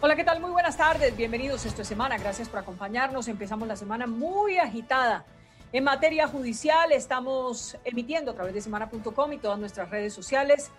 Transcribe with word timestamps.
Hola, 0.00 0.14
¿qué 0.14 0.22
tal? 0.22 0.38
Muy 0.40 0.52
buenas 0.52 0.76
tardes, 0.76 1.16
bienvenidos 1.16 1.66
esta 1.66 1.82
semana, 1.82 2.16
gracias 2.18 2.48
por 2.48 2.60
acompañarnos. 2.60 3.26
Empezamos 3.26 3.66
la 3.66 3.74
semana 3.74 4.06
muy 4.06 4.56
agitada. 4.56 5.24
En 5.72 5.82
materia 5.82 6.28
judicial 6.28 6.92
estamos 6.92 7.76
emitiendo 7.82 8.30
a 8.30 8.34
través 8.34 8.54
de 8.54 8.60
semana.com 8.60 9.32
y 9.32 9.38
todas 9.38 9.58
nuestras 9.58 9.90
redes 9.90 10.14
sociales 10.14 10.70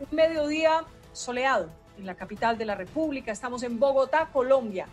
un 0.00 0.08
mediodía 0.10 0.84
soleado 1.12 1.70
en 1.98 2.06
la 2.06 2.16
capital 2.16 2.58
de 2.58 2.64
la 2.64 2.74
República. 2.74 3.30
Estamos 3.30 3.62
en 3.62 3.78
Bogotá, 3.78 4.28
Colombia. 4.32 4.88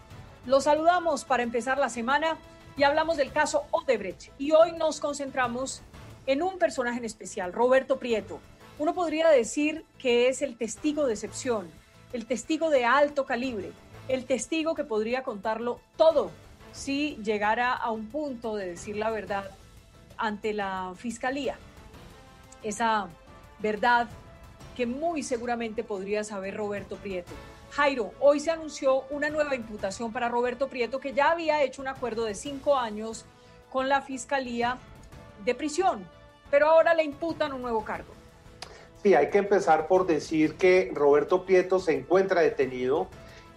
Los 0.45 0.65
saludamos 0.65 1.25
para 1.25 1.41
empezar 1.41 1.79
la 1.79 1.89
semana 1.89 2.37
y 2.77 2.83
hablamos 2.83 3.17
del 3.17 3.31
caso 3.31 3.65
Odebrecht. 3.71 4.31
Y 4.37 4.51
hoy 4.51 4.73
nos 4.73 4.99
concentramos 4.99 5.81
en 6.27 6.43
un 6.43 6.59
personaje 6.59 6.99
en 6.99 7.05
especial, 7.05 7.51
Roberto 7.51 7.97
Prieto. 7.97 8.39
Uno 8.77 8.93
podría 8.93 9.29
decir 9.29 9.85
que 9.97 10.27
es 10.27 10.43
el 10.43 10.55
testigo 10.55 11.07
de 11.07 11.13
excepción, 11.13 11.67
el 12.13 12.25
testigo 12.25 12.69
de 12.69 12.85
alto 12.85 13.25
calibre, 13.25 13.71
el 14.07 14.25
testigo 14.25 14.75
que 14.75 14.83
podría 14.83 15.23
contarlo 15.23 15.79
todo 15.97 16.31
si 16.71 17.15
llegara 17.23 17.73
a 17.73 17.91
un 17.91 18.07
punto 18.07 18.55
de 18.55 18.67
decir 18.67 18.97
la 18.97 19.09
verdad 19.09 19.49
ante 20.17 20.53
la 20.53 20.93
fiscalía. 20.95 21.57
Esa 22.63 23.07
verdad 23.59 24.07
que 24.75 24.85
muy 24.85 25.23
seguramente 25.23 25.83
podría 25.83 26.23
saber 26.23 26.57
Roberto 26.57 26.97
Prieto. 26.97 27.31
Jairo, 27.71 28.13
hoy 28.19 28.39
se 28.39 28.51
anunció 28.51 29.03
una 29.09 29.29
nueva 29.29 29.55
imputación 29.55 30.11
para 30.11 30.29
Roberto 30.29 30.67
Prieto, 30.67 30.99
que 30.99 31.13
ya 31.13 31.31
había 31.31 31.63
hecho 31.63 31.81
un 31.81 31.87
acuerdo 31.87 32.25
de 32.25 32.35
cinco 32.35 32.77
años 32.77 33.25
con 33.69 33.89
la 33.89 34.01
Fiscalía 34.01 34.77
de 35.43 35.55
prisión, 35.55 36.07
pero 36.49 36.67
ahora 36.67 36.93
le 36.93 37.03
imputan 37.03 37.51
un 37.51 37.61
nuevo 37.61 37.83
cargo. 37.83 38.13
Sí, 39.05 39.13
hay 39.13 39.29
que 39.29 39.37
empezar 39.37 39.87
por 39.87 40.07
decir 40.07 40.55
que 40.55 40.89
Roberto 40.91 41.45
Prieto 41.45 41.77
se 41.77 41.93
encuentra 41.93 42.41
detenido. 42.41 43.07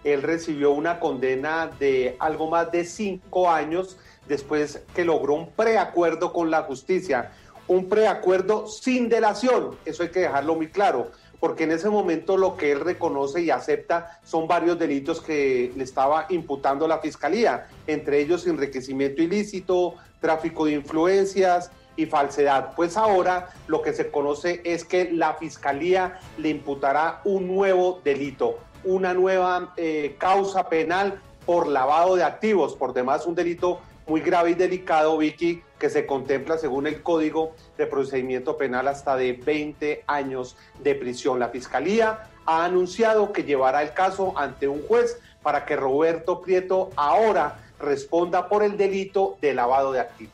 Él 0.04 0.20
recibió 0.20 0.72
una 0.72 1.00
condena 1.00 1.70
de 1.80 2.16
algo 2.18 2.50
más 2.50 2.70
de 2.70 2.84
cinco 2.84 3.48
años 3.48 3.96
después 4.28 4.82
que 4.94 5.06
logró 5.06 5.32
un 5.32 5.50
preacuerdo 5.50 6.34
con 6.34 6.50
la 6.50 6.64
justicia. 6.64 7.32
Un 7.66 7.88
preacuerdo 7.88 8.66
sin 8.66 9.08
delación, 9.08 9.78
eso 9.86 10.02
hay 10.02 10.10
que 10.10 10.20
dejarlo 10.20 10.54
muy 10.54 10.68
claro, 10.68 11.12
porque 11.40 11.64
en 11.64 11.70
ese 11.70 11.88
momento 11.88 12.36
lo 12.36 12.54
que 12.54 12.70
él 12.70 12.80
reconoce 12.80 13.40
y 13.40 13.48
acepta 13.48 14.20
son 14.24 14.48
varios 14.48 14.78
delitos 14.78 15.22
que 15.22 15.72
le 15.74 15.84
estaba 15.84 16.26
imputando 16.28 16.86
la 16.86 16.98
fiscalía, 16.98 17.68
entre 17.86 18.20
ellos 18.20 18.46
enriquecimiento 18.46 19.22
ilícito, 19.22 19.94
tráfico 20.20 20.66
de 20.66 20.72
influencias, 20.72 21.70
y 21.98 22.06
falsedad. 22.06 22.74
Pues 22.76 22.96
ahora 22.96 23.48
lo 23.66 23.82
que 23.82 23.92
se 23.92 24.10
conoce 24.10 24.62
es 24.64 24.84
que 24.84 25.10
la 25.12 25.34
fiscalía 25.34 26.20
le 26.38 26.48
imputará 26.48 27.20
un 27.24 27.48
nuevo 27.48 28.00
delito, 28.04 28.58
una 28.84 29.12
nueva 29.12 29.74
eh, 29.76 30.14
causa 30.16 30.68
penal 30.68 31.20
por 31.44 31.66
lavado 31.66 32.14
de 32.14 32.22
activos, 32.22 32.76
por 32.76 32.94
demás 32.94 33.26
un 33.26 33.34
delito 33.34 33.80
muy 34.06 34.20
grave 34.20 34.50
y 34.50 34.54
delicado, 34.54 35.18
Vicky, 35.18 35.62
que 35.78 35.90
se 35.90 36.06
contempla 36.06 36.56
según 36.56 36.86
el 36.86 37.02
Código 37.02 37.54
de 37.76 37.86
Procedimiento 37.86 38.56
Penal 38.56 38.86
hasta 38.88 39.16
de 39.16 39.32
20 39.32 40.04
años 40.06 40.56
de 40.78 40.94
prisión. 40.94 41.38
La 41.40 41.48
Fiscalía 41.48 42.30
ha 42.46 42.64
anunciado 42.64 43.32
que 43.32 43.42
llevará 43.42 43.82
el 43.82 43.92
caso 43.92 44.38
ante 44.38 44.68
un 44.68 44.86
juez 44.86 45.20
para 45.42 45.66
que 45.66 45.74
Roberto 45.74 46.40
Prieto 46.40 46.90
ahora 46.94 47.58
responda 47.80 48.48
por 48.48 48.62
el 48.62 48.76
delito 48.76 49.36
de 49.40 49.52
lavado 49.52 49.92
de 49.92 50.00
activos. 50.00 50.32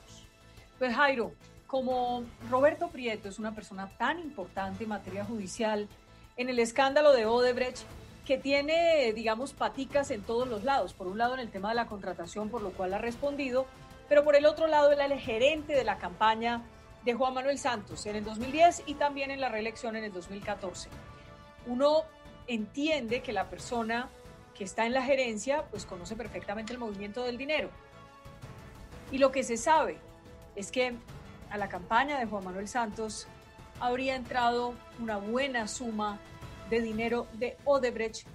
Pues 0.79 0.95
Jairo, 0.95 1.33
como 1.75 2.23
Roberto 2.53 2.87
Prieto 2.87 3.29
es 3.29 3.41
una 3.41 3.53
persona 3.53 3.91
tan 3.99 4.21
importante 4.21 4.85
en 4.85 4.91
materia 4.91 5.25
judicial, 5.25 5.89
en 6.37 6.49
el 6.49 6.61
escándalo 6.61 7.13
de 7.13 7.27
Odebrecht, 7.27 7.83
que 8.25 8.39
tiene, 8.39 9.13
digamos, 9.13 9.55
paticas 9.55 10.13
en 10.13 10.23
todos 10.23 10.47
los 10.47 10.63
lados. 10.63 10.93
Por 10.93 11.09
un 11.09 11.19
lado, 11.19 11.35
en 11.35 11.41
el 11.41 11.51
tema 11.51 11.71
de 11.71 11.75
la 11.75 11.87
contratación, 11.87 12.49
por 12.49 12.63
lo 12.63 12.71
cual 12.71 12.95
ha 12.95 12.99
respondido, 12.99 13.67
pero 14.09 14.23
por 14.23 14.37
el 14.37 14.47
otro 14.47 14.69
lado, 14.69 14.93
él 14.93 15.01
es 15.01 15.11
el 15.11 15.19
gerente 15.19 15.75
de 15.75 15.83
la 15.83 15.99
campaña 15.99 16.63
de 17.05 17.13
Juan 17.15 17.35
Manuel 17.35 17.59
Santos 17.59 18.07
en 18.07 18.15
el 18.15 18.25
2010 18.25 18.85
y 18.87 18.95
también 18.95 19.33
en 19.33 19.41
la 19.41 19.49
reelección 19.49 19.97
en 19.97 20.05
el 20.05 20.13
2014. 20.13 20.89
Uno 21.67 22.05
entiende 22.47 23.21
que 23.21 23.33
la 23.33 23.51
persona 23.51 24.11
que 24.57 24.63
está 24.63 24.87
en 24.87 24.93
la 24.93 25.03
gerencia, 25.03 25.65
pues 25.73 25.87
conoce 25.87 26.15
perfectamente 26.15 26.73
el 26.73 26.79
movimiento 26.79 27.25
del 27.25 27.37
dinero. 27.37 27.69
Y 29.11 29.19
lo 29.19 29.33
que 29.33 29.43
se 29.43 29.57
sabe 29.57 29.99
es 30.55 30.71
que 30.71 30.95
a 31.55 31.57
la 31.57 31.69
campaña 31.69 32.19
de 32.19 32.27
Juan 32.27 32.43
Manuel 32.43 32.67
Santos 32.67 33.29
habría 33.79 34.17
entrado 34.17 34.75
una 34.99 35.19
buena 35.19 35.69
suma 35.69 36.19
de 36.69 36.81
dinero 36.81 37.29
de 37.35 37.57
Odebrecht 37.65 38.27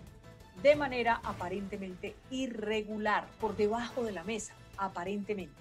de 0.63 0.75
manera 0.77 1.19
aparentemente 1.25 2.15
irregular, 2.31 3.27
por 3.41 3.57
debajo 3.57 4.03
de 4.03 4.13
la 4.13 4.23
mesa, 4.23 4.53
aparentemente. 4.77 5.53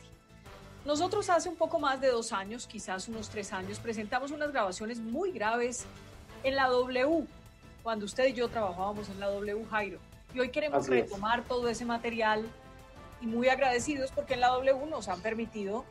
Nosotros 0.84 1.28
hace 1.30 1.48
un 1.48 1.56
poco 1.56 1.80
más 1.80 2.00
de 2.00 2.12
dos 2.12 2.32
años, 2.32 2.68
quizás 2.68 3.08
unos 3.08 3.28
tres 3.28 3.52
años, 3.52 3.80
presentamos 3.80 4.30
unas 4.30 4.52
grabaciones 4.52 5.00
muy 5.00 5.32
graves 5.32 5.84
en 6.44 6.54
la 6.54 6.68
W, 6.68 7.26
cuando 7.82 8.04
usted 8.04 8.26
y 8.28 8.34
yo 8.34 8.48
trabajábamos 8.48 9.08
en 9.08 9.18
la 9.18 9.26
W, 9.30 9.64
Jairo. 9.68 9.98
Y 10.32 10.38
hoy 10.38 10.50
queremos 10.50 10.86
retomar 10.86 11.42
todo 11.42 11.68
ese 11.68 11.84
material 11.84 12.48
y 13.20 13.26
muy 13.26 13.48
agradecidos 13.48 14.12
porque 14.12 14.34
en 14.34 14.40
la 14.40 14.48
W 14.48 14.86
nos 14.86 15.08
han 15.08 15.20
permitido 15.22 15.84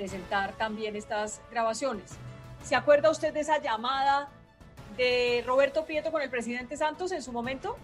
presentar 0.00 0.54
también 0.56 0.96
estas 0.96 1.42
grabaciones. 1.50 2.12
¿Se 2.64 2.74
acuerda 2.74 3.10
usted 3.10 3.34
de 3.34 3.40
esa 3.40 3.60
llamada 3.60 4.30
de 4.96 5.44
Roberto 5.46 5.84
Prieto 5.84 6.10
con 6.10 6.22
el 6.22 6.30
presidente 6.30 6.74
Santos 6.78 7.12
en 7.12 7.22
su 7.22 7.32
momento? 7.32 7.76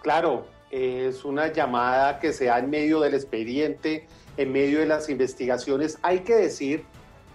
Claro, 0.00 0.46
es 0.70 1.24
una 1.24 1.52
llamada 1.52 2.20
que 2.20 2.32
se 2.32 2.44
da 2.44 2.60
en 2.60 2.70
medio 2.70 3.00
del 3.00 3.14
expediente, 3.14 4.06
en 4.36 4.52
medio 4.52 4.78
de 4.78 4.86
las 4.86 5.08
investigaciones. 5.08 5.98
Hay 6.02 6.20
que 6.20 6.36
decir 6.36 6.84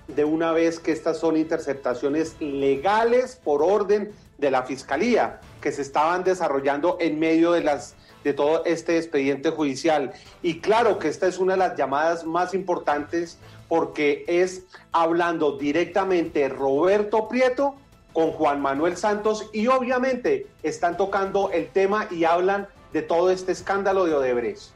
de 0.07 0.23
una 0.23 0.53
vez 0.53 0.79
que 0.79 0.93
estas 0.93 1.19
son 1.19 1.35
interceptaciones 1.35 2.39
legales 2.39 3.35
por 3.35 3.61
orden 3.61 4.13
de 4.37 4.49
la 4.49 4.63
Fiscalía, 4.63 5.41
que 5.59 5.73
se 5.73 5.81
estaban 5.81 6.23
desarrollando 6.23 6.95
en 7.01 7.19
medio 7.19 7.51
de 7.51 7.65
las 7.65 7.97
de 8.25 8.33
todo 8.33 8.65
este 8.65 8.97
expediente 8.97 9.51
judicial. 9.51 10.11
Y 10.41 10.59
claro 10.59 10.97
que 10.97 11.07
esta 11.07 11.27
es 11.27 11.37
una 11.37 11.53
de 11.53 11.59
las 11.59 11.77
llamadas 11.77 12.25
más 12.25 12.55
importantes 12.55 13.37
porque 13.67 14.25
es 14.27 14.65
hablando 14.91 15.57
directamente 15.57 16.47
Roberto 16.49 17.27
Prieto 17.27 17.75
con 18.13 18.31
Juan 18.31 18.61
Manuel 18.61 18.95
Santos 18.95 19.49
y 19.53 19.67
obviamente 19.67 20.47
están 20.63 20.97
tocando 20.97 21.51
el 21.51 21.67
tema 21.67 22.07
y 22.11 22.23
hablan 22.23 22.67
de 22.93 23.01
todo 23.01 23.29
este 23.29 23.51
escándalo 23.51 24.05
de 24.05 24.15
Odebrecht. 24.15 24.71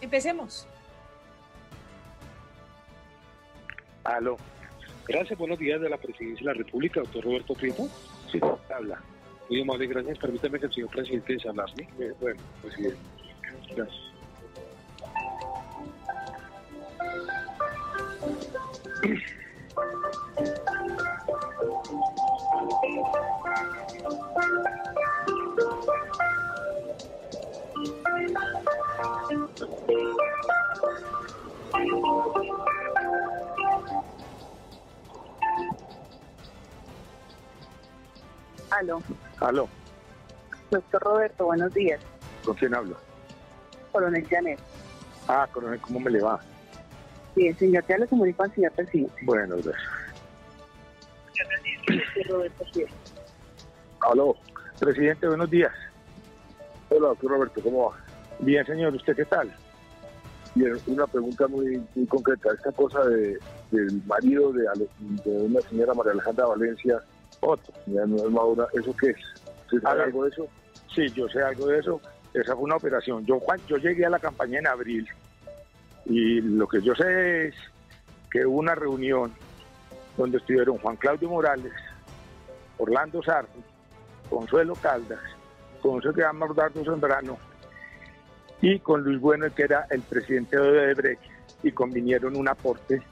Empecemos. 0.00 0.66
Aló. 4.04 4.36
Gracias, 5.08 5.38
buenos 5.38 5.58
días 5.58 5.80
de 5.80 5.88
la 5.88 5.96
Presidencia 5.96 6.46
de 6.46 6.52
la 6.52 6.64
República, 6.64 7.00
doctor 7.00 7.24
Roberto 7.24 7.54
Prieto. 7.54 7.88
Sí, 8.30 8.40
habla. 8.72 9.00
Muy 9.48 9.60
amable, 9.60 9.86
gracias. 9.86 10.18
Permítame 10.18 10.60
que 10.60 10.66
el 10.66 10.72
señor 10.72 10.90
presidente 10.90 11.32
desarme. 11.34 11.62
Eh, 11.98 12.12
bueno, 12.20 12.40
presidente. 12.62 12.98
Gracias. 13.74 14.11
Aló. 38.70 39.02
Aló. 39.40 39.68
Doctor 40.70 41.02
Roberto, 41.02 41.46
buenos 41.46 41.74
días. 41.74 42.00
¿Con 42.44 42.54
quién 42.54 42.74
hablo? 42.74 42.96
Coronel 43.90 44.26
Janet. 44.28 44.60
Ah, 45.26 45.48
coronel, 45.52 45.80
¿cómo 45.80 45.98
me 45.98 46.10
le 46.10 46.20
va? 46.22 46.40
Bien, 47.34 47.56
señor, 47.56 47.84
ya 47.88 47.98
le 47.98 48.06
comunico 48.06 48.42
al 48.42 48.54
señor 48.54 48.72
presidente. 48.72 49.14
Bueno, 49.22 49.56
gracias. 49.56 49.82
Aló, 54.00 54.36
presidente, 54.78 55.26
buenos 55.26 55.50
días. 55.50 55.72
Hola, 56.90 57.08
doctor 57.08 57.30
Roberto, 57.30 57.62
¿cómo 57.62 57.90
va? 57.90 57.96
Bien, 58.40 58.64
señor, 58.66 58.94
¿usted 58.94 59.16
qué 59.16 59.24
tal? 59.24 59.50
Bien, 60.54 60.76
una 60.86 61.06
pregunta 61.06 61.48
muy, 61.48 61.82
muy 61.94 62.06
concreta. 62.06 62.50
Esta 62.52 62.72
cosa 62.72 63.02
de, 63.04 63.38
del 63.70 64.02
marido 64.06 64.52
de, 64.52 64.64
de 65.24 65.30
una 65.30 65.60
señora 65.62 65.94
María 65.94 66.12
Alejandra 66.12 66.46
Valencia, 66.46 67.00
otro, 67.40 67.72
ya 67.86 68.04
no 68.04 68.16
es 68.16 68.30
Madura, 68.30 68.66
¿eso 68.74 68.94
qué 69.00 69.10
es? 69.10 69.16
¿Usted 69.64 69.80
sabe 69.80 70.02
algo 70.02 70.24
de 70.24 70.30
eso? 70.30 70.46
Sí, 70.94 71.08
yo 71.14 71.26
sé 71.28 71.40
algo 71.40 71.68
de 71.68 71.78
eso. 71.78 72.00
Esa 72.34 72.54
fue 72.54 72.64
una 72.64 72.76
operación. 72.76 73.24
Yo, 73.24 73.40
Juan, 73.40 73.60
yo 73.66 73.76
llegué 73.78 74.04
a 74.04 74.10
la 74.10 74.18
campaña 74.18 74.58
en 74.58 74.66
abril 74.66 75.08
y 76.06 76.40
lo 76.40 76.66
que 76.66 76.82
yo 76.82 76.94
sé 76.94 77.48
es 77.48 77.54
que 78.30 78.46
hubo 78.46 78.58
una 78.58 78.74
reunión 78.74 79.32
donde 80.16 80.38
estuvieron 80.38 80.78
Juan 80.78 80.96
Claudio 80.96 81.28
Morales, 81.28 81.72
Orlando 82.78 83.22
Sardi, 83.22 83.62
Consuelo 84.28 84.74
Caldas 84.74 85.20
con 85.82 85.94
un 85.94 86.00
señor 86.00 86.14
que 86.14 86.20
llama 86.22 86.46
Zambrano 86.84 87.36
y 88.62 88.78
con 88.78 89.02
Luis 89.02 89.20
Bueno, 89.20 89.52
que 89.52 89.64
era 89.64 89.86
el 89.90 90.00
presidente 90.02 90.56
de 90.56 90.62
Odebrecht, 90.62 91.20
y 91.64 91.72
convinieron 91.72 92.36
un 92.36 92.48
aporte 92.48 93.02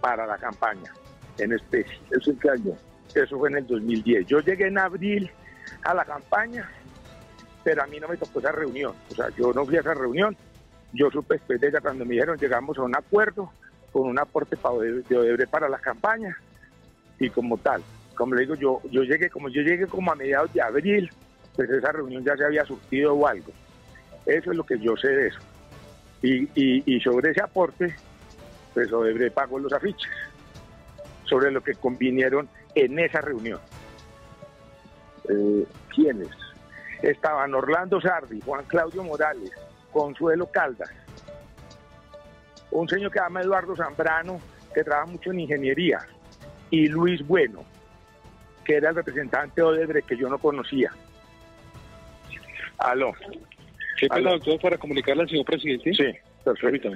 para 0.00 0.26
la 0.26 0.36
campaña 0.36 0.92
en 1.38 1.52
especie. 1.52 1.98
¿Eso 2.10 2.30
en 2.30 2.38
qué 2.38 2.50
año? 2.50 2.74
Eso 3.14 3.38
fue 3.38 3.48
en 3.48 3.56
el 3.56 3.66
2010. 3.66 4.26
Yo 4.26 4.40
llegué 4.40 4.66
en 4.66 4.78
abril 4.78 5.30
a 5.82 5.94
la 5.94 6.04
campaña, 6.04 6.70
pero 7.64 7.82
a 7.82 7.86
mí 7.86 7.98
no 7.98 8.08
me 8.08 8.18
tocó 8.18 8.38
esa 8.38 8.52
reunión. 8.52 8.94
O 9.10 9.14
sea, 9.14 9.28
yo 9.30 9.52
no 9.52 9.64
fui 9.64 9.76
a 9.76 9.80
esa 9.80 9.94
reunión. 9.94 10.36
Yo 10.92 11.10
supe 11.10 11.34
después 11.34 11.60
de 11.60 11.68
ella 11.68 11.80
cuando 11.80 12.04
me 12.04 12.14
dijeron 12.14 12.38
llegamos 12.38 12.78
a 12.78 12.82
un 12.82 12.96
acuerdo 12.96 13.52
con 13.92 14.08
un 14.08 14.18
aporte 14.18 14.56
de 14.56 15.16
Odebrecht 15.16 15.50
para 15.50 15.68
la 15.68 15.78
campaña 15.78 16.36
y 17.18 17.30
como 17.30 17.58
tal. 17.58 17.82
Como 18.14 18.34
le 18.34 18.42
digo, 18.42 18.54
yo, 18.54 18.80
yo 18.90 19.02
llegué, 19.02 19.30
como 19.30 19.48
yo 19.48 19.62
llegué 19.62 19.86
como 19.86 20.12
a 20.12 20.14
mediados 20.14 20.52
de 20.52 20.60
abril, 20.60 21.10
pues 21.54 21.70
esa 21.70 21.92
reunión 21.92 22.24
ya 22.24 22.36
se 22.36 22.44
había 22.44 22.64
surtido 22.64 23.14
o 23.14 23.26
algo. 23.26 23.52
Eso 24.26 24.50
es 24.50 24.56
lo 24.56 24.64
que 24.64 24.78
yo 24.78 24.96
sé 24.96 25.08
de 25.08 25.28
eso. 25.28 25.40
Y, 26.20 26.48
y, 26.54 27.00
sobre 27.00 27.30
ese 27.30 27.40
aporte, 27.40 27.94
pues 28.74 28.92
Odebrecht 28.92 29.34
pagó 29.34 29.58
los 29.58 29.72
afiches, 29.72 30.10
sobre 31.24 31.52
lo 31.52 31.62
que 31.62 31.74
convinieron 31.74 32.48
en 32.74 32.98
esa 32.98 33.20
reunión. 33.20 33.60
Eh, 35.28 35.64
¿Quiénes? 35.94 36.28
Estaban 37.02 37.54
Orlando 37.54 38.00
Sardi, 38.00 38.40
Juan 38.40 38.64
Claudio 38.66 39.04
Morales, 39.04 39.52
Consuelo 39.98 40.46
Caldas, 40.46 40.90
un 42.70 42.88
señor 42.88 43.10
que 43.10 43.18
se 43.18 43.24
llama 43.24 43.40
Eduardo 43.40 43.74
Zambrano, 43.74 44.40
que 44.72 44.84
trabaja 44.84 45.06
mucho 45.06 45.32
en 45.32 45.40
ingeniería, 45.40 45.98
y 46.70 46.86
Luis 46.86 47.26
Bueno, 47.26 47.64
que 48.64 48.76
era 48.76 48.90
el 48.90 48.94
representante 48.94 49.60
de 49.60 49.66
Odebrecht 49.66 50.06
que 50.06 50.16
yo 50.16 50.28
no 50.28 50.38
conocía. 50.38 50.92
Aló. 52.78 53.12
¿Qué 53.98 54.06
tal, 54.06 54.22
doctor, 54.22 54.60
para 54.60 54.78
comunicarle 54.78 55.22
al 55.22 55.28
señor 55.30 55.46
presidente? 55.46 55.92
Sí, 55.92 56.14
perfecto. 56.44 56.90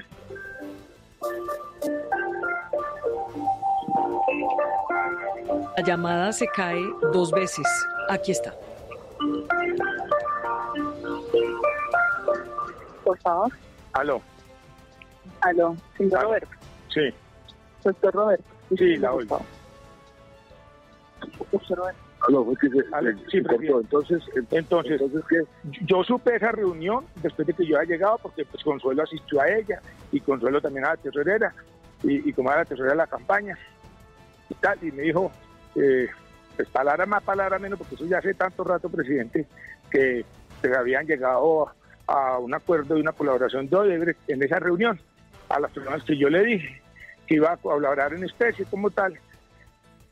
La 5.76 5.82
llamada 5.84 6.32
se 6.32 6.46
cae 6.46 6.80
dos 7.12 7.32
veces. 7.32 7.66
Aquí 8.08 8.30
está. 8.30 8.54
Por 13.04 13.18
favor. 13.18 13.52
Aló. 13.92 14.22
Aló, 15.40 15.76
señor 15.96 16.22
Roberto. 16.22 16.48
Sí. 16.88 17.14
Doctor 17.84 18.14
Roberto. 18.14 18.44
Sí, 18.76 18.96
la 18.96 19.12
oigo. 19.12 19.40
Doctor 21.50 21.78
Roberto. 21.78 22.00
Aló, 22.28 22.44
fue 22.44 22.54
que 22.56 22.68
se, 22.68 22.82
sí, 23.30 23.38
Entonces, 23.38 24.22
entonces, 24.52 24.92
entonces 24.92 25.24
¿qué? 25.28 25.42
yo 25.84 26.04
supe 26.04 26.36
esa 26.36 26.52
reunión 26.52 27.04
después 27.20 27.48
de 27.48 27.54
que 27.54 27.66
yo 27.66 27.76
había 27.76 27.96
llegado, 27.96 28.18
porque 28.22 28.44
pues 28.44 28.62
Consuelo 28.62 29.02
asistió 29.02 29.40
a 29.40 29.48
ella 29.48 29.82
y 30.12 30.20
Consuelo 30.20 30.60
también 30.60 30.84
a 30.84 30.90
la 30.90 30.96
tesorera, 30.98 31.52
y, 32.04 32.28
y 32.28 32.32
como 32.32 32.50
era 32.50 32.60
la 32.60 32.64
tesorera 32.64 32.92
de 32.92 32.98
la 32.98 33.06
campaña, 33.08 33.58
y 34.48 34.54
tal, 34.54 34.78
y 34.82 34.92
me 34.92 35.02
dijo, 35.02 35.32
eh, 35.74 36.08
pues 36.54 36.68
palabra 36.68 37.06
más, 37.06 37.24
palabra 37.24 37.58
menos, 37.58 37.78
porque 37.78 37.96
eso 37.96 38.06
ya 38.06 38.18
hace 38.18 38.34
tanto 38.34 38.62
rato, 38.62 38.88
presidente, 38.88 39.46
que 39.90 40.24
se 40.60 40.76
habían 40.76 41.06
llegado 41.06 41.72
a, 42.12 42.38
un 42.38 42.54
acuerdo 42.54 42.96
y 42.96 43.00
una 43.00 43.12
colaboración 43.12 43.68
de 43.68 43.76
Odebrecht 43.76 44.18
en 44.28 44.42
esa 44.42 44.58
reunión, 44.58 44.98
a 45.48 45.58
las 45.60 45.70
personas 45.70 46.02
que 46.04 46.16
yo 46.16 46.28
le 46.28 46.44
dije 46.44 46.80
que 47.26 47.36
iba 47.36 47.52
a 47.52 47.56
colaborar 47.56 48.12
en 48.14 48.24
especie 48.24 48.64
como 48.66 48.90
tal, 48.90 49.18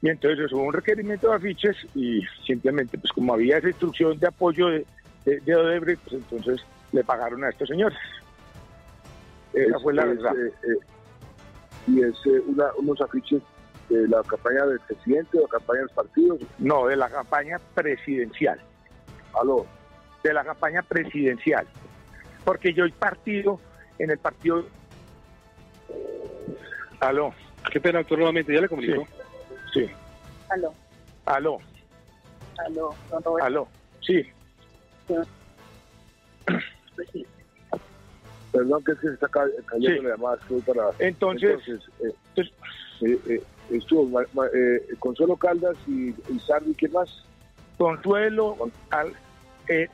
y 0.02 0.08
entonces 0.08 0.50
hubo 0.52 0.62
un 0.62 0.72
requerimiento 0.72 1.28
de 1.28 1.36
afiches 1.36 1.76
y 1.94 2.22
simplemente, 2.46 2.96
pues 2.96 3.12
como 3.12 3.34
había 3.34 3.58
esa 3.58 3.68
instrucción 3.68 4.18
de 4.18 4.28
apoyo 4.28 4.68
de, 4.68 4.86
de, 5.24 5.54
Odebrecht, 5.54 6.02
pues 6.02 6.14
entonces 6.14 6.64
le 6.92 7.04
pagaron 7.04 7.44
a 7.44 7.50
estos 7.50 7.68
señores. 7.68 7.98
Esa 9.52 9.78
fue 9.80 9.92
la 9.92 10.06
verdad. 10.06 10.34
Eh, 10.36 10.52
eh, 10.62 10.78
¿Y 11.88 12.02
es 12.02 12.14
eh, 12.26 12.42
unos 12.78 13.00
afiches 13.00 13.42
de 13.88 14.08
la 14.08 14.22
campaña 14.22 14.64
del 14.66 14.80
presidente 14.80 15.38
o 15.38 15.42
la 15.42 15.48
campaña 15.48 15.78
de 15.80 15.84
los 15.86 15.92
partidos? 15.92 16.40
No, 16.58 16.86
de 16.86 16.96
la 16.96 17.08
campaña 17.10 17.58
presidencial. 17.74 18.58
¿Aló? 19.38 19.66
De 20.22 20.32
la 20.32 20.44
campaña 20.44 20.82
presidencial. 20.82 21.66
Porque 22.50 22.74
yo 22.74 22.84
he 22.84 22.90
partido 22.90 23.60
en 23.96 24.10
el 24.10 24.18
partido... 24.18 24.64
¿Aló? 26.98 27.32
Qué 27.70 27.80
pena, 27.80 28.00
doctor, 28.00 28.18
nuevamente, 28.18 28.52
ya 28.52 28.60
le 28.60 28.68
comunico. 28.68 29.06
Sí. 29.72 29.88
Aló. 30.48 30.74
Aló. 31.26 31.58
Aló, 32.66 32.92
don 33.08 33.22
Roberto. 33.22 33.46
Aló, 33.46 33.68
sí. 34.00 34.26
Perdón 38.50 38.82
que 38.82 38.96
se 38.96 39.14
está 39.14 39.28
cayendo 39.28 40.02
la 40.02 40.16
llamada, 40.16 40.38
para... 40.66 40.90
Entonces, 40.98 41.60
Entonces 41.68 41.92
eh, 42.00 42.14
eh, 43.02 43.20
eh, 43.28 43.42
estuvo 43.70 44.24
Consuelo 44.98 45.36
Caldas 45.36 45.76
y, 45.86 46.08
y 46.08 46.40
Sardi, 46.44 46.74
¿qué 46.74 46.88
más? 46.88 47.24
Consuelo, 47.78 48.56
al, 48.90 49.12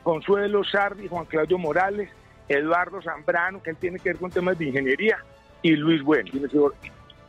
Consuelo 0.01 0.63
Sardi, 0.63 1.07
Juan 1.07 1.25
Claudio 1.25 1.59
Morales, 1.59 2.09
Eduardo 2.49 3.01
Zambrano, 3.01 3.61
que 3.61 3.71
él 3.71 3.77
tiene 3.77 3.99
que 3.99 4.09
ver 4.09 4.17
con 4.17 4.31
temas 4.31 4.57
de 4.57 4.65
ingeniería, 4.65 5.17
y 5.61 5.71
Luis 5.71 6.01
Bueno. 6.01 6.29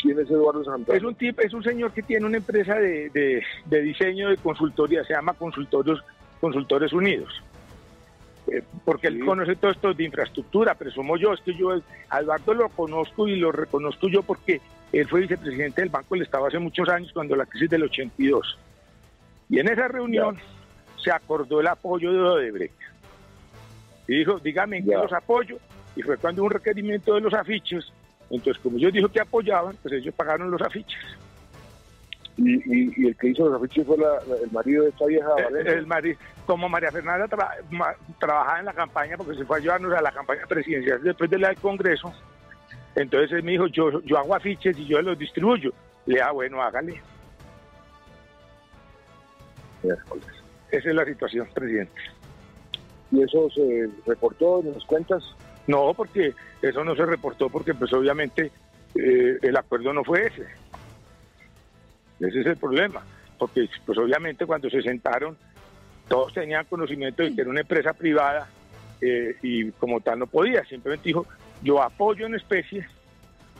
¿Quién 0.00 0.18
es 0.20 0.30
Eduardo 0.30 0.64
Zambrano? 0.64 0.96
Es 0.96 1.02
un 1.02 1.14
tipo, 1.14 1.40
es 1.42 1.52
un 1.52 1.62
señor 1.62 1.92
que 1.92 2.02
tiene 2.02 2.24
una 2.26 2.36
empresa 2.36 2.76
de, 2.76 3.42
diseño 3.66 4.30
de 4.30 4.36
consultoría, 4.36 5.02
se 5.04 5.14
llama 5.14 5.34
Consultorios, 5.34 6.04
Consultores 6.40 6.92
Unidos. 6.92 7.42
Eh, 8.46 8.62
porque 8.84 9.08
él 9.08 9.24
conoce 9.24 9.56
todo 9.56 9.72
esto 9.72 9.92
de 9.92 10.04
infraestructura, 10.04 10.74
pero 10.74 10.90
somos 10.90 11.20
yo, 11.20 11.34
es 11.34 11.40
que 11.40 11.54
yo, 11.54 11.70
a 12.08 12.20
Eduardo 12.20 12.54
lo 12.54 12.68
conozco 12.70 13.28
y 13.28 13.36
lo 13.36 13.52
reconozco 13.52 14.08
yo 14.08 14.22
porque 14.22 14.60
él 14.92 15.06
fue 15.08 15.20
vicepresidente 15.20 15.82
del 15.82 15.90
Banco 15.90 16.14
del 16.14 16.22
Estado 16.22 16.46
hace 16.46 16.58
muchos 16.58 16.88
años, 16.88 17.12
cuando 17.12 17.36
la 17.36 17.44
crisis 17.44 17.68
del 17.68 17.82
82. 17.82 18.58
Y 19.50 19.58
en 19.58 19.68
esa 19.68 19.88
reunión 19.88 20.38
se 21.02 21.10
acordó 21.10 21.60
el 21.60 21.66
apoyo 21.66 22.12
de 22.12 22.20
Odebrecht. 22.20 22.74
Y 24.08 24.18
dijo, 24.18 24.38
dígame 24.40 24.78
en 24.78 24.86
qué 24.86 24.94
los 24.94 25.12
apoyo. 25.12 25.58
Y 25.94 26.02
fue 26.02 26.16
cuando 26.16 26.42
un 26.42 26.50
requerimiento 26.50 27.14
de 27.14 27.20
los 27.20 27.34
afiches 27.34 27.92
entonces, 28.30 28.62
como 28.62 28.78
yo 28.78 28.90
dijo 28.90 29.08
que 29.08 29.20
apoyaban, 29.20 29.76
pues 29.82 29.94
ellos 29.94 30.14
pagaron 30.14 30.50
los 30.50 30.60
afiches. 30.60 30.98
¿Y, 32.36 33.06
el 33.08 33.16
que 33.16 33.28
hizo 33.28 33.48
los 33.48 33.60
afiches 33.60 33.86
fue 33.86 33.96
el 33.96 34.50
marido 34.52 34.84
de 34.84 34.90
esta 34.90 35.06
vieja? 35.06 35.28
El, 35.48 35.66
el 35.66 35.86
marido, 35.86 36.18
como 36.46 36.68
María 36.68 36.92
Fernanda 36.92 37.26
trabajaba 38.18 38.58
en 38.60 38.66
la 38.66 38.72
campaña, 38.72 39.16
porque 39.16 39.34
se 39.34 39.44
fue 39.44 39.56
a 39.56 39.60
ayudarnos 39.60 39.92
a 39.94 40.02
la 40.02 40.12
campaña 40.12 40.46
presidencial 40.46 41.02
después 41.02 41.30
de 41.30 41.38
la 41.38 41.48
del 41.48 41.58
Congreso, 41.58 42.12
entonces 42.94 43.32
él 43.32 43.42
me 43.42 43.52
dijo, 43.52 43.66
yo, 43.68 44.00
yo 44.02 44.18
hago 44.18 44.34
afiches 44.34 44.78
y 44.78 44.86
yo 44.86 45.00
los 45.00 45.18
distribuyo. 45.18 45.72
Le 46.06 46.14
dije, 46.14 46.22
ah, 46.22 46.32
bueno, 46.32 46.62
hágale. 46.62 47.00
Esa 49.82 50.88
es 50.90 50.94
la 50.94 51.04
situación, 51.04 51.48
presidente. 51.54 52.00
¿Y 53.10 53.22
eso 53.22 53.48
se 53.50 53.88
reportó 54.06 54.60
en 54.60 54.72
las 54.72 54.84
cuentas? 54.84 55.22
No, 55.66 55.92
porque 55.94 56.34
eso 56.62 56.84
no 56.84 56.94
se 56.94 57.06
reportó 57.06 57.48
porque 57.48 57.74
pues 57.74 57.92
obviamente 57.92 58.50
eh, 58.94 59.38
el 59.42 59.56
acuerdo 59.56 59.92
no 59.92 60.04
fue 60.04 60.26
ese. 60.26 60.46
Ese 62.20 62.40
es 62.40 62.46
el 62.46 62.56
problema, 62.56 63.02
porque 63.38 63.68
pues 63.86 63.96
obviamente 63.98 64.44
cuando 64.44 64.68
se 64.68 64.82
sentaron 64.82 65.36
todos 66.08 66.32
tenían 66.32 66.64
conocimiento 66.64 67.22
de 67.22 67.34
que 67.34 67.42
era 67.42 67.50
una 67.50 67.60
empresa 67.60 67.92
privada 67.92 68.48
eh, 69.00 69.36
y 69.42 69.70
como 69.72 70.00
tal 70.00 70.18
no 70.18 70.26
podía, 70.26 70.64
simplemente 70.64 71.08
dijo 71.08 71.26
yo 71.62 71.82
apoyo 71.82 72.26
en 72.26 72.34
especie 72.34 72.86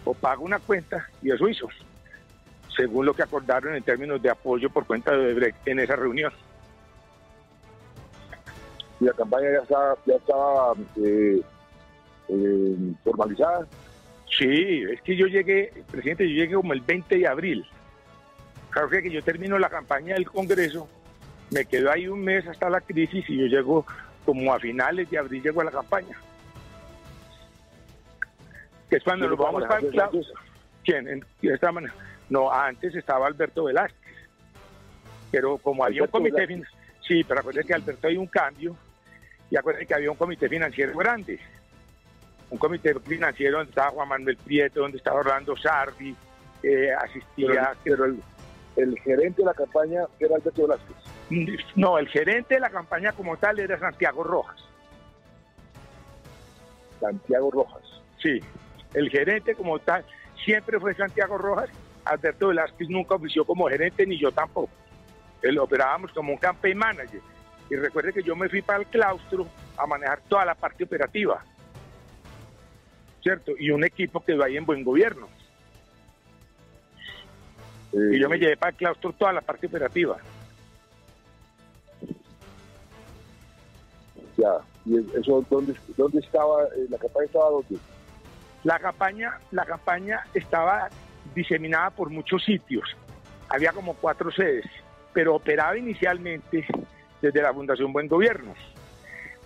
o 0.05 0.15
pago 0.15 0.45
una 0.45 0.59
cuenta 0.59 1.09
y 1.23 1.31
eso 1.31 1.49
hizo, 1.49 1.69
según 2.75 3.07
lo 3.07 3.15
que 3.15 3.23
acordaron 3.23 3.75
en 3.75 3.83
términos 3.83 4.23
de 4.23 4.31
apoyo 4.31 4.71
por 4.71 4.87
cuenta 4.87 5.13
de 5.13 5.19
Odebrecht 5.19 5.69
en 5.69 5.81
esa 5.81 5.97
reunión. 5.97 6.33
Y 9.01 9.05
la 9.05 9.13
campaña 9.13 9.49
ya 9.53 9.63
estaba, 9.63 9.97
ya 10.07 10.15
estaba 10.15 10.73
eh, 10.97 11.41
eh, 12.29 12.77
formalizada. 13.05 13.67
Sí, 14.37 14.83
es 14.91 15.01
que 15.03 15.17
yo 15.17 15.27
llegué, 15.27 15.73
presidente, 15.91 16.29
yo 16.29 16.35
llegué 16.35 16.55
como 16.55 16.73
el 16.73 16.81
20 16.81 17.17
de 17.17 17.27
abril. 17.27 17.67
Claro 18.71 18.89
que 18.91 19.11
yo 19.11 19.23
termino 19.23 19.59
la 19.59 19.71
campaña 19.71 20.15
del 20.15 20.31
Congreso, 20.31 20.89
me 21.51 21.65
quedo 21.65 21.91
ahí 21.91 22.07
un 22.07 22.23
mes 22.23 22.47
hasta 22.47 22.69
la 22.69 22.81
crisis 22.81 23.25
y 23.29 23.39
yo 23.39 23.47
llego 23.47 23.87
como 24.25 24.53
a 24.53 24.61
finales 24.61 25.09
de 25.11 25.19
abril, 25.19 25.43
llego 25.43 25.63
a 25.63 25.65
la 25.65 25.71
campaña. 25.71 26.17
Que 28.91 28.97
es 28.97 29.05
cuando 29.05 29.29
nos 29.29 29.39
vamos 29.39 29.65
para 29.65 29.81
el 29.81 30.27
¿Quién? 30.85 31.09
¿En 31.09 31.25
esta 31.43 31.73
manera? 31.73 31.95
No, 32.29 32.53
antes 32.53 32.95
estaba 32.95 33.27
Alberto 33.27 33.65
Velázquez. 33.65 33.99
Pero 35.31 35.59
como 35.59 35.85
había 35.85 36.03
un 36.03 36.09
comité 36.09 36.47
sí, 37.07 37.25
pero 37.25 37.41
acuérdense 37.41 37.67
que 37.67 37.75
Alberto 37.75 38.09
hay 38.09 38.17
un 38.17 38.27
cambio 38.27 38.77
y 39.51 39.57
acuérdense 39.57 39.87
que 39.87 39.95
había 39.95 40.11
un 40.11 40.17
comité 40.17 40.49
financiero 40.49 40.97
grande 40.97 41.39
un 42.51 42.59
comité 42.59 42.95
financiero 43.01 43.59
donde 43.59 43.71
estaba 43.71 43.91
Juan 43.91 44.09
Manuel 44.09 44.37
Prieto, 44.37 44.81
donde 44.81 44.99
estaba 44.99 45.21
Orlando 45.21 45.57
Sardi, 45.57 46.15
eh, 46.63 46.93
asistía... 46.93 47.75
Pero, 47.85 48.07
el, 48.77 48.99
gerente 49.01 49.43
de 49.43 49.47
la 49.47 49.55
campaña 49.55 50.03
era 50.21 50.37
Alberto 50.37 50.63
Velázquez. 50.63 50.97
No, 51.75 51.99
el 51.99 52.09
gerente 52.09 52.55
de 52.55 52.61
la 52.61 52.71
campaña 52.71 53.13
como 53.13 53.37
tal 53.37 53.59
era 53.59 53.77
Santiago 53.79 54.23
Rojas. 54.23 54.65
Santiago 57.01 57.51
Rojas. 57.51 57.83
Sí, 58.23 58.41
el 58.95 59.11
gerente 59.11 59.55
como 59.55 59.81
tal 59.81 60.05
siempre 60.45 60.79
fue 60.79 60.95
Santiago 60.95 61.37
Rojas. 61.37 61.69
Alberto 62.05 62.49
Velázquez 62.49 62.89
nunca 62.89 63.17
ofició 63.17 63.45
como 63.45 63.69
gerente, 63.69 64.07
ni 64.07 64.17
yo 64.17 64.31
tampoco. 64.31 64.71
Él 65.43 65.59
operábamos 65.59 66.13
como 66.13 66.33
un 66.33 66.39
campaign 66.39 66.79
manager. 66.79 67.21
Y 67.71 67.77
recuerde 67.77 68.13
que 68.13 68.23
yo 68.23 68.35
me 68.35 68.49
fui 68.49 68.63
para 68.63 68.81
el 68.81 68.87
claustro 68.87 69.47
a 69.77 69.87
manejar 69.87 70.21
toda 70.29 70.45
la 70.45 70.55
parte 70.55 70.85
operativa. 70.85 71.45
¿Cierto? 73.23 73.53
Y 73.59 73.71
un 73.71 73.85
equipo 73.85 74.25
que 74.25 74.35
va 74.35 74.47
ahí 74.47 74.57
en 74.57 74.65
buen 74.65 74.83
gobierno. 74.85 75.29
Eh, 77.93 78.15
Y 78.17 78.21
yo 78.21 78.29
me 78.29 78.39
llevé 78.39 78.57
para 78.57 78.71
el 78.71 78.77
claustro 78.77 79.13
toda 79.13 79.33
la 79.33 79.41
parte 79.41 79.67
operativa. 79.67 80.17
Ya, 84.37 84.53
¿y 84.87 84.99
eso 85.19 85.45
dónde, 85.51 85.75
dónde 85.97 86.21
estaba? 86.21 86.65
eh, 86.65 86.87
¿La 86.89 86.99
campaña 86.99 87.27
estaba 87.27 87.51
dónde? 87.51 87.77
La 88.65 88.79
campaña, 88.79 89.39
la 89.51 89.65
campaña 89.65 90.21
estaba 90.35 90.89
diseminada 91.35 91.91
por 91.91 92.11
muchos 92.11 92.45
sitios. 92.45 92.85
Había 93.49 93.73
como 93.73 93.95
cuatro 93.95 94.31
sedes, 94.31 94.65
pero 95.13 95.35
operaba 95.35 95.77
inicialmente 95.77 96.67
desde 97.21 97.43
la 97.43 97.53
Fundación 97.53 97.93
Buen 97.93 98.09
Gobierno. 98.09 98.55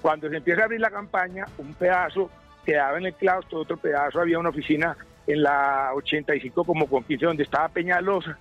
Cuando 0.01 0.29
se 0.29 0.37
empieza 0.37 0.63
a 0.63 0.65
abrir 0.65 0.81
la 0.81 0.91
campaña, 0.91 1.47
un 1.59 1.75
pedazo 1.75 2.31
quedaba 2.65 2.99
en 2.99 3.07
el 3.07 3.15
claustro, 3.15 3.61
otro 3.61 3.77
pedazo 3.77 4.21
había 4.21 4.39
una 4.39 4.51
oficina 4.51 4.97
en 5.27 5.43
la 5.43 5.91
85 5.95 6.65
como 6.65 6.87
con 6.87 7.05
15 7.05 7.27
donde 7.27 7.43
estaba 7.45 7.69
Peñalosa. 7.69 8.39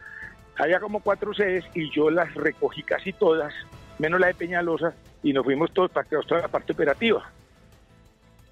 Había 0.57 0.79
como 0.79 0.99
cuatro 0.99 1.33
sedes 1.33 1.65
y 1.73 1.89
yo 1.91 2.09
las 2.09 2.33
recogí 2.33 2.83
casi 2.83 3.13
todas, 3.13 3.53
menos 3.99 4.19
la 4.19 4.27
de 4.27 4.33
Peñalosa, 4.33 4.93
y 5.23 5.33
nos 5.33 5.43
fuimos 5.43 5.71
todos 5.71 5.91
para 5.91 6.07
toda 6.07 6.41
la 6.41 6.47
parte 6.47 6.73
operativa. 6.73 7.29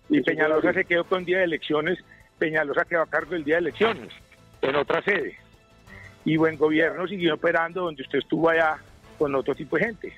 Y 0.09 0.21
Peñalosa 0.21 0.73
se 0.73 0.85
quedó 0.85 1.03
con 1.03 1.25
día 1.25 1.39
de 1.39 1.43
elecciones, 1.45 1.99
Peñalosa 2.37 2.85
quedó 2.85 3.01
a 3.01 3.07
cargo 3.07 3.31
del 3.31 3.43
día 3.43 3.55
de 3.55 3.61
elecciones, 3.61 4.13
en 4.61 4.75
otra 4.75 5.01
sede. 5.03 5.37
Y 6.25 6.37
Buen 6.37 6.57
Gobierno 6.57 7.07
siguió 7.07 7.35
operando 7.35 7.83
donde 7.83 8.03
usted 8.03 8.19
estuvo 8.19 8.49
allá 8.49 8.77
con 9.17 9.33
otro 9.35 9.55
tipo 9.55 9.77
de 9.77 9.85
gente. 9.85 10.13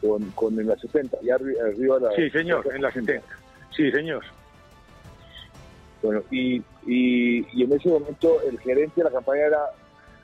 Con, 0.00 0.30
con 0.30 0.58
en 0.58 0.66
la 0.66 0.76
70, 0.76 1.18
allá 1.18 1.36
arri- 1.36 1.60
arriba 1.60 1.98
de 1.98 2.06
la... 2.06 2.12
Sí, 2.16 2.30
señor, 2.30 2.66
en 2.74 2.82
la 2.82 2.90
70. 2.90 3.26
Sí, 3.76 3.90
señor. 3.92 4.24
Bueno, 6.02 6.22
y, 6.30 6.56
y, 6.86 7.46
y 7.52 7.64
en 7.64 7.72
ese 7.72 7.88
momento 7.90 8.40
el 8.48 8.58
gerente 8.60 8.94
de 8.96 9.04
la 9.04 9.10
campaña 9.10 9.42
era 9.46 9.58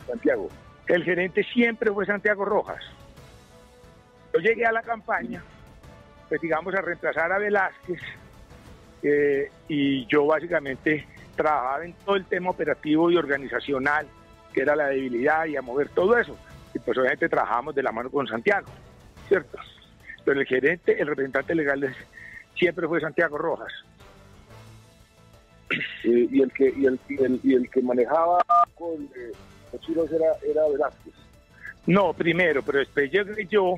Santiago. 0.06 0.48
El 0.86 1.04
gerente 1.04 1.44
siempre 1.44 1.92
fue 1.92 2.06
Santiago 2.06 2.44
Rojas. 2.44 2.82
Yo 4.32 4.40
llegué 4.40 4.64
a 4.64 4.72
la 4.72 4.82
campaña, 4.82 5.42
pues 6.28 6.40
digamos, 6.40 6.74
a 6.74 6.80
reemplazar 6.80 7.30
a 7.32 7.38
Velázquez, 7.38 8.00
eh, 9.02 9.50
y 9.68 10.06
yo 10.06 10.24
básicamente 10.26 11.06
trabajaba 11.36 11.84
en 11.84 11.92
todo 12.04 12.16
el 12.16 12.24
tema 12.24 12.50
operativo 12.50 13.10
y 13.10 13.16
organizacional, 13.16 14.06
que 14.54 14.62
era 14.62 14.74
la 14.74 14.86
debilidad 14.88 15.44
y 15.44 15.56
a 15.56 15.62
mover 15.62 15.90
todo 15.90 16.16
eso. 16.16 16.34
Y 16.74 16.78
pues 16.78 16.96
obviamente 16.96 17.28
trabajamos 17.28 17.74
de 17.74 17.82
la 17.82 17.92
mano 17.92 18.10
con 18.10 18.26
Santiago, 18.26 18.66
¿cierto? 19.28 19.58
Pero 20.24 20.40
el 20.40 20.46
gerente, 20.46 21.00
el 21.00 21.06
representante 21.08 21.54
legal 21.54 21.82
es- 21.84 21.96
siempre 22.56 22.86
fue 22.88 23.00
Santiago 23.00 23.38
Rojas. 23.38 23.72
Eh, 26.04 26.28
y 26.30 26.42
el 26.42 26.52
que 26.52 26.72
y 26.76 26.86
el, 26.86 26.98
y 27.08 27.22
el, 27.24 27.40
y 27.42 27.54
el 27.54 27.68
que 27.70 27.82
manejaba 27.82 28.38
con 28.74 29.02
eh, 29.16 29.32
los 29.72 29.88
hilos 29.88 30.10
era, 30.12 30.26
era 30.48 30.66
Velázquez. 30.68 31.12
No, 31.86 32.12
primero, 32.12 32.62
pero 32.62 32.78
después 32.78 33.10
llegué 33.10 33.46
yo, 33.46 33.74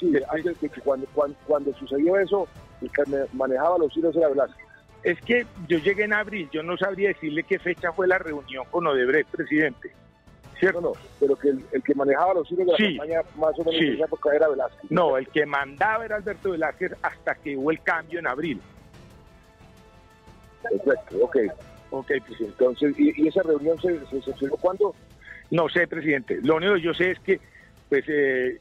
Sí, 0.00 0.12
antes 0.30 0.60
de 0.60 0.68
que 0.68 0.80
cuando, 0.80 1.06
cuando, 1.12 1.36
cuando 1.46 1.74
sucedió 1.74 2.16
eso, 2.18 2.46
el 2.80 2.90
que 2.92 3.02
manejaba 3.32 3.78
los 3.78 3.94
hilos 3.96 4.14
era 4.16 4.28
Velázquez. 4.28 4.64
Es 5.02 5.20
que 5.22 5.44
yo 5.68 5.78
llegué 5.78 6.04
en 6.04 6.12
abril, 6.12 6.48
yo 6.52 6.62
no 6.62 6.76
sabría 6.76 7.08
decirle 7.08 7.42
qué 7.42 7.58
fecha 7.58 7.92
fue 7.92 8.06
la 8.06 8.18
reunión 8.18 8.64
con 8.70 8.86
Odebrecht, 8.86 9.28
presidente. 9.30 9.90
¿Cierto? 10.58 10.80
no, 10.80 10.92
pero 11.20 11.36
que 11.36 11.50
el, 11.50 11.64
el 11.72 11.82
que 11.82 11.94
manejaba 11.94 12.34
los 12.34 12.50
hilos 12.50 12.66
de 12.66 12.72
la 12.72 12.76
Sí. 12.78 12.96
campaña 12.96 13.20
más 13.36 13.54
o 13.54 13.58
menos 13.58 13.74
Sí. 13.76 13.86
en 13.86 13.94
esa 13.94 14.04
época 14.06 14.34
era 14.34 14.48
Velázquez. 14.48 14.90
No, 14.90 15.16
el 15.16 15.28
que 15.28 15.46
mandaba 15.46 16.04
era 16.04 16.16
Alberto 16.16 16.50
Velázquez 16.50 16.92
hasta 17.02 17.34
que 17.36 17.56
hubo 17.56 17.70
el 17.70 17.80
cambio 17.82 18.18
en 18.18 18.26
abril. 18.26 18.60
Perfecto, 20.62 21.16
ok. 21.24 21.36
Ok, 21.90 22.06
presidente. 22.06 22.44
Entonces, 22.58 22.94
¿y, 22.98 23.22
y 23.24 23.28
esa 23.28 23.42
reunión 23.42 23.80
se, 23.80 23.98
celebró 24.20 24.56
cuándo? 24.58 24.94
No 25.50 25.68
sé, 25.68 25.86
presidente. 25.86 26.38
Lo 26.42 26.56
único 26.56 26.74
que 26.74 26.80
yo 26.82 26.92
sé 26.92 27.12
es 27.12 27.18
que, 27.20 27.40
pues, 27.88 28.04
eh, 28.08 28.58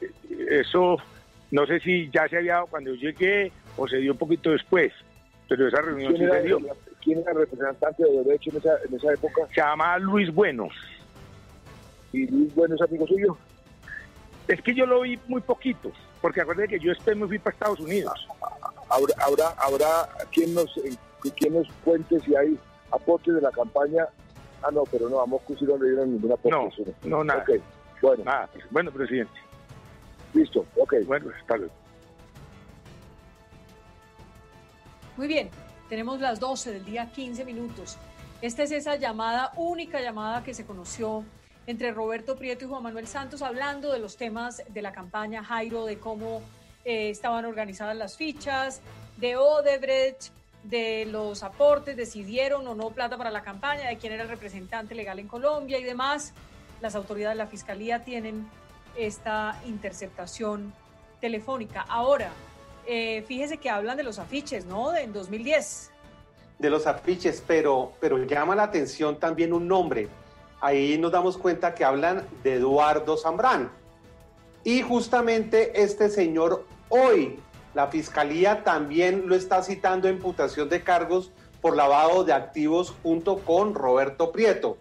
eso, 0.49 0.97
no 1.51 1.65
sé 1.65 1.79
si 1.81 2.09
ya 2.09 2.27
se 2.29 2.37
había 2.37 2.53
dado 2.53 2.67
cuando 2.67 2.93
yo 2.93 3.09
llegué 3.09 3.51
o 3.75 3.87
se 3.87 3.97
dio 3.97 4.13
un 4.13 4.17
poquito 4.17 4.51
después, 4.51 4.93
pero 5.49 5.67
esa 5.67 5.81
reunión 5.81 6.13
¿Quién 6.13 6.29
sí 6.29 6.35
se 6.37 6.41
dio. 6.43 6.59
quién 7.03 7.19
era 7.19 7.31
el 7.31 7.37
representante 7.39 8.03
de 8.03 8.23
derecho 8.23 8.51
en 8.51 8.57
esa, 8.57 8.73
en 8.87 8.95
esa 8.95 9.13
época? 9.13 9.41
Se 9.53 9.61
llama 9.61 9.97
Luis 9.97 10.33
Bueno. 10.33 10.69
¿Y 12.13 12.27
Luis 12.27 12.53
Bueno 12.55 12.75
es 12.75 12.81
amigo 12.81 13.07
suyo? 13.07 13.37
Es 14.47 14.61
que 14.61 14.73
yo 14.73 14.85
lo 14.85 15.01
vi 15.01 15.19
muy 15.27 15.41
poquito, 15.41 15.91
porque 16.21 16.41
acuérdense 16.41 16.77
que 16.77 16.79
yo 16.83 16.91
después 16.91 17.17
me 17.17 17.27
fui 17.27 17.37
para 17.37 17.53
Estados 17.53 17.79
Unidos. 17.81 18.27
Habrá, 18.89 19.13
habrá, 19.21 19.49
habrá 19.61 20.09
quien 20.31 20.53
nos, 20.53 20.75
eh, 20.77 20.95
quien 21.35 21.53
nos 21.53 21.67
cuente 21.83 22.17
si 22.21 22.33
hay 22.35 22.57
aportes 22.91 23.35
de 23.35 23.41
la 23.41 23.51
campaña. 23.51 24.07
Ah, 24.63 24.71
no, 24.71 24.83
pero 24.85 25.09
no, 25.09 25.19
a 25.19 25.25
Moscú 25.25 25.55
sí 25.57 25.65
no 25.65 25.77
le 25.77 25.89
dieron 25.89 26.13
ningún 26.13 26.31
aporte. 26.31 26.95
No, 27.03 27.23
nada. 27.23 27.45
Bueno, 28.01 28.23
Nada, 28.23 28.49
bueno, 28.71 28.91
presidente. 28.91 29.33
listo, 30.33 30.65
ok. 30.77 30.93
Bueno, 31.05 31.29
hasta 31.37 31.57
luego. 31.57 31.73
Muy 35.17 35.27
bien, 35.27 35.49
tenemos 35.89 36.21
las 36.21 36.39
12 36.39 36.71
del 36.73 36.85
día 36.85 37.11
15 37.11 37.43
minutos. 37.43 37.97
Esta 38.41 38.63
es 38.63 38.71
esa 38.71 38.95
llamada, 38.97 39.51
única 39.57 39.99
llamada 39.99 40.43
que 40.43 40.53
se 40.53 40.65
conoció 40.65 41.23
entre 41.67 41.91
Roberto 41.91 42.37
Prieto 42.37 42.65
y 42.65 42.67
Juan 42.69 42.81
Manuel 42.81 43.07
Santos 43.07 43.41
hablando 43.41 43.91
de 43.91 43.99
los 43.99 44.15
temas 44.15 44.63
de 44.69 44.81
la 44.81 44.93
campaña 44.93 45.43
Jairo, 45.43 45.85
de 45.85 45.99
cómo 45.99 46.41
eh, 46.85 47.09
estaban 47.09 47.45
organizadas 47.45 47.95
las 47.95 48.15
fichas, 48.15 48.81
de 49.17 49.35
Odebrecht, 49.35 50.31
de 50.63 51.05
los 51.05 51.43
aportes, 51.43 51.97
decidieron 51.97 52.65
o 52.67 52.73
no 52.73 52.89
plata 52.91 53.17
para 53.17 53.31
la 53.31 53.43
campaña, 53.43 53.89
de 53.89 53.97
quién 53.97 54.13
era 54.13 54.23
el 54.23 54.29
representante 54.29 54.95
legal 54.95 55.19
en 55.19 55.27
Colombia 55.27 55.77
y 55.77 55.83
demás. 55.83 56.33
Las 56.81 56.95
autoridades 56.95 57.37
de 57.37 57.43
la 57.43 57.49
Fiscalía 57.49 58.03
tienen 58.03 58.47
esta 58.95 59.61
interceptación 59.65 60.73
telefónica. 61.19 61.85
Ahora, 61.87 62.31
eh, 62.85 63.23
fíjese 63.27 63.57
que 63.57 63.69
hablan 63.69 63.97
de 63.97 64.03
los 64.03 64.19
afiches, 64.19 64.65
¿no? 64.65 64.91
De, 64.91 65.01
en 65.01 65.11
2010. 65.11 65.91
de 66.59 66.69
los 66.69 66.87
afiches, 66.87 67.43
pero, 67.45 67.91
pero 67.99 68.17
llama 68.25 68.55
la 68.55 68.63
atención 68.63 69.19
también 69.19 69.51
un 69.51 69.67
nombre. 69.67 70.07
Ahí 70.59 70.97
nos 70.97 71.11
damos 71.11 71.37
cuenta 71.37 71.75
que 71.75 71.85
hablan 71.85 72.27
de 72.43 72.55
Eduardo 72.55 73.15
Zambrano. 73.17 73.69
Y 74.63 74.81
justamente 74.81 75.81
este 75.81 76.09
señor 76.09 76.65
hoy, 76.89 77.39
la 77.73 77.87
fiscalía 77.87 78.63
también 78.63 79.27
lo 79.27 79.35
está 79.35 79.61
citando 79.61 80.07
en 80.07 80.15
imputación 80.15 80.67
de 80.67 80.83
cargos 80.83 81.31
por 81.61 81.75
lavado 81.75 82.23
de 82.23 82.33
activos 82.33 82.93
junto 83.03 83.37
con 83.39 83.75
Roberto 83.75 84.31
Prieto. 84.31 84.77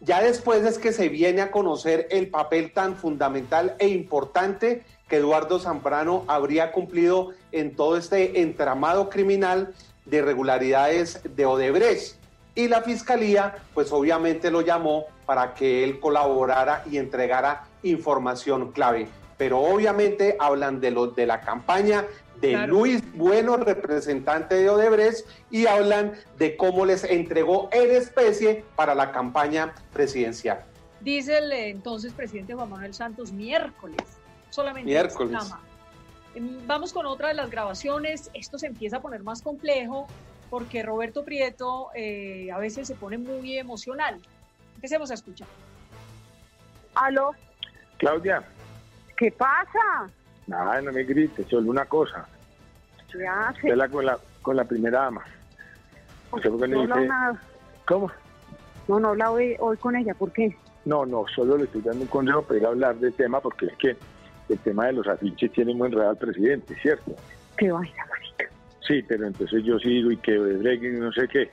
Ya 0.00 0.22
después 0.22 0.64
es 0.64 0.78
que 0.78 0.92
se 0.92 1.08
viene 1.08 1.40
a 1.40 1.50
conocer 1.50 2.06
el 2.10 2.28
papel 2.28 2.72
tan 2.72 2.96
fundamental 2.96 3.74
e 3.78 3.88
importante 3.88 4.84
que 5.08 5.16
Eduardo 5.16 5.58
Zambrano 5.58 6.24
habría 6.28 6.70
cumplido 6.70 7.30
en 7.50 7.74
todo 7.74 7.96
este 7.96 8.42
entramado 8.42 9.08
criminal 9.08 9.74
de 10.04 10.18
irregularidades 10.18 11.20
de 11.24 11.46
Odebrecht. 11.46 12.16
Y 12.56 12.68
la 12.68 12.80
fiscalía, 12.80 13.54
pues 13.74 13.92
obviamente 13.92 14.50
lo 14.50 14.62
llamó 14.62 15.04
para 15.26 15.54
que 15.54 15.84
él 15.84 16.00
colaborara 16.00 16.82
y 16.90 16.96
entregara 16.96 17.64
información 17.82 18.72
clave. 18.72 19.08
Pero 19.36 19.60
obviamente 19.60 20.36
hablan 20.40 20.80
de, 20.80 20.90
lo, 20.90 21.08
de 21.08 21.26
la 21.26 21.42
campaña 21.42 22.06
de 22.40 22.50
Claro. 22.50 22.72
Luis 22.72 23.02
Bueno, 23.14 23.58
representante 23.58 24.54
de 24.56 24.70
Odebrecht, 24.70 25.26
y 25.50 25.66
hablan 25.66 26.14
de 26.38 26.56
cómo 26.56 26.86
les 26.86 27.04
entregó 27.04 27.68
en 27.72 27.94
especie 27.94 28.64
para 28.74 28.94
la 28.94 29.12
campaña 29.12 29.74
presidencial. 29.92 30.64
Dice 31.00 31.38
el 31.38 31.52
eh, 31.52 31.68
entonces 31.68 32.12
presidente 32.14 32.54
Juan 32.54 32.70
Manuel 32.70 32.94
Santos 32.94 33.32
miércoles, 33.32 34.02
solamente 34.50 34.88
Miércoles. 34.90 35.42
Em, 36.34 36.66
Vamos 36.66 36.92
con 36.92 37.06
otra 37.06 37.28
de 37.28 37.34
las 37.34 37.50
grabaciones. 37.50 38.30
Esto 38.34 38.58
se 38.58 38.66
empieza 38.66 38.96
a 38.96 39.00
poner 39.00 39.22
más 39.22 39.42
complejo 39.42 40.06
porque 40.50 40.82
Roberto 40.82 41.24
Prieto 41.24 41.88
eh, 41.94 42.50
a 42.52 42.58
veces 42.58 42.86
se 42.88 42.94
pone 42.94 43.18
muy 43.18 43.58
emocional. 43.58 44.20
Empecemos 44.76 45.10
a 45.10 45.14
escuchar. 45.14 45.48
Aló, 46.94 47.32
Claudia, 47.98 48.42
¿qué 49.16 49.30
pasa? 49.32 50.10
nada, 50.46 50.80
no 50.80 50.92
me 50.92 51.02
grites, 51.04 51.46
solo 51.48 51.70
una 51.70 51.84
cosa. 51.86 52.26
¿Qué 53.12 53.26
hace? 53.26 53.68
Vela 53.68 53.88
con 53.88 54.04
la, 54.06 54.18
con 54.42 54.56
la 54.56 54.64
primera 54.64 55.00
dama. 55.02 55.24
¿Usted 56.32 56.50
por 56.50 56.60
qué 56.60 56.66
le 56.68 56.74
No 56.74 56.82
habla 56.82 56.96
dice? 56.96 57.08
nada. 57.08 57.42
¿Cómo? 57.86 58.10
No, 58.88 59.00
no 59.00 59.08
habla 59.08 59.30
hoy, 59.30 59.56
hoy 59.58 59.76
con 59.76 59.96
ella. 59.96 60.14
¿Por 60.14 60.32
qué? 60.32 60.56
No, 60.84 61.04
no, 61.04 61.24
solo 61.34 61.56
le 61.56 61.64
estoy 61.64 61.82
dando 61.82 62.02
un 62.02 62.08
consejo 62.08 62.42
para 62.42 62.58
ir 62.60 62.66
a 62.66 62.68
hablar 62.68 62.96
del 62.96 63.12
tema 63.14 63.40
porque 63.40 63.66
es 63.66 63.76
que 63.76 63.96
el 64.48 64.58
tema 64.60 64.86
de 64.86 64.92
los 64.92 65.06
afiches 65.08 65.50
tiene 65.52 65.74
muy 65.74 65.88
enredado 65.88 66.10
al 66.10 66.16
presidente, 66.18 66.76
¿cierto? 66.80 67.14
Qué 67.56 67.72
vaina. 67.72 68.04
Sí, 68.86 69.02
pero 69.06 69.26
entonces 69.26 69.64
yo 69.64 69.78
sí 69.78 69.88
digo 69.88 70.10
y 70.10 70.16
que 70.18 70.34
y 70.34 71.00
no 71.00 71.12
sé 71.12 71.26
qué. 71.28 71.50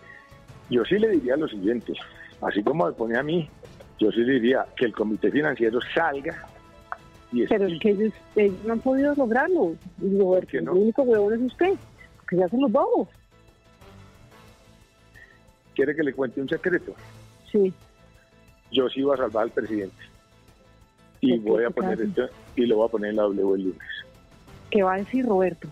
Yo 0.69 0.83
sí 0.85 0.97
le 0.97 1.09
diría 1.09 1.35
lo 1.35 1.47
siguiente, 1.47 1.93
así 2.41 2.63
como 2.63 2.85
me 2.85 2.93
pone 2.93 3.17
a 3.17 3.23
mí, 3.23 3.49
yo 3.99 4.11
sí 4.11 4.19
le 4.19 4.33
diría 4.33 4.65
que 4.75 4.85
el 4.85 4.93
comité 4.93 5.31
financiero 5.31 5.79
salga 5.93 6.47
y 7.31 7.47
Pero 7.47 7.65
es 7.65 7.79
que 7.79 7.89
ellos, 7.89 8.13
ellos 8.35 8.63
no 8.63 8.73
han 8.73 8.79
podido 8.79 9.15
lograrlo. 9.15 9.75
No? 9.97 10.37
el 10.37 10.69
único 10.69 11.01
huevón 11.01 11.33
es 11.33 11.41
usted, 11.41 11.73
que 12.29 12.35
se 12.35 12.43
hacen 12.43 12.61
los 12.61 12.71
bobos. 12.71 13.07
quiere 15.73 15.95
que 15.95 16.03
le 16.03 16.13
cuente 16.13 16.39
un 16.39 16.47
secreto. 16.47 16.93
Sí. 17.51 17.73
Yo 18.71 18.87
sí 18.89 19.01
voy 19.01 19.15
a 19.15 19.17
salvar 19.17 19.45
al 19.45 19.51
presidente. 19.51 19.95
Y 21.21 21.37
voy 21.39 21.63
a 21.63 21.67
¿Qué 21.67 21.73
poner 21.73 22.01
esto 22.01 22.27
y 22.55 22.65
lo 22.67 22.77
voy 22.77 22.87
a 22.87 22.91
poner 22.91 23.09
en 23.11 23.15
la 23.15 23.23
W 23.23 23.55
el 23.55 23.63
lunes. 23.63 23.89
¿Qué 24.69 24.83
va 24.83 24.93
a 24.93 24.97
decir 24.97 25.25
Roberto? 25.25 25.67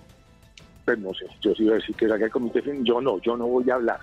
Pues 0.86 1.00
no 1.00 1.14
sé, 1.14 1.26
yo 1.42 1.54
sí 1.54 1.70
a 1.70 1.74
decir 1.74 1.96
que 1.96 2.08
salga 2.08 2.26
el 2.26 2.32
comité. 2.32 2.64
Yo 2.82 3.02
no, 3.02 3.20
yo 3.20 3.38
no 3.38 3.48
voy 3.48 3.70
a 3.70 3.76
hablar. 3.76 4.00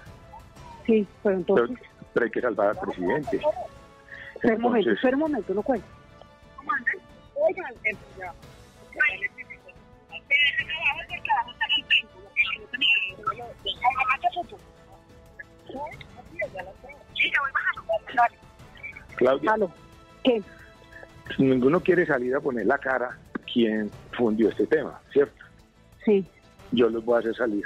Sí, 0.87 1.07
pero 1.23 1.37
entonces, 1.37 1.79
pero 2.15 2.25
hay 2.25 2.31
que 2.31 2.41
salvar 2.41 2.69
al 2.69 2.79
presidente. 2.79 3.41
espera 4.35 4.55
un 4.55 4.63
momento, 4.63 4.91
espera 4.91 5.17
un 5.17 5.21
momento, 5.21 5.55
no 5.55 5.63
cuento. 5.63 5.87
Claudia, 19.17 19.57
¿qué? 20.23 20.43
ninguno 21.39 21.81
quiere 21.81 22.07
salir 22.07 22.35
a 22.35 22.41
poner 22.41 22.67
la 22.67 22.79
cara 22.79 23.19
quien 23.53 23.91
fundió 24.13 24.49
este 24.49 24.67
tema, 24.67 25.01
¿cierto? 25.13 25.45
Sí, 26.05 26.27
Yo 26.73 26.89
los 26.91 27.05
voy 27.05 27.17
a 27.17 27.19
hacer 27.21 27.35
salir. 27.35 27.65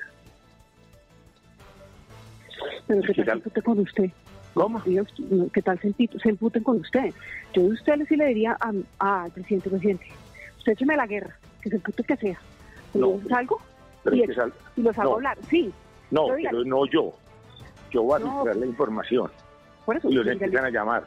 pero 2.86 3.00
¿qué 3.02 3.12
¿Qué 3.14 3.24
tal 3.24 3.26
se 3.26 3.32
empute 3.48 3.62
con 3.62 3.78
usted? 3.80 4.10
¿Cómo? 4.54 4.80
Dios, 4.80 5.08
¿Qué 5.52 5.62
tal 5.62 5.80
se, 5.80 5.92
se 5.92 6.28
emputen 6.28 6.62
con 6.62 6.78
usted? 6.80 7.12
Yo 7.54 7.62
de 7.62 7.68
usted 7.70 7.94
sí 8.08 8.16
le 8.16 8.26
diría 8.26 8.56
a- 8.60 9.22
al 9.24 9.30
presidente, 9.32 9.70
presidente, 9.70 10.06
usted 10.58 10.72
écheme 10.72 10.96
la 10.96 11.06
guerra, 11.06 11.36
que 11.62 11.70
se 11.70 11.76
empute 11.76 12.04
que 12.04 12.16
sea. 12.16 12.38
No. 12.94 13.18
Yo 13.20 13.28
salgo 13.28 13.58
Pero 14.04 14.16
y, 14.16 14.20
hay 14.20 14.26
que 14.26 14.34
sal- 14.34 14.52
y 14.76 14.82
los 14.82 14.98
hago 14.98 15.10
no. 15.10 15.16
hablar, 15.16 15.38
sí, 15.48 15.72
No, 16.10 16.26
Pero 16.26 16.50
pero 16.50 16.64
no 16.64 16.84
yo. 16.86 17.14
Yo 17.90 18.02
voy 18.02 18.16
a 18.16 18.18
No. 18.24 18.32
filtrar 18.34 18.56
la 18.56 18.66
información 18.66 19.30
por 19.86 19.96
eso. 19.96 20.10
y 20.10 20.14
los 20.14 20.26
empiezan 20.26 20.64
a 20.66 20.70
llamar. 20.70 21.04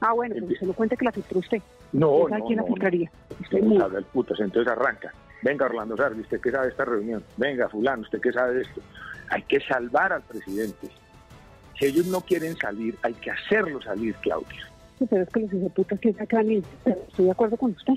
Ah, 0.00 0.12
bueno, 0.12 0.34
pero 0.34 0.46
Empie- 0.46 0.52
usted 0.54 0.66
no 0.68 0.72
cuente 0.74 0.96
que 0.96 1.04
la 1.04 1.12
filtró 1.12 1.40
usted. 1.40 1.60
No, 1.92 2.10
¿Usted 2.10 2.28
sabe 2.30 2.40
no, 2.40 2.46
quién 2.46 2.56
la 2.58 2.64
filtraría? 2.64 3.10
Usted 3.40 3.60
no. 3.62 3.80
a 3.80 3.84
hablar 3.86 4.04
putas, 4.04 4.38
entonces 4.38 4.70
arranca. 4.72 5.12
Venga, 5.42 5.66
Orlando 5.66 5.96
Sardi, 5.96 6.20
¿usted 6.20 6.40
qué 6.40 6.50
sabe 6.50 6.64
de 6.64 6.70
esta 6.70 6.84
reunión? 6.84 7.22
Venga, 7.36 7.68
fulano, 7.68 8.02
¿usted 8.02 8.20
qué 8.20 8.32
sabe 8.32 8.54
de 8.54 8.62
esto? 8.62 8.80
Hay 9.30 9.42
que 9.42 9.60
salvar 9.60 10.12
al 10.12 10.22
presidente. 10.22 10.88
Si 11.78 11.86
ellos 11.86 12.06
no 12.06 12.20
quieren 12.20 12.56
salir, 12.56 12.96
hay 13.02 13.14
que 13.14 13.30
hacerlo 13.30 13.80
salir, 13.80 14.14
Claudia. 14.16 14.68
Pero 14.98 15.22
es 15.22 15.28
que 15.28 15.40
los 15.40 16.16
sabe 16.16 16.26
que 16.26 16.36
van 16.36 16.50
y 16.50 16.62
estoy 16.84 17.24
de 17.26 17.30
acuerdo 17.30 17.56
con 17.56 17.70
usted. 17.70 17.94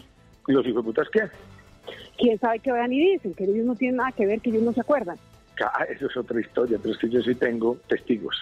¿Y 0.48 0.52
los 0.52 0.66
hijos 0.66 0.84
de 0.84 0.88
putas 0.88 1.10
qué? 1.12 1.24
Quién 2.18 2.38
sabe 2.40 2.60
que 2.60 2.72
vean 2.72 2.94
y 2.94 3.14
dicen, 3.14 3.34
que 3.34 3.46
ellos 3.46 3.66
no 3.66 3.76
tienen 3.76 3.98
nada 3.98 4.12
que 4.12 4.28
ver, 4.28 4.40
que 4.40 4.52
ellos 4.52 4.62
no 4.62 4.74
se 4.74 4.82
acuerdan. 4.82 5.18
Ah, 5.64 5.84
eso 5.86 6.08
es 6.08 6.18
otra 6.18 6.40
historia, 6.40 6.78
pero 6.82 6.94
es 6.94 7.00
que 7.00 7.10
yo 7.10 7.22
sí 7.22 7.36
tengo 7.36 7.78
testigos 7.88 8.36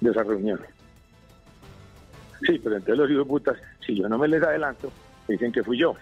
de 0.00 0.10
esa 0.10 0.22
reunión. 0.22 0.60
Sí, 2.46 2.58
pero 2.62 2.76
entonces 2.76 2.98
los 2.98 3.10
hijos 3.10 3.24
de 3.24 3.28
putas, 3.28 3.58
si 3.86 3.94
yo 3.94 4.08
no 4.08 4.18
me 4.18 4.28
les 4.28 4.42
adelanto, 4.42 4.90
dicen 5.28 5.52
que 5.52 5.62
fui 5.62 5.78
yo. 5.78 5.94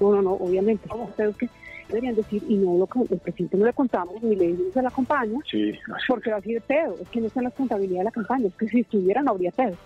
No, 0.00 0.12
no, 0.12 0.22
no, 0.22 0.32
obviamente. 0.32 0.88
Ustedes 0.92 1.36
que 1.36 1.48
deberían 1.88 2.14
decir, 2.16 2.42
y 2.48 2.56
no 2.56 2.76
lo 2.78 2.88
el 3.10 3.18
presidente 3.18 3.56
no 3.56 3.66
le 3.66 3.72
contamos, 3.72 4.22
ni 4.22 4.34
le 4.36 4.48
dimos 4.48 4.76
a 4.76 4.82
la 4.82 4.90
campaña, 4.90 5.38
Sí, 5.50 5.70
así. 5.70 6.04
porque 6.08 6.30
va 6.30 6.38
a 6.38 6.40
ser 6.40 6.62
pedo. 6.62 6.96
Es 7.00 7.08
que 7.08 7.20
no 7.20 7.26
está 7.26 7.40
en 7.40 7.44
la 7.44 7.50
contabilidad 7.50 7.98
de 8.00 8.04
la 8.04 8.10
campaña. 8.10 8.46
Es 8.48 8.54
que 8.54 8.68
si 8.68 8.80
estuviera 8.80 9.22
no 9.22 9.32
habría 9.32 9.50
pedo. 9.52 9.76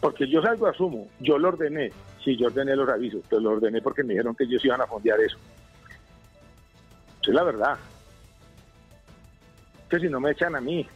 Porque 0.00 0.28
yo 0.28 0.42
salgo 0.42 0.66
asumo, 0.66 1.06
yo 1.20 1.38
lo 1.38 1.48
ordené, 1.48 1.90
sí, 2.24 2.36
yo 2.36 2.46
ordené 2.48 2.76
los 2.76 2.88
avisos, 2.88 3.22
pero 3.28 3.40
lo 3.40 3.50
ordené 3.52 3.80
porque 3.80 4.02
me 4.02 4.12
dijeron 4.14 4.34
que 4.34 4.44
ellos 4.44 4.64
iban 4.64 4.80
a 4.80 4.86
fondear 4.86 5.18
eso. 5.20 5.36
Eso 7.22 7.30
es 7.30 7.34
la 7.34 7.42
verdad. 7.44 7.76
Que 9.88 9.98
si 10.00 10.08
no 10.08 10.20
me 10.20 10.32
echan 10.32 10.54
a 10.56 10.60
mí, 10.60 10.86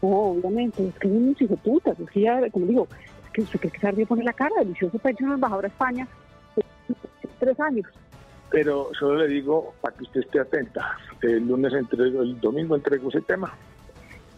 No, 0.00 0.08
obviamente. 0.08 0.88
Es 0.88 0.94
que 0.98 1.08
son 1.08 1.16
unos 1.38 1.60
puta. 1.60 1.92
Es 1.92 2.10
que 2.10 2.20
ya, 2.22 2.50
como 2.50 2.66
digo, 2.66 2.88
es 3.26 3.30
que 3.32 3.42
usted 3.42 3.60
cree 3.60 3.72
que 3.72 3.78
Sardi 3.78 4.04
pone 4.04 4.24
la 4.24 4.32
cara 4.32 4.54
delicioso 4.58 4.98
irse 5.08 5.24
un 5.24 5.32
embajador 5.32 5.64
a 5.64 5.68
España 5.68 6.08
tres 7.42 7.58
años. 7.58 7.86
pero 8.50 8.90
solo 8.98 9.16
le 9.16 9.26
digo 9.28 9.74
para 9.80 9.96
que 9.96 10.04
usted 10.04 10.20
esté 10.20 10.38
atenta. 10.38 10.96
El 11.22 11.46
lunes 11.48 11.72
entrego, 11.72 12.22
el 12.22 12.38
domingo 12.40 12.76
entrego 12.76 13.08
ese 13.08 13.22
tema 13.22 13.52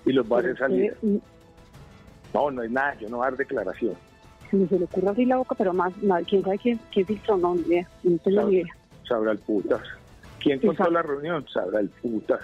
y 0.07 0.12
los 0.12 0.25
va 0.31 0.37
a 0.37 0.40
hacer 0.40 0.57
salir. 0.57 0.97
mm, 1.03 1.17
No, 2.33 2.51
no 2.51 2.62
es 2.62 2.71
nada, 2.71 2.95
yo 3.01 3.09
no 3.11 3.19
voy 3.19 3.27
a 3.27 3.31
dar 3.31 3.38
declaración. 3.38 3.95
ni 4.53 4.67
se 4.69 4.79
le 4.79 4.85
ocurre 4.85 5.09
abrir 5.09 5.29
la 5.29 5.37
boca, 5.38 5.55
pero 5.57 5.73
más, 5.75 5.93
más 6.03 6.23
quién 6.27 6.43
sabe 6.45 6.59
quién, 6.59 6.79
quién 6.93 7.05
filtró, 7.07 7.37
no, 7.37 7.55
ni 7.57 7.62
idea, 7.62 7.88
no 8.05 8.19
tengo 8.19 8.23
Claro. 8.37 8.49
ni 8.49 8.55
idea. 8.57 8.67
Sabrá 9.09 9.33
el 9.33 9.38
putas. 9.38 9.83
¿Quién 10.38 10.61
contó 10.61 10.90
la 10.90 11.03
reunión? 11.03 11.45
Sabrá 11.53 11.81
el 11.81 11.88
putas. 11.90 12.40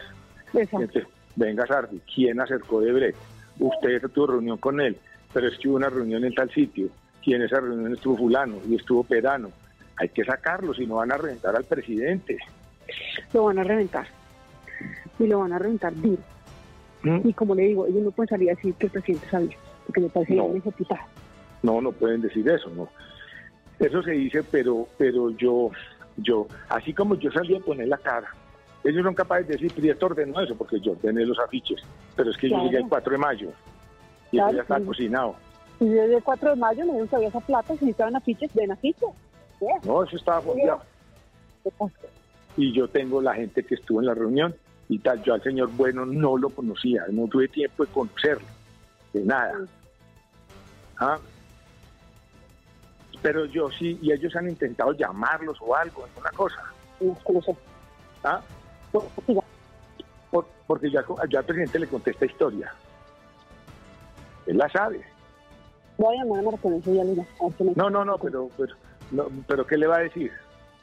Entonces, 0.53 1.05
venga 1.37 1.67
Sardi, 1.67 2.01
¿quién 2.15 2.41
acercó 2.41 2.81
de 2.81 2.93
Brecht? 2.93 3.19
Usted 3.61 4.03
tuvo 4.13 4.27
reunión 4.27 4.59
con 4.59 4.81
él, 4.81 4.97
pero 5.33 5.47
es 5.47 5.57
que 5.59 5.69
hubo 5.69 5.77
una 5.77 5.89
reunión 5.89 6.25
en 6.25 6.35
tal 6.35 6.51
sitio. 6.51 6.89
Y 7.23 7.35
en 7.35 7.43
esa 7.43 7.61
reunión 7.61 7.93
estuvo 7.93 8.17
fulano 8.17 8.57
y 8.69 8.75
estuvo 8.75 9.05
perano. 9.05 9.51
Hay 10.01 10.09
que 10.09 10.25
sacarlo, 10.25 10.73
si 10.73 10.87
no 10.87 10.97
van 10.97 11.13
a 11.13 11.19
reventar 11.19 11.55
al 11.55 11.65
presidente. 11.65 12.39
Lo 13.35 13.45
van 13.45 13.59
a 13.59 13.65
reventar. 13.65 14.07
Y 15.19 15.27
lo 15.27 15.41
van 15.41 15.53
a 15.53 15.59
reventar 15.59 15.95
duro. 15.95 16.23
¿Mm? 17.03 17.29
Y 17.29 17.33
como 17.35 17.55
le 17.55 17.65
digo, 17.65 17.87
ellos 17.87 18.03
no 18.03 18.11
pueden 18.11 18.29
salir 18.31 18.51
a 18.51 18.55
decir 18.55 18.73
que 18.75 18.87
el 18.87 18.93
presidente 18.93 19.29
sabía, 19.29 19.57
porque 19.87 20.01
me 20.01 20.09
parece 20.09 20.35
No. 20.35 20.49
puta. 20.49 21.07
No, 21.63 21.83
no 21.83 21.93
pueden 21.93 22.23
decir 22.23 22.49
eso, 22.49 22.71
no. 22.71 22.89
Eso 23.79 24.03
se 24.03 24.13
dice, 24.13 24.43
pero, 24.43 24.87
pero 24.97 25.31
yo, 25.37 25.71
yo, 26.17 26.47
así 26.71 26.95
como 26.95 27.15
yo 27.17 27.31
salí 27.31 27.57
a 27.57 27.61
poner 27.61 27.89
la 27.89 27.99
cara, 27.99 28.29
ellos 28.85 29.03
son 29.05 29.15
capaces 29.15 29.49
de 29.49 29.55
decir, 29.55 29.73
Prieto 29.75 30.07
ordenó 30.07 30.41
eso, 30.41 30.55
porque 30.57 30.81
yo 30.81 30.93
ordené 30.93 31.27
los 31.27 31.39
afiches, 31.39 31.83
pero 32.17 32.31
es 32.31 32.39
que 32.39 32.49
yo 32.49 32.55
Claro. 32.57 32.71
llegué 32.71 32.83
el 32.83 32.89
4 32.89 33.13
de 33.13 33.19
mayo 33.19 33.51
y 34.33 34.37
Claro, 34.37 34.49
eso 34.49 34.57
ya 34.57 34.63
está 34.63 34.79
sí. 34.79 34.85
cocinado. 34.85 35.35
Y 35.81 35.89
desde 35.89 36.17
el 36.17 36.23
4 36.23 36.51
de 36.51 36.57
mayo 36.57 36.79
me 36.87 36.93
dieron 36.93 37.09
todavía 37.09 37.29
esa 37.29 37.41
plata, 37.41 37.69
si 37.75 37.85
necesitaban 37.85 38.17
afiches, 38.17 38.55
den 38.55 38.73
afiches. 38.73 39.09
No, 39.85 40.05
eso 40.05 40.17
estaba 40.17 40.41
fondeado. 40.41 40.83
Y 42.57 42.73
yo 42.73 42.89
tengo 42.89 43.21
la 43.21 43.35
gente 43.35 43.63
que 43.65 43.75
estuvo 43.75 44.01
en 44.01 44.07
la 44.07 44.15
reunión 44.15 44.55
y 44.89 44.99
tal. 44.99 45.23
Yo 45.23 45.35
al 45.35 45.43
señor 45.43 45.71
Bueno 45.73 46.07
no 46.07 46.37
lo 46.37 46.51
conocía, 46.51 47.05
no 47.11 47.27
tuve 47.29 47.49
tiempo 47.49 47.85
de 47.85 47.93
conocerlo, 47.93 48.47
de 49.13 49.25
nada. 49.25 49.55
¿Ah? 50.99 51.19
Pero 53.23 53.45
yo 53.47 53.71
sí, 53.71 53.99
y 54.01 54.13
ellos 54.13 54.35
han 54.35 54.49
intentado 54.49 54.93
llamarlos 54.93 55.59
o 55.61 55.75
algo, 55.75 56.05
alguna 56.05 56.31
cosa. 56.31 56.63
¿Ah? 58.25 58.41
Porque 60.67 60.91
ya, 60.91 61.05
ya 61.29 61.41
al 61.41 61.45
presidente 61.45 61.79
le 61.79 61.87
conté 61.87 62.11
esta 62.13 62.27
historia. 62.27 62.73
Él 64.47 64.57
la 64.57 64.69
sabe. 64.69 65.05
Voy 65.99 66.17
a 66.17 66.25
llamar 66.25 66.55
a 66.55 66.93
ya 66.93 67.05
No, 67.77 67.91
no, 67.91 68.05
no, 68.05 68.17
pero, 68.17 68.49
pero, 68.57 68.75
no, 69.11 69.29
pero 69.47 69.67
¿qué 69.67 69.77
le 69.77 69.87
va 69.87 69.97
a 69.97 70.01
decir? 70.01 70.31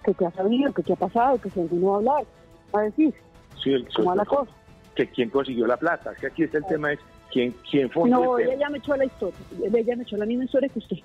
que 0.04 0.14
qué 0.14 0.26
ha 0.26 0.32
sabido, 0.32 0.72
que 0.74 0.84
qué 0.84 0.94
ha 0.94 0.98
pasado, 0.98 1.40
que 1.42 1.50
si 1.50 1.60
alguno 1.60 1.88
va 1.88 1.94
a 1.94 1.98
hablar, 1.98 2.24
va 2.74 2.80
a 2.82 2.84
decir, 2.84 3.14
Sí, 3.62 3.72
el- 3.74 3.88
cómo 3.94 4.16
la 4.16 4.24
cosa. 4.26 4.50
que 4.96 5.08
quién 5.10 5.30
consiguió 5.30 5.68
la 5.68 5.76
plata. 5.78 6.14
Que 6.16 6.28
aquí 6.28 6.44
está 6.44 6.60
el 6.60 6.66
tema 6.66 6.94
es 6.94 7.00
quién, 7.32 7.54
quién 7.70 7.90
fue 7.90 8.10
No, 8.10 8.38
ella 8.40 8.56
ya 8.56 8.70
me 8.70 8.78
echó 8.78 8.96
la 8.96 9.06
historia, 9.06 9.38
ella 9.74 9.96
me 9.98 10.04
echó 10.04 10.16
la 10.18 10.26
misma 10.26 10.46
historia 10.46 10.70
que 10.70 10.80
usted. 10.80 10.98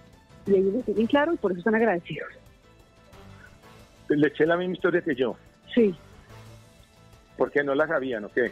Y 0.47 0.55
ellos 0.55 0.73
lo 0.75 0.81
tienen 0.83 1.07
claro 1.09 1.33
y 1.33 1.37
por 1.37 1.51
eso 1.53 1.59
están 1.59 1.75
agradecidos. 1.75 2.29
Le 4.09 4.29
eché 4.29 4.47
la 4.47 4.57
misma 4.57 4.75
historia 4.75 5.01
que 5.01 5.15
yo, 5.15 5.37
Sí, 5.75 5.95
porque 7.37 7.65
no 7.65 7.75
la 7.75 7.87
sabían, 7.89 8.25
¿o 8.25 8.29
qué? 8.29 8.51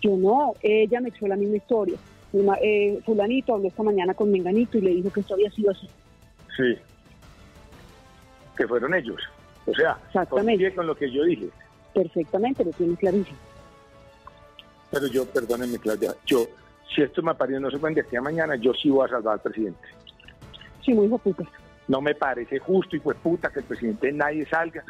yo 0.00 0.16
no, 0.16 0.54
ella 0.62 1.00
me 1.00 1.10
echó 1.10 1.26
la 1.28 1.36
misma 1.36 1.56
historia. 1.56 1.98
Ma- 2.32 2.58
eh, 2.62 3.00
fulanito 3.04 3.54
habló 3.54 3.68
esta 3.68 3.82
mañana 3.82 4.14
con 4.14 4.30
Menganito 4.30 4.78
y 4.78 4.82
le 4.82 4.90
dijo 4.90 5.10
que 5.10 5.20
esto 5.20 5.34
había 5.34 5.50
sido 5.50 5.70
así. 5.72 5.88
Sí. 6.56 6.76
Que 8.58 8.66
fueron 8.66 8.92
ellos. 8.92 9.22
O 9.66 9.72
sea, 9.72 9.96
Exactamente. 10.08 10.52
coincide 10.52 10.74
con 10.74 10.86
lo 10.86 10.96
que 10.96 11.10
yo 11.10 11.24
dije. 11.24 11.48
Perfectamente, 11.94 12.64
lo 12.64 12.72
tiene 12.72 12.96
clarísimo. 12.96 13.38
Pero 14.90 15.06
yo, 15.06 15.24
perdónenme, 15.26 15.78
Claudia, 15.78 16.14
yo, 16.26 16.46
si 16.94 17.02
esto 17.02 17.22
me 17.22 17.30
apareció 17.30 17.60
no 17.60 17.70
se 17.70 17.78
pueden 17.78 17.94
de 17.94 18.00
aquí 18.00 18.16
a 18.16 18.20
mañana, 18.20 18.56
yo 18.56 18.72
sí 18.74 18.90
voy 18.90 19.06
a 19.06 19.10
salvar 19.10 19.34
al 19.34 19.40
presidente. 19.40 19.88
Sí, 20.84 20.92
muy 20.92 21.06
hijo 21.06 21.18
puta. 21.18 21.44
No 21.86 22.00
me 22.00 22.14
parece 22.14 22.58
justo 22.58 22.96
y 22.96 23.00
pues 23.00 23.16
puta 23.18 23.50
que 23.50 23.60
el 23.60 23.66
presidente 23.66 24.10
nadie 24.12 24.46
salga, 24.46 24.82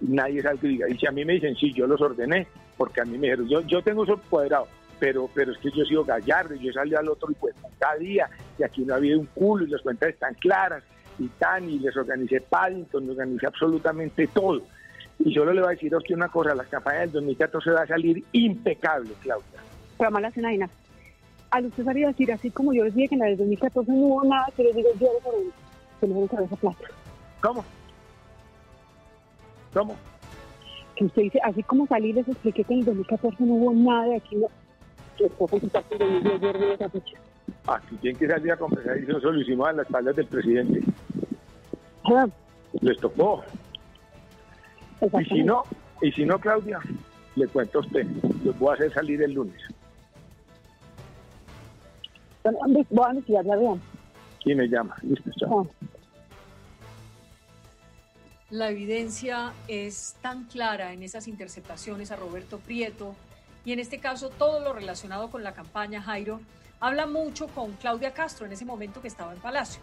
nadie 0.00 0.42
salga 0.42 0.60
y 0.66 0.68
diga. 0.68 0.88
Y 0.88 0.98
si 0.98 1.06
a 1.06 1.12
mí 1.12 1.24
me 1.24 1.34
dicen, 1.34 1.54
sí, 1.56 1.72
yo 1.72 1.86
los 1.86 2.00
ordené, 2.00 2.46
porque 2.76 3.00
a 3.02 3.04
mí 3.04 3.18
me 3.18 3.28
dijeron, 3.28 3.48
yo, 3.48 3.60
yo 3.62 3.82
tengo 3.82 4.04
eso 4.04 4.20
cuadrado, 4.28 4.66
pero, 4.98 5.28
pero 5.34 5.52
es 5.52 5.58
que 5.58 5.70
yo 5.70 5.82
he 5.82 5.86
sido 5.86 6.04
gallardo, 6.04 6.54
y 6.54 6.60
yo 6.60 6.72
salí 6.72 6.94
al 6.94 7.08
otro 7.08 7.30
y 7.30 7.34
pues 7.34 7.54
cada 7.78 7.96
día, 7.96 8.28
y 8.58 8.62
aquí 8.62 8.82
no 8.84 8.94
ha 8.94 8.96
habido 8.96 9.20
un 9.20 9.26
culo 9.26 9.64
y 9.64 9.70
las 9.70 9.82
cuentas 9.82 10.10
están 10.10 10.34
claras, 10.34 10.82
y 11.18 11.28
tan, 11.28 11.68
y 11.68 11.78
les 11.78 11.96
organicé 11.96 12.40
Paddington, 12.40 13.06
les 13.06 13.16
organicé 13.16 13.46
absolutamente 13.46 14.26
todo. 14.28 14.62
Y 15.18 15.32
solo 15.34 15.52
le 15.52 15.60
voy 15.60 15.68
a 15.68 15.72
decir 15.72 15.94
a 15.94 15.98
usted 15.98 16.14
una 16.14 16.28
cosa, 16.28 16.54
la 16.54 16.64
campaña 16.64 17.00
del 17.00 17.12
2014 17.12 17.70
va 17.70 17.82
a 17.82 17.86
salir 17.86 18.24
impecable, 18.32 19.10
Claudia. 19.22 19.60
Pero 19.98 20.10
mala 20.10 20.30
cena, 20.30 20.50
Al 21.50 21.66
usted 21.66 21.84
sabía 21.84 22.08
decir, 22.08 22.32
así 22.32 22.50
como 22.50 22.72
yo 22.72 22.84
decía 22.84 23.06
que 23.08 23.14
en 23.14 23.20
la 23.20 23.26
del 23.26 23.36
2014 23.36 23.90
no 23.92 23.98
hubo 23.98 24.24
nada, 24.24 24.46
que 24.56 24.64
les 24.64 24.74
digo 24.74 24.88
yo 24.98 25.08
por 25.22 25.34
el, 25.34 25.52
que 26.00 26.06
no 26.08 26.44
esa 26.44 26.56
plata. 26.56 26.84
¿Cómo? 27.40 27.64
¿Cómo? 29.72 29.96
Que 30.96 31.04
usted 31.04 31.22
dice, 31.22 31.40
así 31.44 31.62
como 31.62 31.86
salí, 31.86 32.12
les 32.12 32.28
expliqué 32.28 32.64
que 32.64 32.72
en 32.72 32.80
el 32.80 32.86
2014 32.86 33.36
no 33.44 33.54
hubo 33.54 33.72
nada 33.72 34.06
de 34.06 34.16
aquí, 34.16 34.36
no. 34.36 34.48
Que 35.16 35.28
fue 35.28 35.48
consultar 35.48 35.84
con 35.84 36.02
el 36.02 36.72
esa 36.72 36.88
fecha. 36.88 37.16
Aquí 37.66 37.96
tienen 37.96 38.18
que 38.18 38.26
salir 38.26 38.52
a 38.52 38.56
confesar 38.56 38.98
y 38.98 39.04
eso 39.04 39.30
lo 39.30 39.40
hicimos 39.40 39.68
a 39.68 39.72
las 39.72 39.86
espaldas 39.86 40.16
del 40.16 40.26
presidente. 40.26 40.82
Les 42.80 42.98
tocó. 42.98 43.44
Y 45.00 45.24
si 45.24 45.42
no, 45.42 45.62
y 46.00 46.10
si 46.12 46.24
no, 46.24 46.38
Claudia, 46.38 46.80
le 47.36 47.46
cuento 47.48 47.78
a 47.78 47.82
usted, 47.82 48.06
los 48.44 48.58
voy 48.58 48.70
a 48.70 48.74
hacer 48.74 48.92
salir 48.92 49.22
el 49.22 49.32
lunes. 49.32 49.60
Voy 52.90 53.06
a 53.06 53.10
investigar. 53.10 53.44
¿Quién 54.42 54.58
me 54.58 54.66
llama? 54.66 54.96
Listo, 55.02 55.30
chao. 55.38 55.68
La 58.50 58.70
evidencia 58.70 59.52
es 59.66 60.16
tan 60.20 60.44
clara 60.44 60.92
en 60.92 61.02
esas 61.02 61.26
interceptaciones 61.26 62.10
a 62.10 62.16
Roberto 62.16 62.58
Prieto 62.58 63.14
y 63.64 63.72
en 63.72 63.78
este 63.78 63.98
caso 63.98 64.28
todo 64.28 64.60
lo 64.60 64.72
relacionado 64.72 65.30
con 65.30 65.42
la 65.42 65.54
campaña 65.54 66.02
Jairo 66.02 66.40
habla 66.82 67.06
mucho 67.06 67.46
con 67.46 67.70
Claudia 67.74 68.12
Castro 68.12 68.44
en 68.44 68.52
ese 68.52 68.64
momento 68.64 69.00
que 69.00 69.06
estaba 69.06 69.32
en 69.32 69.38
Palacio. 69.38 69.80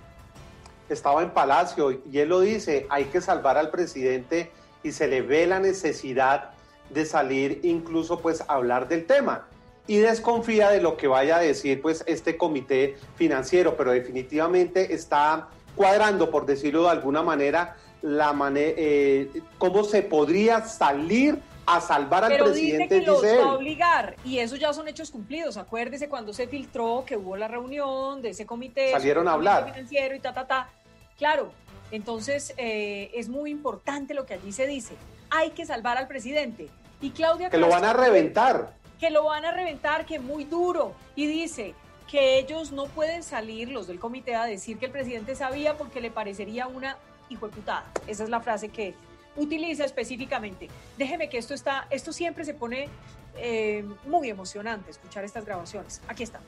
Estaba 0.89 1.23
en 1.23 1.31
Palacio 1.31 2.01
y 2.11 2.19
él 2.19 2.27
lo 2.27 2.41
dice, 2.41 2.87
hay 2.89 3.05
que 3.05 3.21
salvar 3.21 3.57
al 3.57 3.69
presidente 3.69 4.51
y 4.83 4.91
se 4.91 5.07
le 5.07 5.21
ve 5.21 5.47
la 5.47 5.59
necesidad 5.61 6.51
de 6.89 7.05
salir 7.05 7.61
incluso 7.63 8.19
pues 8.19 8.41
a 8.41 8.55
hablar 8.55 8.89
del 8.89 9.05
tema 9.05 9.47
y 9.87 9.97
desconfía 9.97 10.71
de 10.71 10.81
lo 10.81 10.97
que 10.97 11.07
vaya 11.07 11.37
a 11.37 11.39
decir 11.39 11.81
pues 11.81 12.03
este 12.05 12.35
comité 12.35 12.97
financiero, 13.15 13.77
pero 13.77 13.91
definitivamente 13.91 14.93
está 14.93 15.47
cuadrando, 15.75 16.29
por 16.29 16.45
decirlo 16.45 16.83
de 16.83 16.89
alguna 16.89 17.23
manera, 17.23 17.77
la 18.01 18.33
manera, 18.33 18.73
eh, 18.75 19.41
cómo 19.57 19.85
se 19.85 20.01
podría 20.01 20.65
salir 20.65 21.39
a 21.69 21.81
salvar 21.81 22.23
al 22.23 22.37
presidente. 22.37 22.95
Dice 22.95 23.05
que 23.05 23.05
los 23.05 23.23
va 23.23 23.51
a 23.51 23.53
obligar 23.53 24.15
y 24.23 24.39
eso 24.39 24.55
ya 24.55 24.73
son 24.73 24.87
hechos 24.87 25.11
cumplidos. 25.11 25.57
Acuérdese 25.57 26.09
cuando 26.09 26.33
se 26.33 26.47
filtró 26.47 27.03
que 27.05 27.17
hubo 27.17 27.37
la 27.37 27.47
reunión 27.47 28.21
de 28.21 28.29
ese 28.29 28.45
comité. 28.45 28.91
Salieron 28.91 29.27
a 29.27 29.33
hablar. 29.33 29.71
Financiero 29.71 30.15
y 30.15 30.19
ta, 30.19 30.33
ta, 30.33 30.47
ta. 30.47 30.69
Claro, 31.17 31.51
entonces 31.91 32.53
eh, 32.57 33.11
es 33.13 33.29
muy 33.29 33.51
importante 33.51 34.13
lo 34.13 34.25
que 34.25 34.35
allí 34.35 34.51
se 34.51 34.67
dice. 34.67 34.95
Hay 35.29 35.51
que 35.51 35.65
salvar 35.65 35.97
al 35.97 36.07
presidente. 36.07 36.69
Y 37.01 37.11
Claudia... 37.11 37.49
Que 37.49 37.57
lo 37.57 37.69
van 37.69 37.85
a 37.85 37.93
reventar. 37.93 38.73
Que 38.99 39.09
lo 39.09 39.25
van 39.25 39.45
a 39.45 39.51
reventar, 39.51 40.05
que 40.05 40.19
muy 40.19 40.43
duro. 40.43 40.93
Y 41.15 41.27
dice 41.27 41.75
que 42.09 42.39
ellos 42.39 42.71
no 42.71 42.85
pueden 42.85 43.21
salir, 43.21 43.69
los 43.69 43.87
del 43.87 43.99
comité, 43.99 44.35
a 44.35 44.45
decir 44.45 44.79
que 44.79 44.87
el 44.87 44.91
presidente 44.91 45.35
sabía 45.35 45.77
porque 45.77 46.01
le 46.01 46.09
parecería 46.09 46.67
una 46.67 46.97
hijo 47.29 47.47
de 47.47 47.55
putada. 47.55 47.85
Esa 48.07 48.23
es 48.23 48.29
la 48.29 48.41
frase 48.41 48.69
que 48.69 48.95
utiliza 49.39 49.85
específicamente. 49.85 50.67
Déjeme 50.97 51.29
que 51.29 51.37
esto 51.37 51.53
está, 51.53 51.87
esto 51.89 52.11
siempre 52.13 52.45
se 52.45 52.53
pone 52.53 52.89
eh, 53.37 53.85
muy 54.05 54.29
emocionante 54.29 54.91
escuchar 54.91 55.23
estas 55.23 55.45
grabaciones. 55.45 56.01
Aquí 56.07 56.23
está. 56.23 56.39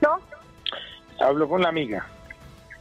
¿No? 0.00 0.18
Hablo 1.20 1.48
con 1.48 1.62
la 1.62 1.68
amiga. 1.68 2.06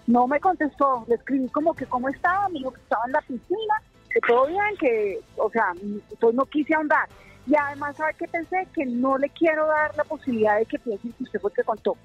No 0.05 0.27
me 0.27 0.39
contestó, 0.39 1.05
le 1.07 1.15
escribí 1.15 1.49
como 1.49 1.73
que 1.73 1.85
cómo 1.85 2.07
estaba, 2.09 2.47
me 2.49 2.59
dijo 2.59 2.71
que 2.71 2.81
estaba 2.81 3.03
en 3.05 3.11
la 3.11 3.21
piscina, 3.21 3.81
que 4.09 4.21
todo 4.21 4.47
bien, 4.47 4.77
que, 4.79 5.19
o 5.35 5.49
sea, 5.49 5.73
pues 6.19 6.33
no 6.33 6.45
quise 6.45 6.73
ahondar. 6.73 7.09
Y 7.45 7.55
además, 7.55 7.97
¿sabe 7.97 8.13
qué 8.17 8.27
pensé? 8.27 8.67
Que 8.73 8.85
no 8.85 9.17
le 9.17 9.29
quiero 9.29 9.67
dar 9.67 9.95
la 9.95 10.03
posibilidad 10.03 10.57
de 10.57 10.65
que 10.65 10.79
piense 10.79 11.09
que 11.09 11.23
usted 11.23 11.39
fue 11.39 11.51
el 11.51 11.55
que 11.55 11.63
contó. 11.63 11.97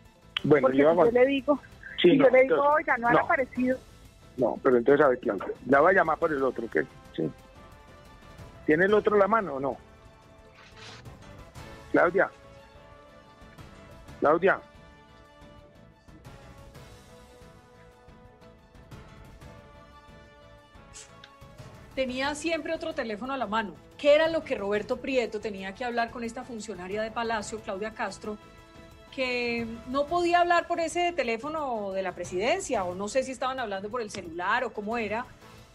Bueno, 0.45 0.71
yo, 0.73 1.11
le 1.11 1.27
digo, 1.27 1.61
sí, 2.03 2.19
yo 2.19 2.29
le 2.29 2.43
digo, 2.43 2.63
oiga, 2.63 2.97
no, 2.99 3.09
han 3.09 3.19
aparecido. 3.19 3.79
No, 4.37 4.59
pero 4.63 4.79
entonces, 4.79 5.05
a 5.05 5.09
ver, 5.09 5.19
Claudia, 5.19 5.47
la 5.67 5.81
voy 5.81 5.93
a 5.93 5.95
llamar 5.95 6.19
por 6.19 6.33
el 6.33 6.43
otro, 6.43 6.69
¿qué? 6.71 6.85
Sí. 7.15 7.31
¿Tiene 8.67 8.87
el 8.87 8.95
otro 8.95 9.17
la 9.17 9.29
mano 9.29 9.55
o 9.55 9.61
no? 9.61 9.77
Claudia. 11.93 12.31
Claudia. 14.21 14.61
Tenía 21.95 22.35
siempre 22.35 22.75
otro 22.75 22.95
teléfono 22.95 23.35
a 23.35 23.37
la 23.37 23.47
mano. 23.47 23.75
¿Qué 23.99 24.15
era 24.15 24.29
lo 24.29 24.43
que 24.43 24.55
Roberto 24.55 24.97
Prieto 24.97 25.41
tenía 25.41 25.75
que 25.75 25.85
hablar 25.85 26.11
con 26.11 26.25
esta 26.25 26.43
funcionaria 26.43 27.03
de 27.03 27.11
Palacio, 27.11 27.61
Claudia 27.61 27.93
Castro, 27.93 28.39
que 29.15 29.67
no 29.89 30.07
podía 30.07 30.41
hablar 30.41 30.67
por 30.67 30.81
ese 30.81 31.13
teléfono 31.13 31.93
de 31.93 32.03
la 32.03 32.13
presidencia, 32.13 32.85
o 32.85 32.95
no 32.95 33.09
sé 33.09 33.23
si 33.23 33.31
estaban 33.31 33.61
hablando 33.61 33.91
por 33.91 34.01
el 34.01 34.11
celular 34.11 34.65
o 34.65 34.73
cómo 34.73 34.99
era, 34.99 35.27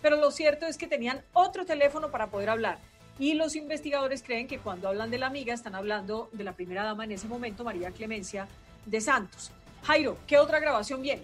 pero 0.02 0.18
lo 0.18 0.32
cierto 0.32 0.66
es 0.66 0.78
que 0.78 0.88
tenían 0.88 1.22
otro 1.34 1.66
teléfono 1.66 2.10
para 2.10 2.28
poder 2.28 2.50
hablar. 2.50 2.80
Y 3.20 3.34
los 3.34 3.56
investigadores 3.56 4.22
creen 4.24 4.48
que 4.48 4.60
cuando 4.60 4.88
hablan 4.88 5.10
de 5.10 5.18
la 5.18 5.28
amiga 5.28 5.54
están 5.54 5.76
hablando 5.76 6.30
de 6.34 6.44
la 6.44 6.54
primera 6.54 6.84
dama 6.84 7.04
en 7.04 7.12
ese 7.12 7.28
momento, 7.28 7.64
María 7.64 7.92
Clemencia 7.92 8.48
de 8.86 9.02
Santos. 9.02 9.52
Jairo, 9.84 10.18
¿qué 10.28 10.38
otra 10.38 10.60
grabación 10.60 11.02
viene? 11.02 11.24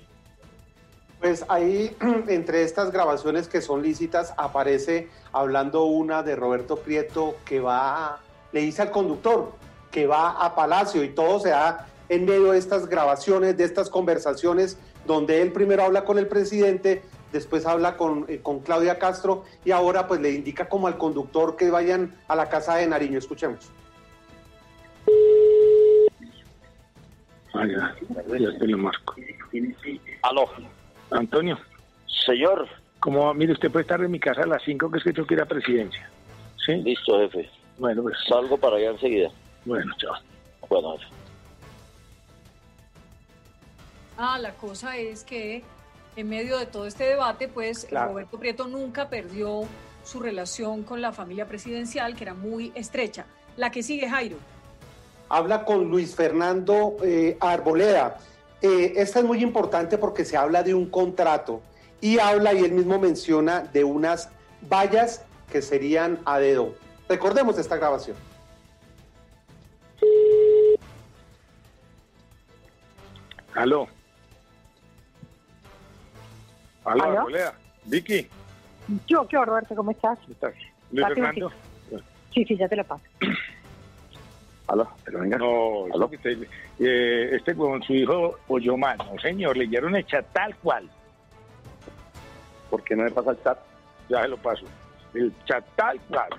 Pues 1.19 1.45
ahí, 1.47 1.95
entre 2.27 2.63
estas 2.63 2.91
grabaciones 2.91 3.47
que 3.47 3.61
son 3.61 3.81
lícitas, 3.81 4.33
aparece 4.37 5.09
hablando 5.31 5.85
una 5.85 6.21
de 6.23 6.35
Roberto 6.35 6.77
Prieto 6.77 7.37
que 7.45 7.59
va, 7.59 8.19
le 8.51 8.61
dice 8.61 8.83
al 8.83 8.91
conductor 8.91 9.53
que 9.91 10.07
va 10.07 10.31
a 10.31 10.55
Palacio 10.55 11.03
y 11.03 11.09
todo 11.09 11.39
se 11.39 11.49
da 11.49 11.87
en 12.09 12.25
medio 12.25 12.51
de 12.51 12.57
estas 12.57 12.87
grabaciones, 12.87 13.57
de 13.57 13.63
estas 13.63 13.89
conversaciones, 13.89 14.77
donde 15.05 15.41
él 15.41 15.51
primero 15.51 15.83
habla 15.83 16.05
con 16.05 16.17
el 16.17 16.27
presidente, 16.27 17.01
después 17.31 17.65
habla 17.65 17.97
con, 17.97 18.25
eh, 18.27 18.39
con 18.41 18.59
Claudia 18.59 18.99
Castro 18.99 19.43
y 19.65 19.71
ahora 19.71 20.07
pues 20.07 20.21
le 20.21 20.31
indica 20.31 20.69
como 20.69 20.87
al 20.87 20.97
conductor 20.97 21.55
que 21.55 21.69
vayan 21.69 22.15
a 22.27 22.35
la 22.35 22.49
casa 22.49 22.75
de 22.75 22.87
Nariño. 22.87 23.17
Escuchemos. 23.17 23.71
Ay, 27.53 27.71
ya, 27.71 27.95
ya 28.39 28.57
te 28.57 28.67
lo 28.67 28.77
marco. 28.77 29.15
Aló. 30.21 30.49
Antonio. 31.11 31.57
Señor. 32.25 32.67
Como, 32.99 33.33
mire, 33.33 33.51
usted 33.51 33.69
puede 33.69 33.83
estar 33.83 34.01
en 34.01 34.09
mi 34.09 34.19
casa 34.19 34.43
a 34.43 34.47
las 34.47 34.63
5 34.63 34.89
que 34.89 34.97
es 34.97 35.03
que 35.03 35.11
tengo 35.11 35.27
que 35.27 35.33
ir 35.33 35.41
a 35.41 35.45
presidencia. 35.45 36.09
¿Sí? 36.65 36.73
Listo, 36.77 37.19
jefe. 37.19 37.49
Bueno, 37.77 38.01
pues. 38.03 38.15
Salgo 38.27 38.57
para 38.57 38.77
allá 38.77 38.91
enseguida. 38.91 39.29
Bueno, 39.65 39.93
chao. 39.97 40.13
Bueno, 40.69 40.97
jefe. 40.97 41.22
Ah, 44.17 44.37
la 44.39 44.53
cosa 44.53 44.97
es 44.97 45.23
que 45.23 45.63
en 46.15 46.29
medio 46.29 46.57
de 46.57 46.65
todo 46.65 46.85
este 46.85 47.05
debate, 47.05 47.47
pues 47.47 47.87
Roberto 47.89 48.37
Prieto 48.37 48.67
nunca 48.67 49.09
perdió 49.09 49.63
su 50.03 50.19
relación 50.19 50.83
con 50.83 51.01
la 51.01 51.11
familia 51.11 51.47
presidencial, 51.47 52.15
que 52.15 52.25
era 52.25 52.33
muy 52.33 52.71
estrecha. 52.75 53.25
La 53.57 53.71
que 53.71 53.81
sigue, 53.81 54.09
Jairo. 54.09 54.37
Habla 55.29 55.65
con 55.65 55.89
Luis 55.89 56.15
Fernando 56.15 56.97
eh, 57.03 57.37
Arboleda. 57.39 58.17
Eh, 58.61 58.93
esta 58.97 59.19
es 59.19 59.25
muy 59.25 59.41
importante 59.41 59.97
porque 59.97 60.25
se 60.25 60.37
habla 60.37 60.63
de 60.63 60.73
un 60.73 60.89
contrato 60.89 61.61
y 62.01 62.19
habla 62.19 62.53
y 62.53 62.59
él 62.59 62.73
mismo 62.73 62.99
menciona 62.99 63.61
de 63.61 63.83
unas 63.83 64.29
vallas 64.69 65.23
que 65.51 65.61
serían 65.61 66.19
a 66.25 66.39
dedo. 66.39 66.75
Recordemos 67.09 67.57
esta 67.57 67.77
grabación. 67.77 68.17
Aló. 73.55 73.87
Aló, 76.85 77.03
¿Aló? 77.03 77.27
Vicky. 77.85 78.27
Yo, 79.07 79.27
¿qué 79.27 79.37
Roberto? 79.37 79.75
¿Cómo 79.75 79.91
estás? 79.91 80.19
¿Cómo 80.19 80.33
estás? 80.33 80.53
Luis 80.91 81.07
Fernando. 81.07 81.51
Sí, 82.33 82.45
sí, 82.45 82.57
ya 82.57 82.67
te 82.67 82.75
la 82.75 82.83
paso. 82.83 83.03
Aló, 84.67 84.87
pero 85.03 85.19
venga. 85.19 85.37
No, 85.37 85.85
¿Aló? 85.93 86.09
Este, 86.11 86.37
eh, 86.79 87.35
este 87.35 87.55
con 87.55 87.81
su 87.83 87.93
hijo 87.93 88.39
oyó 88.47 88.77
mal. 88.77 88.97
No, 88.97 89.19
señor, 89.19 89.57
leyeron 89.57 89.95
el 89.95 90.05
chat 90.05 90.25
tal 90.33 90.55
cual. 90.57 90.89
¿Por 92.69 92.83
qué 92.83 92.95
no 92.95 93.05
le 93.05 93.11
pasa 93.11 93.31
el 93.31 93.43
chat? 93.43 93.59
Ya 94.09 94.21
se 94.23 94.27
lo 94.27 94.37
paso. 94.37 94.65
El 95.13 95.33
chat 95.45 95.63
tal 95.75 95.99
cual. 96.01 96.29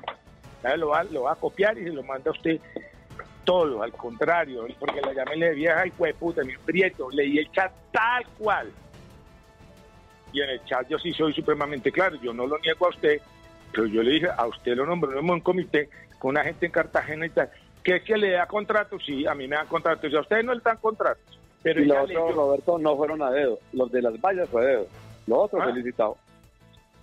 Ya 0.62 0.76
lo 0.76 0.88
va, 0.88 1.04
lo 1.04 1.22
va 1.22 1.32
a 1.32 1.36
copiar 1.36 1.78
y 1.78 1.84
se 1.84 1.90
lo 1.90 2.02
manda 2.02 2.30
a 2.30 2.32
usted 2.32 2.60
todo, 3.44 3.82
al 3.82 3.92
contrario, 3.92 4.66
porque 4.80 5.02
la 5.02 5.12
llamé 5.12 5.36
de 5.36 5.54
vieja 5.54 5.86
y 5.86 5.90
fue 5.90 6.14
puta, 6.14 6.42
mi 6.42 6.56
prieto, 6.56 7.10
leí 7.10 7.38
el 7.38 7.52
chat 7.52 7.70
tal 7.92 8.26
cual 8.38 8.72
y 10.34 10.42
en 10.42 10.50
el 10.50 10.64
chat 10.64 10.86
yo 10.88 10.98
sí 10.98 11.12
soy 11.14 11.32
supremamente 11.32 11.90
claro, 11.92 12.16
yo 12.20 12.34
no 12.34 12.46
lo 12.46 12.58
niego 12.58 12.86
a 12.86 12.90
usted, 12.90 13.20
pero 13.72 13.86
yo 13.86 14.02
le 14.02 14.10
dije, 14.12 14.28
a 14.36 14.46
usted 14.46 14.74
lo 14.76 14.84
nombró 14.84 15.18
en 15.18 15.30
un 15.30 15.40
comité 15.40 15.88
con 16.18 16.30
una 16.32 16.42
gente 16.44 16.66
en 16.66 16.72
Cartagena 16.72 17.24
y 17.26 17.30
tal, 17.30 17.48
que 17.82 17.96
es 17.96 18.02
que 18.02 18.16
le 18.16 18.30
da 18.32 18.46
contratos, 18.46 19.02
sí, 19.06 19.26
a 19.26 19.34
mí 19.34 19.46
me 19.48 19.56
dan 19.56 19.66
contratos, 19.68 20.10
y 20.12 20.16
a 20.16 20.20
ustedes 20.20 20.44
no 20.44 20.52
le 20.54 20.60
dan 20.62 20.76
contratos. 20.78 21.22
Pero 21.62 21.80
y 21.80 21.86
los 21.86 21.96
otros, 21.98 22.34
Roberto, 22.34 22.78
no 22.78 22.94
fueron 22.96 23.22
a 23.22 23.30
dedo. 23.30 23.58
Los 23.72 23.90
de 23.90 24.02
las 24.02 24.20
vallas 24.20 24.48
fue 24.50 24.62
a 24.62 24.66
dedo. 24.66 24.86
Los 25.26 25.38
otros 25.38 25.62
Ah. 25.62 25.66
felicitados. 25.72 26.18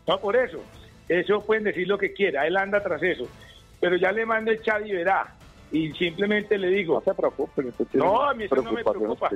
No, 0.07 0.19
por 0.19 0.35
eso. 0.35 0.59
Eso 1.09 1.41
pueden 1.43 1.63
decir 1.63 1.87
lo 1.87 1.97
que 1.97 2.13
quiera, 2.13 2.45
él 2.45 2.55
anda 2.57 2.81
tras 2.83 3.01
eso. 3.01 3.27
Pero 3.79 3.95
ya 3.95 4.11
le 4.11 4.25
mando 4.25 4.51
el 4.51 4.61
chat 4.61 4.85
y 4.85 4.91
verá. 4.91 5.33
Y 5.71 5.91
simplemente 5.93 6.57
le 6.57 6.67
digo, 6.67 7.01
No 7.05 7.47
se 7.55 7.85
tiene 7.85 8.05
No, 8.05 8.21
a 8.23 8.33
mí 8.33 8.43
eso 8.43 8.55
no 8.57 8.71
me 8.71 8.83
preocupa. 8.83 9.29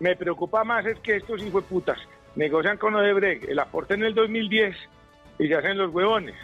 me 0.00 0.16
preocupa 0.16 0.64
más 0.64 0.84
es 0.84 0.98
que 1.00 1.16
estos 1.16 1.42
hijos 1.42 1.62
de 1.62 1.68
putas 1.68 1.98
negocian 2.36 2.76
con 2.78 2.94
Odebrecht 2.94 3.44
el 3.48 3.58
aporte 3.58 3.94
en 3.94 4.04
el 4.04 4.14
2010 4.14 4.76
y 5.38 5.48
se 5.48 5.54
hacen 5.54 5.78
los 5.78 5.92
huevones. 5.92 6.34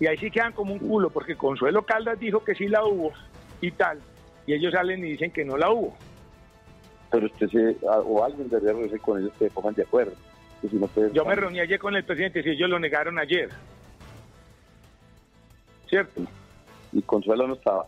Y 0.00 0.06
ahí 0.06 0.16
sí 0.18 0.30
quedan 0.30 0.52
como 0.52 0.72
un 0.74 0.78
culo, 0.78 1.10
porque 1.10 1.34
Consuelo 1.36 1.82
Caldas 1.82 2.20
dijo 2.20 2.44
que 2.44 2.54
sí 2.54 2.68
la 2.68 2.84
hubo 2.84 3.12
y 3.60 3.70
tal. 3.72 4.00
Y 4.46 4.54
ellos 4.54 4.72
salen 4.72 5.00
y 5.04 5.10
dicen 5.12 5.30
que 5.32 5.44
no 5.44 5.56
la 5.56 5.70
hubo. 5.70 5.96
Pero 7.10 7.26
usted 7.26 7.48
a- 7.88 7.98
o 8.00 8.22
alguien 8.24 8.48
debería 8.48 8.72
reunirse 8.72 8.98
con 9.00 9.20
ellos 9.20 9.32
que 9.38 9.46
se 9.46 9.50
pongan 9.50 9.74
de 9.74 9.82
acuerdo. 9.82 10.12
Si 10.60 10.74
no 10.76 10.88
Yo 11.12 11.24
me 11.24 11.36
reuní 11.36 11.60
ayer 11.60 11.78
con 11.78 11.94
el 11.96 12.04
presidente 12.04 12.42
y 12.44 12.50
ellos 12.50 12.68
lo 12.68 12.78
negaron 12.78 13.18
ayer. 13.18 13.48
¿Cierto? 15.88 16.22
Y 16.92 17.02
Consuelo 17.02 17.46
no 17.46 17.54
estaba. 17.54 17.86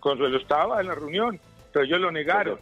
Consuelo 0.00 0.38
estaba 0.38 0.80
en 0.80 0.88
la 0.88 0.94
reunión, 0.94 1.38
pero 1.72 1.84
ellos 1.84 2.00
lo 2.00 2.10
negaron. 2.10 2.58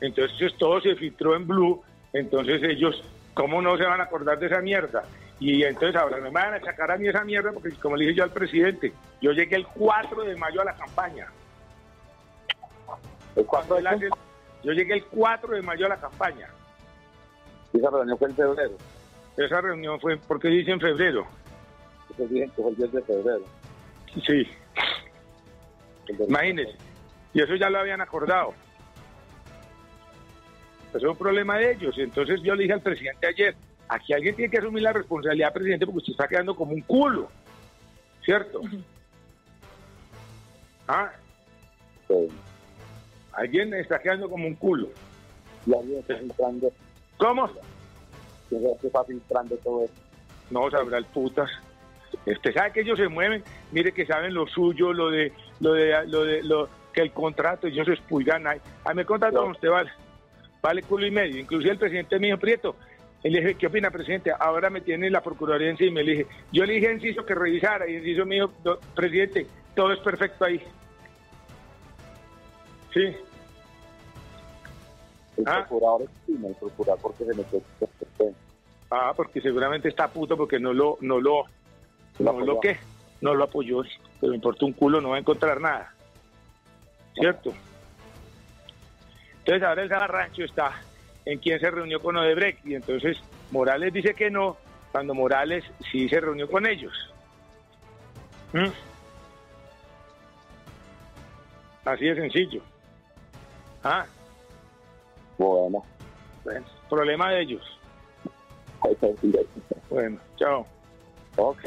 Entonces 0.00 0.54
todo 0.58 0.80
se 0.80 0.94
filtró 0.94 1.34
en 1.34 1.46
Blue, 1.46 1.82
entonces 2.12 2.62
ellos, 2.62 3.02
¿cómo 3.34 3.60
no 3.62 3.76
se 3.76 3.84
van 3.84 4.00
a 4.00 4.04
acordar 4.04 4.38
de 4.38 4.46
esa 4.46 4.60
mierda? 4.60 5.04
Y 5.40 5.62
entonces 5.62 5.94
ahora 6.00 6.16
me 6.18 6.30
van 6.30 6.54
a 6.54 6.60
sacar 6.60 6.90
a 6.90 6.96
mí 6.96 7.08
esa 7.08 7.24
mierda 7.24 7.52
porque 7.52 7.70
como 7.76 7.96
le 7.96 8.04
dije 8.06 8.16
yo 8.18 8.24
al 8.24 8.32
presidente, 8.32 8.92
yo 9.20 9.30
llegué 9.32 9.56
el 9.56 9.66
4 9.66 10.22
de 10.24 10.34
mayo 10.36 10.60
a 10.62 10.64
la 10.64 10.74
campaña. 10.74 11.26
¿El 13.36 13.44
Cuando 13.46 13.68
cuándo 13.74 13.78
él 13.78 13.86
hace- 13.86 14.08
yo 14.64 14.72
llegué 14.72 14.94
el 14.94 15.04
4 15.04 15.54
de 15.54 15.62
mayo 15.62 15.86
a 15.86 15.90
la 15.90 15.96
campaña. 16.00 16.48
Esa 17.72 17.90
reunión 17.90 18.18
fue 18.18 18.28
en 18.30 18.34
febrero. 18.36 18.76
Esa 19.36 19.60
reunión 19.60 20.00
fue, 20.00 20.16
porque 20.16 20.48
dice 20.48 20.72
en 20.72 20.80
febrero? 20.80 21.26
Día 22.16 22.46
que 22.46 22.52
fue 22.62 22.70
el 22.70 22.76
10 22.76 22.92
de 22.92 23.02
febrero. 23.02 23.44
Sí, 24.26 24.48
El 26.08 26.16
de- 26.16 26.24
imagínense. 26.24 26.76
Y 27.32 27.42
eso 27.42 27.54
ya 27.54 27.70
lo 27.70 27.78
habían 27.78 28.00
acordado. 28.00 28.54
Eso 30.88 30.98
es 30.98 31.04
un 31.04 31.16
problema 31.16 31.58
de 31.58 31.72
ellos. 31.72 31.96
Entonces 31.98 32.40
yo 32.42 32.54
le 32.54 32.62
dije 32.62 32.74
al 32.74 32.80
presidente 32.82 33.26
ayer, 33.26 33.54
aquí 33.88 34.12
alguien 34.12 34.34
tiene 34.34 34.50
que 34.50 34.58
asumir 34.58 34.82
la 34.82 34.92
responsabilidad, 34.92 35.52
presidente, 35.52 35.84
porque 35.86 35.98
usted 35.98 36.12
está 36.12 36.28
quedando 36.28 36.54
como 36.54 36.72
un 36.72 36.80
culo. 36.82 37.28
¿Cierto? 38.24 38.60
Ah, 40.86 41.10
Sí. 42.06 42.14
alguien 43.32 43.74
está 43.74 43.98
quedando 43.98 44.30
como 44.30 44.46
un 44.46 44.54
culo. 44.54 44.88
Y 45.66 45.74
alguien 45.74 45.98
está 45.98 46.16
filtrando, 46.16 46.72
¿Cómo? 47.18 47.50
¿quién 48.48 48.62
está 48.82 49.04
filtrando 49.04 49.56
todo 49.56 49.84
esto? 49.84 50.00
No 50.50 50.70
sabrá 50.70 50.96
el 50.96 51.04
putas. 51.04 51.50
Usted 52.24 52.54
sabe 52.54 52.72
que 52.72 52.80
ellos 52.80 52.98
se 52.98 53.08
mueven, 53.08 53.44
mire 53.72 53.92
que 53.92 54.06
saben 54.06 54.32
lo 54.32 54.46
suyo, 54.46 54.94
lo 54.94 55.10
de, 55.10 55.32
lo 55.60 55.74
de, 55.74 56.06
lo 56.06 56.24
de, 56.24 56.42
lo 56.42 56.68
que 56.94 57.02
el 57.02 57.12
contrato, 57.12 57.66
ellos 57.66 57.86
se 57.86 57.92
expulgan 57.92 58.46
ahí. 58.46 58.58
A 58.84 58.94
mí 58.94 59.00
el 59.00 59.06
contrato 59.06 59.42
con 59.42 59.50
usted 59.50 59.68
vale, 59.68 59.90
vale 60.62 60.82
culo 60.82 61.06
y 61.06 61.10
medio. 61.10 61.40
Inclusive 61.40 61.72
el 61.72 61.78
presidente 61.78 62.18
mío 62.18 62.38
Prieto, 62.38 62.76
él 63.22 63.32
le 63.32 63.40
dije, 63.40 63.54
¿qué 63.56 63.66
opina, 63.66 63.90
presidente? 63.90 64.32
Ahora 64.38 64.70
me 64.70 64.80
tiene 64.80 65.10
la 65.10 65.20
Procuraduría 65.22 65.70
encima. 65.70 66.00
Y 66.00 66.04
le 66.04 66.12
dije, 66.12 66.26
yo 66.52 66.64
le 66.64 66.74
dije 66.74 66.88
a 66.88 66.92
Enciso 66.92 67.24
que 67.24 67.34
revisara, 67.34 67.88
y 67.88 67.96
Enciso 67.96 68.24
mío, 68.24 68.50
"Do- 68.62 68.78
presidente, 68.94 69.46
todo 69.74 69.92
es 69.92 69.98
perfecto 70.00 70.44
ahí. 70.44 70.62
Sí, 72.94 73.16
El 75.36 75.44
Ah. 75.46 75.64
procurador 75.68 76.02
es 76.02 76.08
chino, 76.26 76.48
el 76.48 76.54
procurador 76.56 77.00
porque 77.00 77.24
se 77.24 77.34
metió 77.34 77.62
ah, 78.90 79.12
porque 79.16 79.40
seguramente 79.40 79.88
está 79.88 80.08
puto 80.08 80.36
porque 80.36 80.58
no 80.58 80.72
lo, 80.72 80.98
no 81.00 81.20
lo, 81.20 81.44
Lo 82.18 82.32
no 82.32 82.40
lo 82.40 82.52
apoyó. 82.54 82.60
que, 82.60 82.76
no 83.20 83.34
lo 83.34 83.44
apoyó, 83.44 83.82
pero 84.20 84.30
me 84.30 84.36
importa 84.36 84.64
un 84.64 84.72
culo, 84.72 85.00
no 85.00 85.10
va 85.10 85.16
a 85.16 85.20
encontrar 85.20 85.60
nada. 85.60 85.94
¿Cierto? 87.14 87.54
Entonces 89.48 89.66
ahora 89.66 89.82
el 89.82 89.88
zafarrancho 89.88 90.44
está 90.44 90.72
en 91.24 91.38
quién 91.38 91.58
se 91.58 91.70
reunió 91.70 92.02
con 92.02 92.14
Odebrecht 92.18 92.66
y 92.66 92.74
entonces 92.74 93.16
Morales 93.50 93.94
dice 93.94 94.12
que 94.12 94.30
no, 94.30 94.58
cuando 94.92 95.14
Morales 95.14 95.64
sí 95.90 96.06
se 96.06 96.20
reunió 96.20 96.46
con 96.50 96.66
ellos. 96.66 96.92
¿Mm? 98.52 98.66
Así 101.86 102.04
de 102.04 102.14
sencillo. 102.14 102.62
Ah, 103.82 104.04
Bueno, 105.38 105.82
bueno, 106.44 106.66
problema 106.90 107.30
de 107.30 107.40
ellos. 107.40 107.78
Bueno, 109.88 110.18
chao, 110.36 110.66
Ok. 111.36 111.62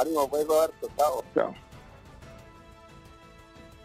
Ánimo, 0.00 0.26
pues, 0.30 0.46
Roberto. 0.46 0.88
Chao. 0.96 1.24
chao. 1.34 1.54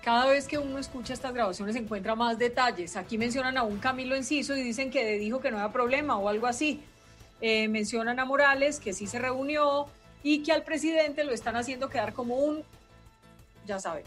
Cada 0.06 0.28
vez 0.28 0.48
que 0.48 0.60
uno 0.60 0.78
escucha 0.78 1.16
estas 1.16 1.34
grabaciones 1.34 1.76
encuentra 1.76 2.14
más 2.14 2.38
detalles. 2.38 2.96
Aquí 2.96 3.18
mencionan 3.18 3.58
a 3.58 3.64
un 3.64 3.80
Camilo 3.80 4.16
Enciso 4.16 4.56
y 4.56 4.62
dicen 4.62 4.92
que 4.92 5.18
dijo 5.18 5.40
que 5.40 5.50
no 5.50 5.58
había 5.58 5.74
problema 5.74 6.16
o 6.20 6.30
algo 6.30 6.46
así. 6.46 6.84
Eh, 7.42 7.68
mencionan 7.70 8.20
a 8.20 8.26
Morales 8.26 8.80
que 8.80 8.94
sí 8.94 9.08
se 9.08 9.18
reunió 9.18 9.88
y 10.22 10.44
que 10.44 10.52
al 10.52 10.62
presidente 10.62 11.24
lo 11.24 11.32
están 11.32 11.56
haciendo 11.56 11.90
quedar 11.90 12.14
como 12.14 12.36
un, 12.36 12.64
ya 13.66 13.80
saben, 13.80 14.04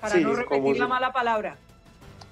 para 0.00 0.16
Sí, 0.16 0.24
no 0.24 0.34
repetir 0.34 0.76
la 0.76 0.88
mala 0.88 1.12
palabra. 1.12 1.56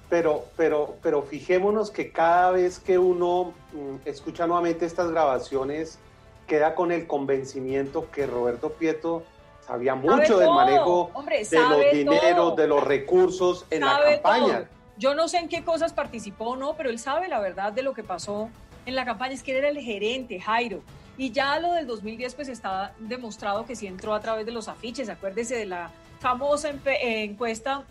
Pero, 0.09 0.43
pero, 0.57 0.97
pero 1.01 1.23
fijémonos 1.23 1.91
que 1.91 2.11
cada 2.11 2.51
vez 2.51 2.77
que 2.77 2.97
uno 2.97 3.53
mm, 3.71 4.05
escucha 4.05 4.47
nuevamente 4.47 4.85
estas 4.85 5.11
grabaciones, 5.11 5.97
queda 6.45 6.75
con 6.75 6.91
el 6.91 7.07
convencimiento 7.07 8.11
que 8.11 8.27
Roberto 8.27 8.73
Prieto 8.73 9.23
sabía 9.67 9.95
mucho 9.95 10.37
del 10.37 10.49
manejo 10.49 11.11
hombre, 11.13 11.43
de 11.43 11.59
los 11.59 11.91
dineros, 11.91 12.35
todo. 12.35 12.55
de 12.55 12.67
los 12.67 12.83
recursos 12.83 13.65
en 13.69 13.81
la 13.81 13.99
campaña. 14.03 14.59
todo. 14.59 14.67
Yo 14.97 15.13
no 15.13 15.27
sé 15.27 15.37
en 15.37 15.49
qué 15.49 15.63
cosas 15.63 15.93
participó 15.93 16.45
o 16.45 16.55
no, 16.55 16.75
pero 16.75 16.89
él 16.89 16.97
sabe 16.97 17.27
la 17.27 17.39
verdad 17.39 17.71
de 17.71 17.83
lo 17.83 17.93
que 17.93 18.03
pasó 18.03 18.49
en 18.85 18.95
la 18.95 19.05
campaña. 19.05 19.33
Es 19.33 19.43
que 19.43 19.51
él 19.51 19.57
era 19.57 19.69
el 19.69 19.79
gerente, 19.79 20.39
Jairo. 20.39 20.81
Y 21.17 21.31
ya 21.31 21.59
lo 21.59 21.73
del 21.73 21.85
2010, 21.85 22.33
pues 22.35 22.47
está 22.47 22.93
demostrado 22.99 23.65
que 23.65 23.75
sí 23.75 23.85
entró 23.85 24.13
a 24.13 24.19
través 24.19 24.45
de 24.45 24.51
los 24.51 24.67
afiches. 24.67 25.09
Acuérdese 25.09 25.55
de 25.55 25.65
la 25.65 25.91
famosa 26.19 26.69
eh, 26.69 27.23
encuesta 27.23 27.83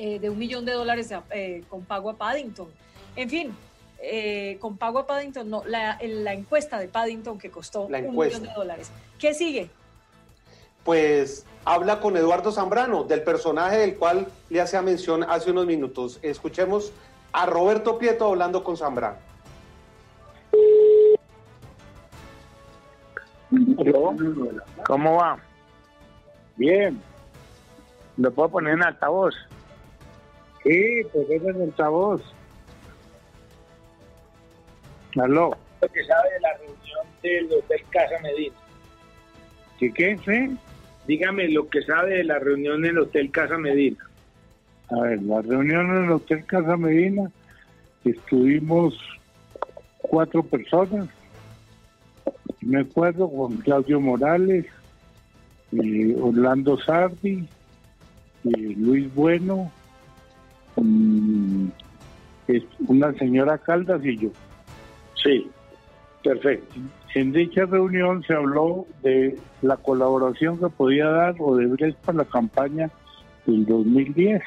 eh, 0.00 0.20
de 0.20 0.30
un 0.30 0.38
millón 0.38 0.64
de 0.64 0.72
dólares 0.72 1.12
eh, 1.30 1.64
con 1.68 1.84
pago 1.84 2.10
a 2.10 2.16
Paddington. 2.16 2.68
En 3.16 3.28
fin, 3.28 3.52
eh, 4.00 4.56
con 4.60 4.76
pago 4.78 5.00
a 5.00 5.06
Paddington, 5.08 5.50
no, 5.50 5.64
la, 5.66 5.98
la 6.00 6.32
encuesta 6.32 6.78
de 6.78 6.86
Paddington 6.86 7.36
que 7.36 7.50
costó 7.50 7.88
La 7.88 7.98
un 7.98 8.16
millón 8.16 8.44
de 8.44 8.52
dólares. 8.54 8.92
¿Qué 9.18 9.34
sigue? 9.34 9.70
Pues 10.88 11.44
habla 11.66 12.00
con 12.00 12.16
Eduardo 12.16 12.50
Zambrano, 12.50 13.04
del 13.04 13.22
personaje 13.22 13.76
del 13.76 13.98
cual 13.98 14.26
le 14.48 14.62
hacía 14.62 14.80
mención 14.80 15.22
hace 15.22 15.50
unos 15.50 15.66
minutos. 15.66 16.18
Escuchemos 16.22 16.94
a 17.30 17.44
Roberto 17.44 17.98
Prieto 17.98 18.26
hablando 18.26 18.64
con 18.64 18.74
Zambrano. 18.78 19.18
¿Cómo 24.86 25.16
va? 25.16 25.38
Bien. 26.56 26.98
¿Lo 28.16 28.32
puedo 28.32 28.48
poner 28.48 28.72
en 28.72 28.84
altavoz? 28.84 29.34
Sí, 30.62 31.02
pues 31.12 31.28
es 31.28 31.42
en 31.42 31.62
altavoz. 31.64 32.22
Aló. 35.20 35.54
Lo 35.82 35.88
que 35.90 36.02
sabe 36.06 36.32
de 36.32 36.40
la 36.40 36.52
reunión 36.54 37.06
del 37.22 37.58
Hotel 37.58 37.84
Casa 37.90 38.18
Medina. 38.22 38.56
¿Qué 39.78 39.92
qué? 39.92 40.18
Sí. 40.24 40.58
Dígame 41.08 41.48
lo 41.48 41.68
que 41.70 41.80
sabe 41.80 42.18
de 42.18 42.24
la 42.24 42.38
reunión 42.38 42.84
en 42.84 42.90
el 42.90 42.98
Hotel 42.98 43.30
Casa 43.30 43.56
Medina. 43.56 43.96
A 44.90 45.00
ver, 45.00 45.22
la 45.22 45.40
reunión 45.40 45.96
en 45.96 46.04
el 46.04 46.10
Hotel 46.12 46.44
Casa 46.44 46.76
Medina, 46.76 47.30
estuvimos 48.04 48.94
cuatro 50.02 50.42
personas. 50.42 51.08
Me 52.60 52.80
acuerdo 52.80 53.30
con 53.30 53.56
Claudio 53.56 54.00
Morales, 54.00 54.66
Orlando 56.20 56.78
Sardi, 56.78 57.48
Luis 58.44 59.14
Bueno, 59.14 59.72
es 62.48 62.64
una 62.86 63.14
señora 63.14 63.56
Caldas 63.56 64.04
y 64.04 64.18
yo. 64.18 64.28
Sí, 65.14 65.50
perfecto. 66.22 66.74
En 67.14 67.32
dicha 67.32 67.64
reunión 67.64 68.22
se 68.22 68.34
habló 68.34 68.86
de 69.02 69.38
la 69.62 69.76
colaboración 69.76 70.58
que 70.58 70.68
podía 70.68 71.06
dar 71.06 71.34
Odebrecht 71.38 71.98
para 71.98 72.18
la 72.18 72.24
campaña 72.24 72.90
del 73.46 73.64
2010 73.66 74.42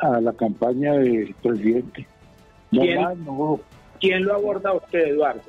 a 0.00 0.20
la 0.20 0.32
campaña 0.34 0.92
del 0.92 1.34
presidente. 1.42 2.06
No 2.70 2.82
¿Quién? 2.82 3.02
más, 3.02 3.16
no. 3.18 3.60
¿Quién 3.98 4.24
lo 4.24 4.34
aborda 4.34 4.70
a 4.70 4.74
usted, 4.74 5.06
Eduardo? 5.08 5.40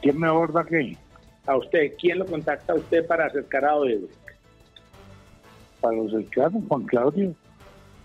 ¿Quién 0.00 0.20
me 0.20 0.28
aborda 0.28 0.64
qué? 0.64 0.96
A 1.46 1.56
usted. 1.56 1.94
¿Quién 1.98 2.20
lo 2.20 2.26
contacta 2.26 2.74
a 2.74 2.76
usted 2.76 3.04
para 3.06 3.26
acercar 3.26 3.64
a 3.64 3.74
Odebrecht? 3.74 4.28
para 5.80 5.96
los 5.96 6.10
cercanos, 6.10 6.62
Juan 6.68 6.82
Claudio. 6.84 7.34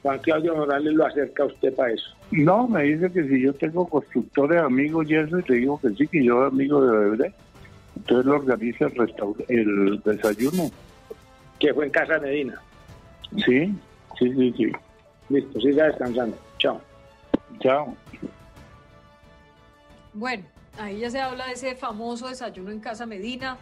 Juan 0.03 0.19
Claudio 0.19 0.55
Morales 0.55 0.93
lo 0.93 1.05
acerca 1.05 1.43
a 1.43 1.45
usted 1.47 1.73
para 1.73 1.93
eso. 1.93 2.09
No, 2.31 2.67
me 2.67 2.83
dice 2.83 3.09
que 3.11 3.23
si 3.23 3.41
yo 3.41 3.53
tengo 3.53 3.87
constructores 3.87 4.61
amigos 4.61 5.09
y 5.09 5.15
eso, 5.15 5.39
y 5.39 5.43
le 5.47 5.55
digo 5.55 5.79
que 5.79 5.89
sí, 5.91 6.07
que 6.07 6.23
yo 6.23 6.43
amigo 6.43 6.85
de 6.85 7.09
Bebé. 7.09 7.33
Entonces 7.95 8.25
lo 8.25 8.35
organiza 8.35 8.85
el, 8.85 9.35
el 9.47 10.01
desayuno. 10.03 10.69
Que 11.57 11.73
fue 11.73 11.85
en 11.85 11.91
Casa 11.91 12.19
Medina. 12.19 12.61
Sí, 13.45 13.73
sí, 14.19 14.33
sí, 14.33 14.53
sí. 14.57 14.71
Listo, 15.29 15.61
siga 15.61 15.85
descansando. 15.85 16.37
Chao. 16.57 16.81
Chao. 17.59 17.95
Bueno, 20.13 20.43
ahí 20.77 20.99
ya 20.99 21.09
se 21.09 21.21
habla 21.21 21.47
de 21.47 21.53
ese 21.53 21.75
famoso 21.75 22.27
desayuno 22.27 22.71
en 22.71 22.81
Casa 22.81 23.05
Medina 23.05 23.57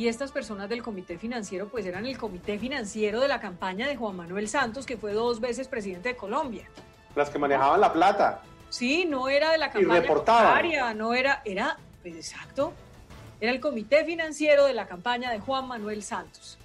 y 0.00 0.08
estas 0.08 0.32
personas 0.32 0.70
del 0.70 0.82
comité 0.82 1.18
financiero 1.18 1.68
pues 1.68 1.84
eran 1.84 2.06
el 2.06 2.16
comité 2.16 2.58
financiero 2.58 3.20
de 3.20 3.28
la 3.28 3.38
campaña 3.38 3.86
de 3.86 3.96
Juan 3.96 4.16
Manuel 4.16 4.48
Santos, 4.48 4.86
que 4.86 4.96
fue 4.96 5.12
dos 5.12 5.40
veces 5.40 5.68
presidente 5.68 6.08
de 6.08 6.16
Colombia. 6.16 6.70
Las 7.14 7.28
que 7.28 7.38
manejaban 7.38 7.78
la 7.82 7.92
plata. 7.92 8.40
Sí, 8.70 9.04
no 9.04 9.28
era 9.28 9.52
de 9.52 9.58
la 9.58 9.70
campaña 9.70 10.00
bancaria, 10.00 10.94
no 10.94 11.12
era, 11.12 11.42
era, 11.44 11.76
pues, 12.00 12.14
exacto, 12.14 12.72
era 13.42 13.52
el 13.52 13.60
comité 13.60 14.02
financiero 14.06 14.64
de 14.64 14.72
la 14.72 14.86
campaña 14.86 15.30
de 15.30 15.38
Juan 15.38 15.68
Manuel 15.68 16.02
Santos. 16.02 16.56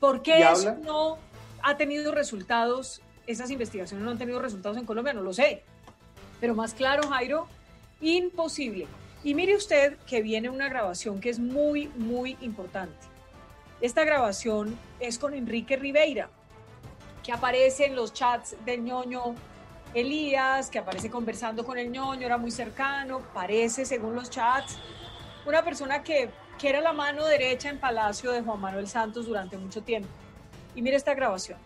¿Por 0.00 0.20
qué 0.20 0.40
¿Y 0.40 0.42
eso 0.42 0.70
habla? 0.70 0.84
no 0.84 1.18
ha 1.62 1.76
tenido 1.76 2.12
resultados, 2.12 3.02
esas 3.28 3.52
investigaciones 3.52 4.04
no 4.04 4.10
han 4.10 4.18
tenido 4.18 4.42
resultados 4.42 4.76
en 4.76 4.84
Colombia? 4.84 5.12
No 5.12 5.22
lo 5.22 5.32
sé. 5.32 5.62
Pero 6.40 6.56
más 6.56 6.74
claro, 6.74 7.06
Jairo, 7.06 7.46
imposible. 8.00 8.88
Y 9.22 9.34
mire 9.34 9.54
usted 9.54 9.98
que 10.06 10.22
viene 10.22 10.48
una 10.48 10.68
grabación 10.68 11.20
que 11.20 11.28
es 11.28 11.38
muy, 11.38 11.88
muy 11.96 12.36
importante. 12.40 13.06
Esta 13.80 14.04
grabación 14.04 14.78
es 14.98 15.18
con 15.18 15.34
Enrique 15.34 15.76
Ribeira, 15.76 16.30
que 17.22 17.32
aparece 17.32 17.86
en 17.86 17.96
los 17.96 18.12
chats 18.12 18.56
del 18.64 18.82
ñoño 18.82 19.34
Elías, 19.94 20.70
que 20.70 20.78
aparece 20.78 21.10
conversando 21.10 21.64
con 21.64 21.76
el 21.76 21.90
ñoño, 21.90 22.24
era 22.26 22.38
muy 22.38 22.50
cercano, 22.50 23.20
parece, 23.34 23.84
según 23.84 24.14
los 24.14 24.30
chats, 24.30 24.78
una 25.44 25.62
persona 25.62 26.02
que, 26.02 26.30
que 26.58 26.68
era 26.68 26.80
la 26.80 26.92
mano 26.92 27.26
derecha 27.26 27.68
en 27.68 27.78
Palacio 27.78 28.30
de 28.30 28.42
Juan 28.42 28.60
Manuel 28.60 28.86
Santos 28.86 29.26
durante 29.26 29.56
mucho 29.56 29.82
tiempo. 29.82 30.08
Y 30.74 30.82
mire 30.82 30.96
esta 30.96 31.14
grabación. 31.14 31.58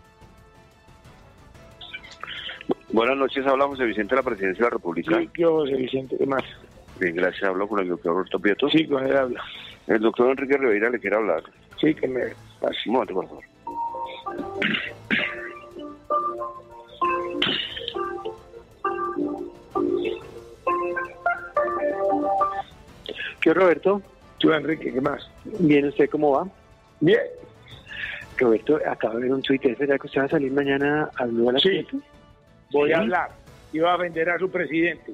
Buenas 2.91 3.17
noches, 3.17 3.45
habla 3.45 3.67
José 3.67 3.83
Vicente 3.83 4.15
de 4.15 4.21
la 4.21 4.23
Presidencia 4.23 4.65
de 4.65 4.71
la 4.71 4.77
República. 4.77 5.19
Sí, 5.19 5.29
yo, 5.37 5.51
José 5.57 5.75
Vicente, 5.75 6.17
¿qué 6.17 6.25
más? 6.25 6.43
Bien, 6.99 7.15
gracias, 7.15 7.43
hablo 7.43 7.67
con 7.67 7.79
el 7.79 7.89
doctor 7.89 8.13
Roberto 8.13 8.39
Prieto. 8.39 8.69
Sí, 8.69 8.87
con 8.87 9.05
él 9.05 9.15
habla. 9.15 9.43
El 9.87 9.99
doctor 9.99 10.29
Enrique 10.31 10.57
Ribeira 10.57 10.89
le 10.89 10.99
quiere 10.99 11.15
hablar. 11.17 11.43
Sí, 11.79 11.93
que 11.93 12.07
me 12.07 12.21
pase. 12.59 12.77
Un 12.87 12.93
momento, 12.93 13.13
por 13.13 13.27
favor. 13.27 13.43
¿Qué 23.41 23.53
Roberto? 23.53 24.01
Tú, 24.39 24.51
Enrique, 24.51 24.91
¿qué 24.91 25.01
más? 25.01 25.29
Bien, 25.59 25.85
¿usted 25.85 26.09
cómo 26.09 26.31
va? 26.31 26.47
Bien. 26.99 27.19
Roberto, 28.37 28.79
acabo 28.85 29.15
de 29.15 29.21
ver 29.21 29.33
un 29.33 29.41
tuit, 29.41 29.63
¿es 29.65 29.77
verdad 29.77 29.99
que 29.99 30.07
usted 30.07 30.21
va 30.21 30.25
a 30.25 30.29
salir 30.29 30.51
mañana 30.51 31.09
a 31.15 31.25
las 31.25 31.61
Sí. 31.61 31.85
Voy 32.71 32.91
a 32.91 32.99
hablar. 32.99 33.29
Iba 33.71 33.93
a 33.93 33.97
vender 33.97 34.29
a 34.29 34.39
su 34.39 34.49
presidente. 34.49 35.13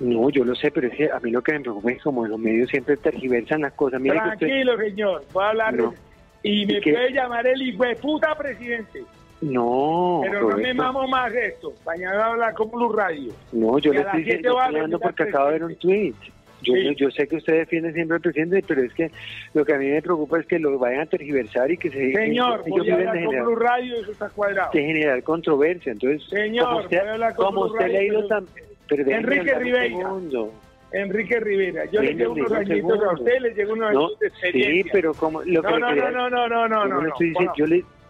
No, 0.00 0.30
yo 0.30 0.44
lo 0.44 0.54
sé, 0.54 0.70
pero 0.70 0.88
es 0.88 0.94
que 0.94 1.10
a 1.10 1.18
mí 1.20 1.30
lo 1.30 1.42
que 1.42 1.52
me 1.52 1.60
preocupa 1.60 1.90
es 1.92 2.02
como 2.02 2.26
los 2.26 2.38
medios 2.38 2.68
siempre 2.70 2.96
tergiversan 2.96 3.62
las 3.62 3.72
cosas. 3.72 4.00
Que 4.00 4.08
usted... 4.10 4.20
Tranquilo, 4.22 4.76
señor. 4.78 5.22
Voy 5.32 5.44
a 5.44 5.48
hablar. 5.48 5.74
No. 5.74 5.94
Y 6.42 6.66
me 6.66 6.80
puede 6.80 7.10
llamar 7.12 7.46
el 7.46 7.60
hijo 7.62 7.84
de 7.84 7.96
puta 7.96 8.34
presidente. 8.36 9.02
No, 9.40 10.20
Pero 10.22 10.50
no 10.50 10.56
me 10.56 10.74
mamo 10.74 11.06
más 11.06 11.32
esto. 11.32 11.72
Mañana 11.86 12.12
voy 12.14 12.22
a 12.22 12.26
hablar 12.26 12.54
con 12.54 12.70
Blue 12.70 12.92
Radio. 12.92 13.32
No, 13.52 13.78
yo 13.78 13.92
le 13.92 14.00
a 14.00 14.02
estoy 14.02 14.24
diciendo, 14.24 14.58
a 14.60 14.68
porque 15.00 15.22
acabo 15.24 15.46
de 15.46 15.52
ver 15.52 15.64
un 15.64 15.76
tuit. 15.76 16.16
Yo, 16.60 16.74
Sí. 16.74 16.94
yo, 16.96 17.08
sé 17.12 17.28
que 17.28 17.36
usted 17.36 17.52
defiende 17.58 17.92
siempre 17.92 18.16
al 18.16 18.20
presidente, 18.20 18.64
pero 18.66 18.82
es 18.82 18.92
que 18.92 19.12
lo 19.54 19.64
que 19.64 19.74
a 19.74 19.78
mí 19.78 19.86
me 19.86 20.02
preocupa 20.02 20.40
es 20.40 20.46
que 20.46 20.58
lo 20.58 20.76
vayan 20.76 21.02
a 21.02 21.06
tergiversar 21.06 21.70
y 21.70 21.76
que 21.76 21.88
se 21.88 22.12
Señor, 22.12 22.64
ellos 22.66 22.68
voy 22.68 22.80
a 22.80 22.82
viven 22.96 23.08
hablar 23.08 23.14
de 23.14 23.24
con 23.24 23.30
generar, 23.30 23.44
Blue 23.46 23.56
Radio 23.56 23.94
eso 24.00 24.10
está 24.10 24.28
cuadrado. 24.30 24.70
de 24.72 24.82
generar 24.82 25.22
controversia. 25.22 25.92
Entonces, 25.92 26.28
Señor, 26.28 26.64
como 26.66 26.80
usted, 26.80 26.98
voy 26.98 27.08
a 27.08 27.12
hablar 27.12 27.34
con 27.36 27.46
como 27.46 27.60
Blue 27.62 27.72
usted 27.74 27.84
Radio, 27.84 27.96
ha 27.96 28.00
leído 28.00 28.28
pero- 28.28 28.28
tan... 28.28 28.46
pero 28.88 29.10
Enrique 29.10 29.50
segundo. 29.88 30.52
Enrique 30.90 31.38
Rivera, 31.40 31.84
yo 31.86 32.00
le 32.00 32.14
llevo 32.14 32.32
unos 32.32 32.50
añitos 32.52 33.02
a 33.04 33.12
usted, 33.12 33.40
le 33.40 33.50
llevo 33.54 33.72
unos 33.74 33.92
No, 33.92 33.98
añitos 34.06 34.20
de 34.20 34.30
sí, 34.30 34.34
experiencia. 34.36 34.92
pero 34.92 35.14
como 35.14 35.42
lo 35.42 35.62
que 35.62 35.70
no, 35.70 35.78
no, 35.78 35.94
no, 36.10 36.10
no, 36.10 36.48
no, 36.48 36.48
no, 36.48 36.68
no, 36.68 36.84
yo 36.84 36.88
no, 36.88 37.00
le 37.02 37.08
no, 37.08 37.12
estoy 37.12 37.34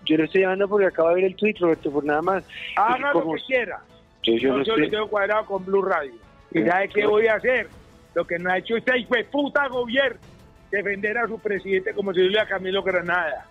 yo 0.04 0.24
llamando 0.40 0.68
porque 0.68 0.86
acabo 0.86 1.08
de 1.10 1.14
ver 1.16 1.24
el 1.24 1.34
tweet, 1.36 1.56
Roberto, 1.58 1.90
por 1.90 2.04
nada 2.04 2.22
más. 2.22 2.44
Y 2.72 3.02
como- 3.12 3.32
lo 3.32 3.36
que 3.38 3.42
quiera. 3.46 3.80
Yo, 4.22 4.34
yo 4.34 4.56
no 4.58 4.76
le 4.76 4.88
tengo 4.90 5.08
cuadrado 5.08 5.44
con 5.46 5.64
Blue 5.64 5.82
Radio. 5.82 6.12
¿Y 6.52 6.60
Sí. 6.60 6.66
sabe 6.66 6.88
qué 6.88 7.06
voy 7.06 7.26
a 7.26 7.34
hacer? 7.34 7.68
Lo 8.14 8.24
que 8.26 8.38
no 8.38 8.50
ha 8.50 8.58
hecho 8.58 8.76
este 8.76 8.96
hijo 8.98 9.14
de 9.14 9.24
puta 9.24 9.66
gobierno, 9.68 10.18
defender 10.70 11.18
a 11.18 11.26
su 11.26 11.38
presidente 11.40 11.92
como 11.94 12.12
si 12.14 12.20
yo 12.22 12.28
le 12.28 12.40
a 12.40 12.46
Camilo 12.46 12.82
Granada. 12.82 13.44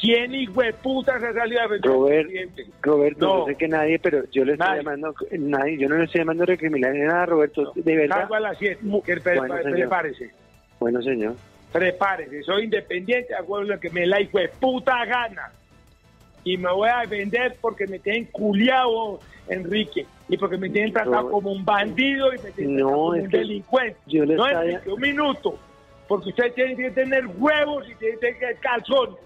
¿Quién 0.00 0.34
hijo 0.34 0.60
de 0.62 0.72
puta 0.74 1.18
se 1.18 1.26
ha 1.28 1.32
salido 1.32 1.60
a 1.60 1.62
defender 1.64 1.90
Robert- 1.90 2.26
presidente? 2.28 2.66
Roberto, 2.82 3.26
No. 3.26 3.38
no 3.38 3.46
sé 3.46 3.54
que 3.54 3.68
nadie, 3.68 3.98
pero 3.98 4.24
yo 4.30 4.44
le 4.44 4.52
estoy 4.52 4.66
Nadie. 4.68 4.82
llamando, 4.82 5.14
nadie, 5.38 5.78
yo 5.78 5.88
no 5.88 5.96
le 5.96 6.04
estoy 6.04 6.20
llamando 6.20 6.42
a 6.42 6.46
recriminar 6.46 6.92
ni 6.92 7.00
nada, 7.00 7.24
Roberto, 7.26 7.72
de 7.74 7.96
verdad. 7.96 8.16
Salgo 8.20 8.34
a 8.34 8.40
las 8.40 8.58
7. 8.58 8.80
Que 9.04 9.16
pre- 9.16 9.38
Bueno, 9.38 9.56
señor. 9.62 9.78
prepárese. 9.78 10.30
Bueno, 10.78 11.02
señor. 11.02 11.34
Prepárese. 11.72 12.42
Soy 12.42 12.64
independiente, 12.64 13.34
hago 13.34 13.62
lo 13.62 13.80
que 13.80 13.90
me 13.90 14.06
la 14.06 14.20
hijo 14.20 14.38
de 14.38 14.48
puta 14.48 15.04
gana. 15.06 15.50
Y 16.44 16.56
me 16.58 16.70
voy 16.70 16.88
a 16.88 17.00
defender 17.00 17.56
porque 17.60 17.86
me 17.86 17.98
tienen 17.98 18.26
culiado, 18.26 19.18
Enrique. 19.48 20.06
Y 20.28 20.36
porque 20.36 20.56
me 20.58 20.68
tienen 20.68 20.92
tratado 20.92 21.14
Robert- 21.22 21.32
como 21.32 21.52
un 21.52 21.64
bandido 21.64 22.34
y 22.34 22.38
me 22.38 22.50
tienen 22.50 22.76
No, 22.76 22.86
tratado 22.86 23.02
como 23.06 23.10
un 23.22 23.28
delincuente. 23.30 23.96
yo 24.06 24.24
le 24.24 24.34
no, 24.36 24.46
estaba- 24.46 24.64
Enrique, 24.66 24.90
un 24.90 25.00
minuto. 25.00 25.58
Porque 26.06 26.28
ustedes 26.28 26.54
tienen 26.54 26.76
que 26.76 26.90
tener 26.90 27.26
huevos 27.38 27.88
y 27.90 27.94
tienen 27.96 28.18
que 28.20 28.26
tener 28.32 28.56
calzones. 28.58 29.16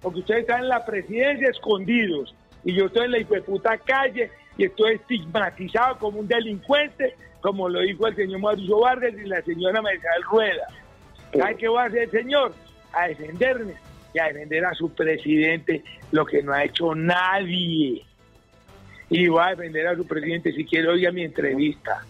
Porque 0.00 0.20
ustedes 0.20 0.40
están 0.42 0.62
en 0.62 0.68
la 0.68 0.84
presidencia 0.84 1.48
escondidos. 1.48 2.34
Y 2.64 2.74
yo 2.74 2.86
estoy 2.86 3.06
en 3.06 3.12
la 3.12 3.42
puta 3.42 3.78
calle 3.78 4.30
y 4.58 4.64
estoy 4.64 4.94
estigmatizado 4.94 5.98
como 5.98 6.20
un 6.20 6.28
delincuente, 6.28 7.14
como 7.40 7.68
lo 7.68 7.80
dijo 7.80 8.06
el 8.06 8.16
señor 8.16 8.40
Mauricio 8.40 8.80
Vargas 8.80 9.14
y 9.14 9.28
la 9.28 9.42
señora 9.42 9.82
Mercedes 9.82 10.24
Rueda. 10.30 10.66
¿Sabe 11.32 11.56
qué 11.56 11.68
voy 11.68 11.78
a 11.78 11.84
hacer, 11.84 12.10
señor? 12.10 12.54
A 12.92 13.08
defenderme 13.08 13.74
y 14.14 14.18
a 14.18 14.24
defender 14.26 14.64
a 14.64 14.74
su 14.74 14.92
presidente, 14.94 15.84
lo 16.10 16.24
que 16.24 16.42
no 16.42 16.52
ha 16.52 16.64
hecho 16.64 16.94
nadie. 16.94 18.02
Y 19.10 19.28
voy 19.28 19.42
a 19.42 19.50
defender 19.50 19.86
a 19.86 19.96
su 19.96 20.06
presidente 20.06 20.52
si 20.52 20.64
quiere 20.64 20.88
oír 20.88 21.12
mi 21.12 21.22
entrevista. 21.22 22.04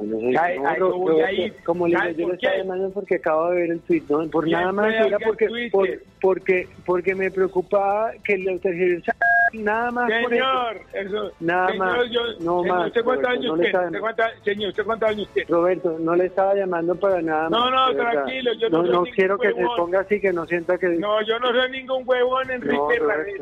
Señor. 0.00 0.22
No, 0.22 0.70
eso 0.70 0.78
Ro- 0.78 0.98
voy 0.98 1.20
a 1.20 1.26
Roberto, 1.26 1.42
ir. 1.42 1.54
como 1.64 1.86
le 1.88 1.92
digo, 1.94 2.00
¿Sabe 2.02 2.14
yo 2.16 2.32
estaba 2.32 2.56
llamando 2.56 2.90
porque 2.90 3.14
acabo 3.16 3.50
de 3.50 3.56
ver 3.60 3.70
el 3.72 3.80
tweet, 3.80 4.02
no 4.08 4.28
por 4.30 4.48
nada 4.48 4.72
más, 4.72 4.94
era 4.94 5.18
porque, 5.18 5.48
por- 5.70 5.88
porque, 6.20 6.68
porque 6.86 7.14
me 7.14 7.30
preocupaba 7.30 8.12
que 8.24 8.38
lo 8.38 8.58
tergiversaran, 8.58 9.18
nada 9.52 9.90
más 9.90 10.10
por 10.22 10.34
eso. 10.34 10.44
Señor, 10.44 10.76
eso. 10.92 11.32
Nada 11.40 11.68
señor, 11.68 11.86
más, 11.86 12.10
yo- 12.10 12.20
no 12.40 12.62
señor, 12.62 12.66
más, 12.66 12.86
¿Usted 12.88 13.04
cuántos 13.04 13.28
años 13.30 13.44
no 13.56 13.62
tiene? 13.62 13.78
¿Usted 13.86 14.00
cuánta- 14.00 14.30
señor, 14.44 14.68
¿usted 14.70 14.84
cuántos 14.84 15.08
años 15.08 15.28
tiene? 15.32 15.48
Roberto, 15.50 15.96
no 16.00 16.16
le 16.16 16.24
estaba 16.26 16.54
llamando 16.54 16.94
para 16.96 17.22
nada 17.22 17.48
No, 17.48 17.70
más, 17.70 17.70
no, 17.72 17.94
verdad. 17.94 18.12
tranquilo, 18.24 18.52
yo 18.54 18.68
no 18.70 18.82
no, 18.82 18.92
no 18.92 19.02
quiero 19.04 19.38
que 19.38 19.48
se 19.48 19.54
huevón. 19.54 19.76
ponga 19.76 20.00
así, 20.00 20.20
que 20.20 20.32
no 20.32 20.46
sienta 20.46 20.76
que... 20.78 20.88
No, 20.88 21.22
yo 21.22 21.38
no 21.38 21.48
soy 21.48 21.70
ningún 21.70 22.02
huevón, 22.06 22.50
Enrique 22.50 22.76
No. 22.76 22.88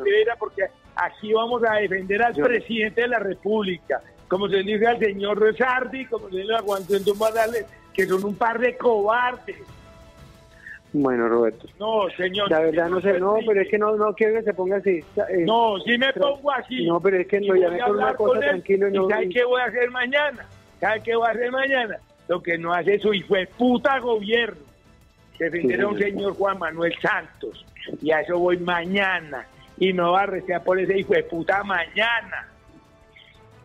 Rivera, 0.04 0.36
porque 0.38 0.64
aquí 0.96 1.32
vamos 1.32 1.62
a 1.68 1.74
defender 1.76 2.22
al 2.22 2.34
Yo- 2.34 2.44
presidente 2.44 3.00
de 3.02 3.08
la 3.08 3.18
República. 3.18 4.00
Como 4.28 4.48
se 4.48 4.62
le 4.62 4.72
dice 4.72 4.86
al 4.86 4.98
señor 4.98 5.38
Rezardi, 5.40 6.04
como 6.06 6.28
se 6.28 6.34
le 6.36 6.40
dice 6.42 6.54
a 6.54 6.62
Juan 6.62 6.82
Antonio 6.82 7.14
Morales, 7.14 7.66
que 7.94 8.06
son 8.06 8.24
un 8.24 8.34
par 8.34 8.58
de 8.58 8.76
cobardes. 8.76 9.56
Bueno, 10.92 11.28
Roberto. 11.28 11.66
No, 11.78 12.08
señor. 12.16 12.50
La 12.50 12.60
verdad 12.60 12.88
no 12.88 13.00
sé, 13.00 13.18
no, 13.20 13.36
pero 13.46 13.60
es 13.60 13.68
que 13.68 13.78
no, 13.78 13.96
no 13.96 14.14
quiero 14.14 14.34
que 14.38 14.42
se 14.44 14.54
ponga 14.54 14.76
así. 14.76 15.04
eh, 15.28 15.44
No, 15.44 15.78
si 15.80 15.98
me 15.98 16.12
pongo 16.14 16.50
así. 16.52 16.86
No, 16.86 17.00
pero 17.00 17.18
es 17.18 17.26
que 17.26 17.36
y 17.38 17.46
lo 17.46 17.54
voy 17.54 17.60
llamé 17.62 17.82
a 17.82 17.86
por 17.86 17.96
una 17.96 18.14
cosa 18.14 18.32
con 18.34 18.42
él, 18.42 18.48
tranquilo 18.50 18.88
y 18.88 18.92
no... 18.92 19.08
¿sabe 19.08 19.28
qué 19.28 19.44
voy 19.44 19.60
a 19.60 19.64
hacer 19.64 19.90
mañana? 19.90 20.46
¿Sabe 20.80 21.02
qué 21.02 21.16
voy 21.16 21.28
a 21.28 21.30
hacer 21.32 21.50
mañana? 21.52 21.96
Lo 22.28 22.42
que 22.42 22.56
no 22.56 22.72
hace 22.72 22.98
su 22.98 23.12
hijo 23.12 23.34
de 23.34 23.46
puta 23.46 23.98
gobierno. 23.98 24.60
Defender 25.38 25.82
a 25.82 25.88
un 25.88 25.98
Sí. 25.98 26.04
señor 26.04 26.34
Juan 26.34 26.58
Manuel 26.58 26.94
Santos. 27.02 27.66
Y 28.00 28.10
a 28.10 28.20
eso 28.20 28.38
voy 28.38 28.56
mañana. 28.58 29.46
Y 29.78 29.92
me 29.92 30.02
voy 30.02 30.18
a 30.18 30.22
arrestear 30.22 30.64
por 30.64 30.78
ese 30.80 30.98
hijo 30.98 31.12
de 31.12 31.24
puta 31.24 31.62
mañana. 31.62 32.48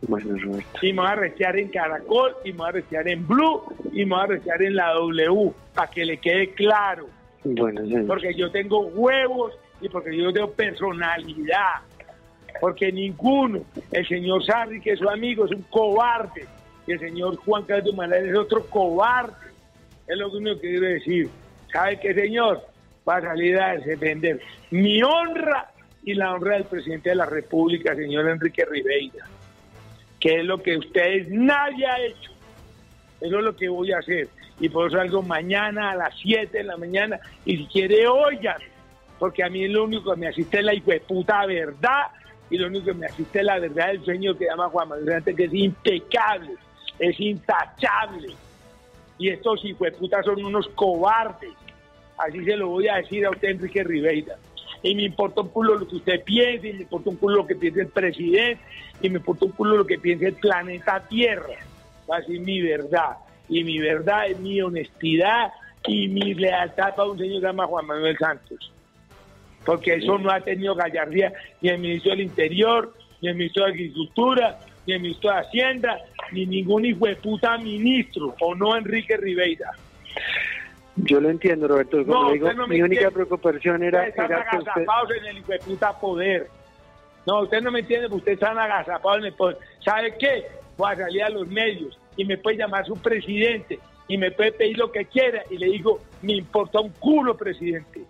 Bueno, 0.08 0.36
Roberto. 0.38 0.80
Y 0.82 0.94
me 0.94 1.02
voy 1.02 1.08
a 1.08 1.12
arrestear 1.12 1.58
en 1.58 1.70
Caracol, 1.70 2.36
y 2.44 2.52
me 2.52 2.58
voy 2.58 2.66
a 2.66 2.70
arrestear 2.70 3.08
en 3.08 3.28
Blue, 3.28 3.64
y 3.92 4.06
me 4.06 4.12
voy 4.12 4.20
a 4.20 4.24
arrestear 4.24 4.62
en 4.64 4.76
la 4.76 4.94
W, 4.94 5.52
para 5.74 5.90
que 5.90 6.06
le 6.06 6.18
quede 6.18 6.54
claro. 6.54 7.08
Bueno, 7.44 7.82
señor. 7.82 8.08
Porque 8.08 8.34
yo 8.34 8.52
tengo 8.52 8.88
huevos 8.88 9.54
y 9.82 9.90
porque 9.90 10.16
yo 10.16 10.32
tengo 10.32 10.52
personalidad. 10.52 11.82
Porque 12.60 12.92
ninguno, 12.92 13.64
el 13.92 14.08
señor 14.08 14.46
Sarri, 14.46 14.82
que 14.82 14.92
es 14.92 15.00
su 15.00 15.10
amigo, 15.10 15.46
es 15.46 15.52
un 15.52 15.64
cobarde. 15.64 16.46
Y 16.86 16.94
el 16.94 17.00
señor 17.00 17.38
Juan 17.38 17.64
Carlos 17.64 17.96
Manuel 17.96 18.30
es 18.30 18.36
otro 18.36 18.66
cobarde. 18.68 19.34
Es 20.08 20.18
lo 20.18 20.30
único 20.30 20.60
que 20.60 20.70
quiero 20.70 20.88
decir. 20.88 21.30
¿Sabe 21.72 22.00
qué, 22.00 22.14
señor? 22.14 22.62
Va 23.08 23.18
a 23.18 23.22
salir 23.22 23.60
a 23.60 23.78
defender 23.78 24.42
mi 24.70 25.02
honra 25.02 25.72
y 26.04 26.14
la 26.14 26.34
honra 26.34 26.56
del 26.56 26.66
presidente 26.66 27.10
de 27.10 27.16
la 27.16 27.26
República, 27.26 27.96
señor 27.96 28.28
Enrique 28.28 28.66
Ribeira, 28.66 29.26
que 30.22 30.40
es 30.40 30.46
lo 30.46 30.62
que 30.62 30.78
ustedes 30.78 31.28
nadie 31.30 31.86
ha 31.86 32.00
hecho. 32.00 32.32
Eso 33.20 33.40
es 33.40 33.44
lo 33.44 33.56
que 33.56 33.68
voy 33.68 33.92
a 33.92 33.98
hacer. 33.98 34.30
Y 34.60 34.70
por 34.70 34.88
eso 34.88 34.98
salgo 34.98 35.24
mañana 35.24 35.92
a 35.92 35.96
las 35.96 36.18
7 36.20 36.60
de 36.60 36.64
la 36.64 36.78
mañana. 36.78 37.20
Y 37.44 37.58
si 37.58 37.66
quiere, 37.66 38.08
oigan. 38.08 38.62
Porque 39.18 39.44
a 39.44 39.50
mí 39.50 39.68
lo 39.68 39.84
único 39.84 40.14
que 40.14 40.20
me 40.20 40.28
asiste 40.28 40.60
es 40.60 40.64
la 40.64 40.74
puta 41.08 41.46
verdad. 41.46 42.08
Y 42.50 42.58
lo 42.58 42.68
único 42.68 42.86
que 42.86 42.94
me 42.94 43.08
asiste 43.08 43.40
es 43.40 43.46
la 43.46 43.60
verdad 43.60 43.88
del 43.88 44.06
sueño 44.06 44.38
que 44.38 44.46
llama 44.46 44.70
Juan 44.70 44.90
Manuel 44.90 45.24
que 45.24 45.44
es 45.44 45.54
impecable, 45.54 46.52
es 47.00 47.20
intachable. 47.20 48.30
Y 49.18 49.30
estos 49.30 49.62
putas 49.98 50.26
son 50.26 50.44
unos 50.44 50.68
cobardes. 50.70 51.52
Así 52.18 52.44
se 52.44 52.56
lo 52.56 52.68
voy 52.68 52.88
a 52.88 52.98
decir 52.98 53.26
a 53.26 53.32
usted, 53.32 53.50
Enrique 53.50 53.84
Ribeira. 53.84 54.36
Y 54.84 54.96
me 54.96 55.04
importa 55.04 55.42
un 55.42 55.50
culo 55.50 55.76
lo 55.76 55.88
que 55.88 55.98
usted 55.98 56.24
piense, 56.24 56.70
y 56.70 56.74
me 56.74 56.82
importa 56.82 57.10
un 57.10 57.18
culo 57.18 57.38
lo 57.38 57.48
que 57.48 57.56
piense 57.56 57.82
el 57.82 57.88
presidente, 57.88 58.62
y 59.02 59.10
me 59.10 59.18
importa 59.18 59.46
un 59.46 59.52
culo 59.52 59.78
lo 59.78 59.86
que 59.86 60.00
piense 60.00 60.28
el 60.28 60.36
planeta 60.36 61.06
Tierra. 61.08 61.56
Así 62.12 62.36
es 62.36 62.42
mi 62.42 62.62
verdad. 62.62 63.18
Y 63.48 63.64
mi 63.64 63.80
verdad 63.80 64.28
es 64.28 64.40
mi 64.40 64.62
honestidad 64.62 65.52
y 65.88 66.08
mi 66.08 66.34
lealtad 66.34 66.96
para 66.96 67.10
un 67.10 67.18
señor 67.18 67.36
que 67.36 67.42
se 67.42 67.48
llama 67.48 67.68
Juan 67.68 67.86
Manuel 67.86 68.18
Santos. 68.18 68.72
Porque 69.66 69.96
eso 69.96 70.18
no 70.18 70.32
ha 70.32 70.40
tenido 70.40 70.76
gallardía 70.76 71.34
ni 71.62 71.70
el 71.70 71.80
ministro 71.80 72.12
del 72.12 72.22
Interior, 72.22 72.94
ni 73.22 73.30
el 73.30 73.36
ministro 73.36 73.66
de 73.66 73.72
Agricultura, 73.72 74.60
ni 74.88 74.94
el 74.94 75.02
ministro 75.02 75.32
de 75.32 75.38
Hacienda, 75.38 76.00
ni 76.32 76.46
ningún 76.46 76.86
hijo 76.86 77.06
de 77.06 77.16
puta 77.16 77.58
ministro, 77.58 78.36
o 78.42 78.56
no 78.56 78.76
Enrique 78.76 79.18
Ribeira. 79.18 79.72
Yo 80.98 81.20
lo 81.22 81.30
entiendo, 81.30 81.68
Roberto. 81.68 82.06
Como 82.06 82.24
No, 82.26 82.32
digo, 82.32 82.48
mi 82.68 82.82
única 82.82 82.86
entiende. 82.86 83.12
preocupación 83.12 83.84
era, 83.84 84.00
Ustedes 84.08 84.10
están 84.20 84.32
usted... 84.60 84.72
agazapados 84.72 85.12
en 85.12 85.26
el 85.26 85.38
hijo 85.38 85.52
de 85.52 85.60
puta 85.60 86.00
poder. 86.00 86.48
No, 87.26 87.42
usted 87.42 87.62
no 87.62 87.72
me 87.72 87.80
entiende, 87.80 88.08
porque 88.08 88.18
ustedes 88.20 88.38
están 88.42 88.58
agazapados 88.60 89.20
en 89.20 89.26
el 89.26 89.34
poder. 89.34 89.58
¿Sabe 89.84 90.16
qué? 90.18 90.46
Voy 90.78 90.92
a 90.92 90.96
salir 90.98 91.24
a 91.24 91.30
los 91.30 91.48
medios 91.48 91.98
y 92.18 92.26
me 92.26 92.38
puede 92.38 92.58
llamar 92.58 92.86
su 92.86 92.96
presidente 92.96 93.80
y 94.08 94.18
me 94.18 94.32
puede 94.32 94.52
pedir 94.52 94.78
lo 94.78 94.92
que 94.92 95.06
quiera 95.06 95.44
y 95.50 95.58
le 95.58 95.68
digo, 95.68 96.02
me 96.22 96.34
importa 96.34 96.80
un 96.80 96.90
culo, 96.90 97.38
presidente. 97.38 98.02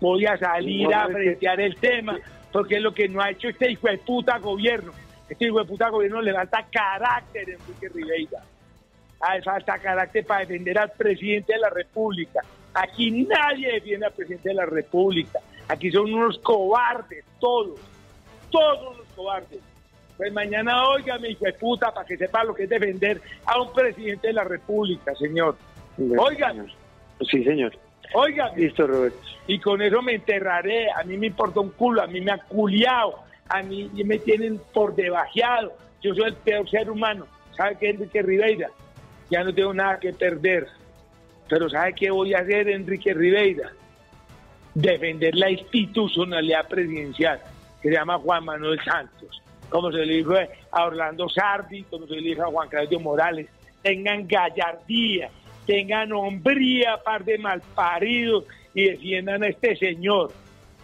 Voy 0.00 0.26
a 0.26 0.36
salir 0.36 0.88
No, 0.88 0.96
a 0.96 1.06
frentear 1.06 1.60
el 1.60 1.76
tema 1.76 2.18
porque 2.52 2.76
es 2.76 2.82
lo 2.82 2.92
que 2.92 3.08
no 3.08 3.22
ha 3.22 3.30
hecho 3.30 3.48
este 3.48 3.70
hijo 3.70 3.88
de 3.88 3.98
puta 3.98 4.38
gobierno. 4.38 4.92
Este 5.28 5.46
hijo 5.46 5.60
de 5.60 5.64
puta 5.64 5.88
gobierno 5.88 6.20
le 6.20 6.34
falta 6.34 6.66
carácter, 6.70 7.48
Enrique 7.48 7.88
Ribeira. 7.88 8.40
Le 9.34 9.42
falta 9.42 9.78
carácter 9.78 10.26
para 10.26 10.40
defender 10.40 10.78
al 10.78 10.90
presidente 10.92 11.52
de 11.54 11.58
la 11.60 11.70
República. 11.70 12.40
Aquí 12.74 13.10
nadie 13.10 13.72
defiende 13.74 14.06
al 14.06 14.12
presidente 14.12 14.48
de 14.48 14.54
la 14.56 14.66
República. 14.66 15.38
Aquí 15.68 15.90
son 15.90 16.12
unos 16.12 16.38
cobardes, 16.40 17.24
todos. 17.38 17.78
Todos 18.50 18.98
los 18.98 19.06
cobardes. 19.14 19.60
Pues 20.16 20.32
mañana 20.32 20.88
óigame, 20.88 21.30
hijo 21.30 21.44
de 21.44 21.52
puta, 21.54 21.92
para 21.92 22.06
que 22.06 22.16
sepa 22.16 22.44
lo 22.44 22.54
que 22.54 22.64
es 22.64 22.68
defender 22.68 23.20
a 23.46 23.60
un 23.60 23.72
presidente 23.72 24.28
de 24.28 24.32
la 24.34 24.44
República, 24.44 25.14
señor. 25.14 25.56
Oigan, 26.18 26.66
Sí, 27.30 27.44
señor. 27.44 27.72
oigan. 28.14 28.54
Listo, 28.56 28.86
Roberto. 28.86 29.18
Y 29.46 29.58
con 29.60 29.80
eso 29.80 30.02
me 30.02 30.14
enterraré. 30.14 30.90
A 30.90 31.04
mí 31.04 31.16
me 31.16 31.28
importa 31.28 31.60
un 31.60 31.70
culo, 31.70 32.02
a 32.02 32.06
mí 32.06 32.20
me 32.20 32.32
ha 32.32 32.38
culiado, 32.38 33.20
a 33.48 33.62
mí 33.62 33.88
me 34.04 34.18
tienen 34.18 34.60
por 34.72 34.94
debajeado. 34.94 35.72
Yo 36.02 36.14
soy 36.14 36.24
el 36.28 36.34
peor 36.34 36.68
ser 36.68 36.90
humano. 36.90 37.26
¿Sabe 37.56 37.76
qué, 37.78 37.90
Enrique 37.90 38.22
Ribeira? 38.22 38.70
Ya 39.32 39.42
no 39.42 39.54
tengo 39.54 39.72
nada 39.72 39.98
que 39.98 40.12
perder. 40.12 40.68
Pero 41.48 41.70
¿sabe 41.70 41.94
qué 41.94 42.10
voy 42.10 42.34
a 42.34 42.40
hacer, 42.40 42.68
Enrique 42.68 43.14
Ribeira? 43.14 43.72
Defender 44.74 45.34
la 45.34 45.50
institucionalidad 45.50 46.68
presidencial, 46.68 47.40
que 47.80 47.88
se 47.88 47.94
llama 47.94 48.18
Juan 48.18 48.44
Manuel 48.44 48.78
Santos. 48.84 49.42
Como 49.70 49.90
se 49.90 50.04
le 50.04 50.16
dijo 50.16 50.34
a 50.70 50.84
Orlando 50.84 51.30
Sardi, 51.30 51.82
como 51.84 52.06
se 52.06 52.16
le 52.16 52.28
dijo 52.28 52.42
a 52.42 52.48
Juan 52.48 52.68
Claudio 52.68 53.00
Morales. 53.00 53.48
Tengan 53.80 54.28
gallardía, 54.28 55.30
tengan 55.64 56.12
hombría, 56.12 56.98
par 57.02 57.24
de 57.24 57.38
malparidos, 57.38 58.44
y 58.74 58.84
defiendan 58.84 59.42
a 59.44 59.48
este 59.48 59.76
señor. 59.76 60.30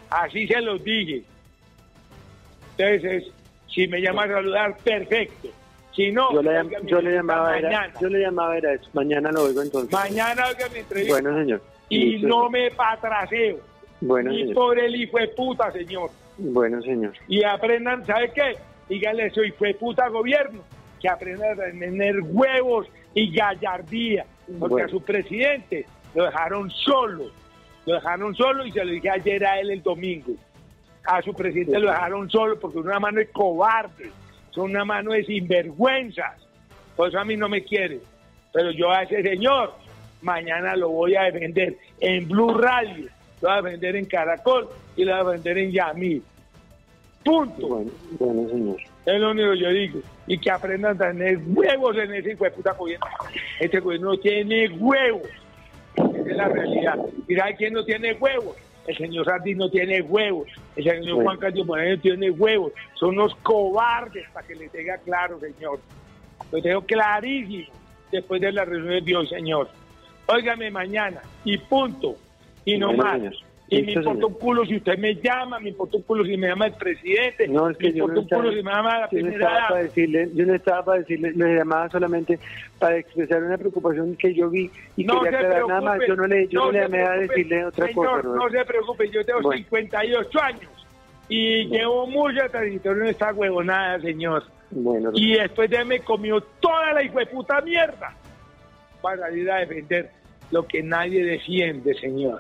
Así 0.09 0.46
se 0.46 0.62
los 0.62 0.82
dije. 0.82 1.22
Entonces, 2.78 3.30
si 3.66 3.86
me 3.88 4.01
llama 4.01 4.24
a 4.24 4.28
saludar, 4.28 4.78
perfecto. 4.78 5.51
Si 5.99 6.12
no, 6.12 6.32
Yo 6.32 6.42
le, 6.42 6.53
yo 6.84 7.01
llamaba, 7.01 7.59
era, 7.59 7.92
yo 8.01 8.09
le 8.09 8.20
llamaba 8.20 8.57
era 8.57 8.72
eso. 8.74 8.88
Mañana 8.92 9.32
lo 9.32 9.42
oigo 9.42 9.62
entonces. 9.62 9.90
Mañana 9.92 10.44
oiga 10.49 10.68
mi 10.72 10.78
entrevista. 10.78 11.12
Bueno, 11.14 11.36
señor. 11.36 11.61
y 11.88 12.05
Listo. 12.12 12.28
no 12.28 12.49
me 12.51 12.70
patraseo. 12.70 13.59
Bueno, 14.01 14.30
ni 14.30 14.42
señor. 14.42 14.55
por 14.55 14.78
el 14.78 14.94
hijo 14.94 15.18
de 15.18 15.26
puta, 15.28 15.72
señor. 15.72 16.11
Bueno, 16.36 16.80
señor. 16.82 17.14
Y 17.26 17.42
aprendan, 17.42 18.07
¿sabe 18.07 18.30
qué? 18.32 18.55
Díganle 18.88 19.26
eso, 19.26 19.42
hijo 19.42 19.64
de 19.64 19.74
puta 19.74 20.07
gobierno, 20.09 20.61
que 21.01 21.09
aprendan 21.09 21.61
a 21.61 21.64
tener 21.64 22.20
huevos 22.22 22.86
y 23.14 23.34
gallardía. 23.34 24.24
Porque 24.61 24.74
Bueno. 24.74 24.86
a 24.86 24.90
su 24.90 25.03
presidente 25.03 25.84
lo 26.14 26.26
dejaron 26.26 26.70
solo. 26.70 27.24
Lo 27.86 27.94
dejaron 27.94 28.36
solo 28.36 28.64
y 28.64 28.70
se 28.70 28.84
lo 28.84 28.92
dije 28.92 29.11
ayer 29.11 29.44
a 29.44 29.59
él 29.59 29.70
el 29.72 29.82
domingo. 29.82 30.30
A 31.05 31.20
su 31.22 31.34
presidente 31.34 31.80
lo 31.80 31.90
dejaron 31.90 32.30
solo 32.30 32.57
porque 32.61 32.78
una 32.78 33.01
mano 33.01 33.20
es 33.20 33.30
cobarde, 33.30 34.12
son 34.51 34.70
una 34.70 34.84
mano 34.84 35.12
de 35.12 35.24
sinvergüenzas. 35.24 36.36
Por 36.96 37.09
eso 37.09 37.18
a 37.18 37.24
mí 37.24 37.36
no 37.36 37.49
me 37.49 37.62
quiere. 37.62 38.01
Pero 38.53 38.70
yo 38.70 38.90
a 38.90 39.03
ese 39.03 39.22
señor 39.22 39.74
mañana 40.22 40.74
lo 40.76 40.88
voy 40.90 41.14
a 41.14 41.22
defender 41.24 41.76
en 42.01 42.26
Blue 42.28 42.55
Radio, 42.55 43.07
lo 43.40 43.49
voy 43.49 43.59
a 43.59 43.62
defender 43.62 43.96
en 43.96 44.05
Caracol 44.07 44.68
y 44.96 45.05
lo 45.05 45.12
voy 45.12 45.20
a 45.20 45.24
defender 45.24 45.59
en 45.59 45.72
Yamil. 45.72 46.22
Punto. 47.24 47.68
Bueno, 47.68 47.90
bueno, 48.18 48.49
señor. 48.49 48.76
Es 49.07 49.20
lo 49.20 49.30
único 49.30 49.53
que 49.53 49.59
yo 49.59 49.70
digo. 49.70 50.01
Y 50.26 50.38
que 50.38 50.51
aprendan 50.51 50.96
a 50.96 51.09
tener 51.09 51.38
huevos 51.46 51.96
en 51.96 52.14
ese 52.14 52.32
hijo 52.32 52.44
de 52.44 52.51
puta 52.51 52.72
gobierno. 52.72 53.07
Este 53.59 53.80
gobierno 53.80 54.12
no 54.12 54.18
tiene 54.18 54.68
huevos. 54.68 55.28
Esa 55.94 56.30
es 56.30 56.36
la 56.36 56.49
realidad. 56.49 56.99
¿Y 57.26 57.34
sabe 57.34 57.57
quién 57.57 57.72
no 57.72 57.84
tiene 57.84 58.12
huevos? 58.14 58.57
El 58.89 58.97
señor 58.97 59.26
Sardín 59.26 59.59
no 59.59 59.70
tiene 59.70 60.01
huevos. 60.01 60.49
El 60.74 60.82
señor 60.84 61.14
Bueno. 61.16 61.22
Juan 61.24 61.36
Carlos 61.36 61.66
Moreno 61.66 61.95
no 61.97 62.01
tiene 62.01 62.30
huevos. 62.30 62.72
Son 62.95 63.11
unos 63.11 63.34
cobardes, 63.43 64.26
para 64.32 64.47
que 64.47 64.55
les 64.55 64.72
tenga 64.72 64.97
claro, 64.99 65.39
señor. 65.39 65.78
Lo 66.51 66.62
tengo 66.62 66.80
clarísimo 66.80 67.68
después 68.11 68.41
de 68.41 68.51
la 68.51 68.64
reunión 68.64 69.05
de 69.05 69.14
hoy, 69.16 69.26
señor. 69.28 69.68
Óigame 70.26 70.70
mañana 70.70 71.20
y 71.45 71.59
punto. 71.59 72.16
Y 72.64 72.78
no 72.78 72.89
Bueno, 72.89 73.03
más. 73.05 73.12
señor. 73.18 73.34
Y 73.71 73.83
me 73.83 73.93
importa 73.93 74.27
un 74.27 74.35
culo 74.35 74.64
si 74.64 74.77
usted 74.77 74.97
me 74.99 75.14
llama, 75.16 75.61
me 75.61 75.69
importa 75.69 75.99
un 75.99 76.03
culo 76.05 76.25
si 76.25 76.37
me 76.39 76.49
llama 76.49 76.66
el 76.66 76.73
presidente, 76.73 77.47
No, 77.49 77.69
es 77.69 77.77
que 77.77 77.89
me 77.89 77.99
yo 77.99 78.05
importa 78.05 78.14
no 78.14 78.21
un 78.21 78.29
culo 78.29 78.51
si 78.57 78.62
me 78.62 78.71
llama 78.73 78.99
la 79.01 79.01
yo 79.01 79.03
no 79.03 79.09
primera 79.09 79.47
estaba 79.49 79.69
para 79.69 79.83
decirle, 79.83 80.31
yo 80.35 80.47
no 80.47 80.55
estaba 80.55 80.85
para 80.85 80.99
decirle, 81.01 81.33
le 81.33 81.55
llamaba 81.57 81.91
solamente 81.91 82.39
para 82.79 82.97
expresar 82.97 83.43
una 83.43 83.59
preocupación 83.59 84.16
que 84.16 84.35
yo 84.35 84.49
vi 84.49 84.71
y 84.97 85.05
No 85.05 85.21
quería 85.21 85.39
aclarar 85.41 85.66
nada 85.69 85.81
más. 85.83 86.01
Yo 86.09 86.16
no 86.16 86.27
le, 86.27 86.49
yo 86.49 86.64
no 86.64 86.73
le 86.73 86.81
llamé 86.81 87.03
a 87.03 87.12
decirle 87.12 87.64
otra 87.66 87.87
señor, 87.89 88.23
cosa. 88.23 88.37
No 88.37 88.51
se 88.51 88.64
preocupe, 88.64 89.11
yo 89.11 89.25
tengo 89.25 89.41
Bueno. 89.43 89.59
58 89.62 90.41
años 90.43 90.71
y 91.29 91.66
llevo 91.66 92.07
mucha 92.07 92.49
trayectoria 92.49 93.03
en 93.03 93.09
esta 93.11 93.33
huevonada, 93.35 94.01
señor. 94.01 94.45
Bueno, 94.71 95.11
Y 95.14 95.35
después 95.35 95.69
de 95.71 95.85
me 95.85 96.01
comió 96.01 96.41
toda 96.41 96.93
la 96.93 97.03
puta 97.31 97.61
mierda 97.61 98.14
para 99.03 99.19
salir 99.19 99.51
a 99.51 99.59
defender 99.59 100.11
lo 100.51 100.66
que 100.66 100.83
nadie 100.83 101.25
defiende, 101.25 101.95
señor. 101.95 102.39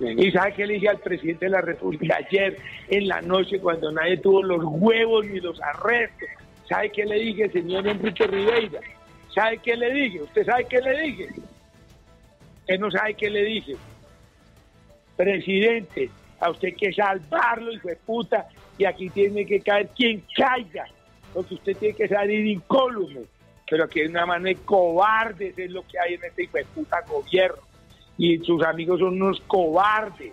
¿Y 0.00 0.32
sabe 0.32 0.54
qué 0.54 0.66
le 0.66 0.74
dije 0.74 0.88
al 0.88 0.98
presidente 0.98 1.44
de 1.44 1.50
la 1.50 1.60
República 1.60 2.16
ayer 2.16 2.56
en 2.88 3.06
la 3.06 3.20
noche 3.20 3.60
cuando 3.60 3.92
nadie 3.92 4.16
tuvo 4.16 4.42
los 4.42 4.62
huevos 4.64 5.26
ni 5.26 5.40
los 5.40 5.60
arrestos? 5.60 6.28
¿Sabe 6.66 6.90
qué 6.90 7.04
le 7.04 7.16
dije, 7.16 7.50
señor 7.50 7.86
Enrique 7.86 8.26
Ribeira? 8.26 8.80
¿Sabe 9.34 9.58
qué 9.58 9.76
le 9.76 9.92
dije? 9.92 10.22
¿Usted 10.22 10.46
sabe 10.46 10.64
qué 10.64 10.80
le 10.80 11.02
dije? 11.02 11.28
Usted 12.60 12.78
no 12.78 12.90
sabe 12.90 13.14
qué 13.14 13.28
le 13.28 13.44
dije. 13.44 13.76
Presidente, 15.16 16.10
a 16.40 16.50
usted 16.50 16.68
hay 16.68 16.74
que 16.74 16.92
salvarlo, 16.92 17.70
hijo 17.72 17.88
de 17.88 17.96
puta, 17.96 18.48
y 18.78 18.86
aquí 18.86 19.10
tiene 19.10 19.44
que 19.44 19.60
caer 19.60 19.88
quien 19.88 20.24
caiga, 20.34 20.86
porque 21.34 21.54
usted 21.54 21.76
tiene 21.76 21.94
que 21.94 22.08
salir 22.08 22.46
incólume. 22.46 23.22
Pero 23.68 23.84
aquí 23.84 24.00
hay 24.00 24.06
una 24.06 24.24
mano 24.24 24.46
de 24.46 24.56
cobardes, 24.56 25.58
es 25.58 25.70
lo 25.70 25.86
que 25.86 25.98
hay 25.98 26.14
en 26.14 26.24
este 26.24 26.44
hijo 26.44 26.56
de 26.56 26.64
puta 26.64 27.02
gobierno. 27.02 27.69
Y 28.22 28.36
sus 28.40 28.62
amigos 28.62 29.00
son 29.00 29.14
unos 29.20 29.40
cobardes. 29.46 30.32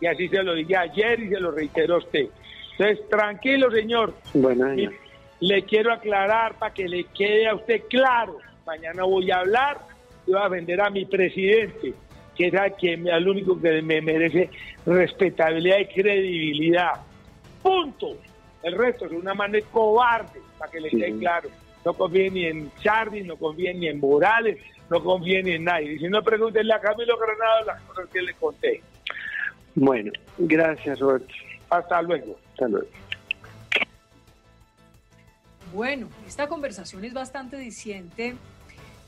Y 0.00 0.06
así 0.06 0.28
se 0.28 0.42
lo 0.42 0.54
dije 0.54 0.76
ayer 0.76 1.20
y 1.20 1.28
se 1.28 1.38
lo 1.38 1.52
reitero 1.52 1.94
a 1.94 1.98
usted. 1.98 2.26
Entonces, 2.72 3.08
tranquilo, 3.08 3.70
señor. 3.70 4.12
Bueno, 4.34 4.66
señor. 4.74 4.92
le 5.40 5.62
quiero 5.62 5.92
aclarar 5.92 6.54
para 6.58 6.74
que 6.74 6.88
le 6.88 7.04
quede 7.04 7.46
a 7.46 7.54
usted 7.54 7.82
claro. 7.88 8.38
Mañana 8.66 9.04
voy 9.04 9.30
a 9.30 9.38
hablar 9.38 9.78
y 10.26 10.32
voy 10.32 10.40
a 10.42 10.48
vender 10.48 10.80
a 10.80 10.90
mi 10.90 11.04
presidente, 11.04 11.94
que 12.36 12.46
es 12.48 12.54
quien 12.78 13.08
al 13.08 13.28
único 13.28 13.60
que 13.60 13.82
me 13.82 14.00
merece 14.00 14.50
respetabilidad 14.84 15.78
y 15.78 15.86
credibilidad. 15.86 16.92
Punto. 17.62 18.16
El 18.64 18.76
resto 18.76 19.06
es 19.06 19.12
una 19.12 19.34
mano 19.34 19.52
de 19.52 19.62
cobarde, 19.62 20.40
para 20.58 20.70
que 20.72 20.80
le 20.80 20.90
Sí. 20.90 20.96
quede 20.96 21.18
claro. 21.18 21.48
No 21.84 21.94
confíen 21.94 22.34
ni 22.34 22.44
en 22.46 22.70
Charly, 22.82 23.22
no 23.22 23.36
confíen 23.36 23.78
ni 23.78 23.86
en 23.86 24.00
Morales, 24.00 24.58
no 24.90 25.02
confíen 25.02 25.46
ni 25.46 25.52
en 25.52 25.64
nadie. 25.64 25.94
Y 25.94 25.98
si 25.98 26.08
no, 26.08 26.22
pregúntenle 26.22 26.72
a 26.72 26.80
Camilo 26.80 27.18
Granado 27.18 27.64
las 27.66 27.82
cosas 27.82 28.08
que 28.12 28.22
le 28.22 28.34
conté. 28.34 28.82
Bueno, 29.74 30.12
gracias, 30.38 30.98
Roberto. 30.98 31.34
Hasta 31.70 32.02
luego. 32.02 32.38
Hasta 32.52 32.68
luego. 32.68 32.88
Bueno, 35.72 36.08
esta 36.26 36.48
conversación 36.48 37.04
es 37.04 37.12
bastante 37.12 37.58
diciente 37.58 38.36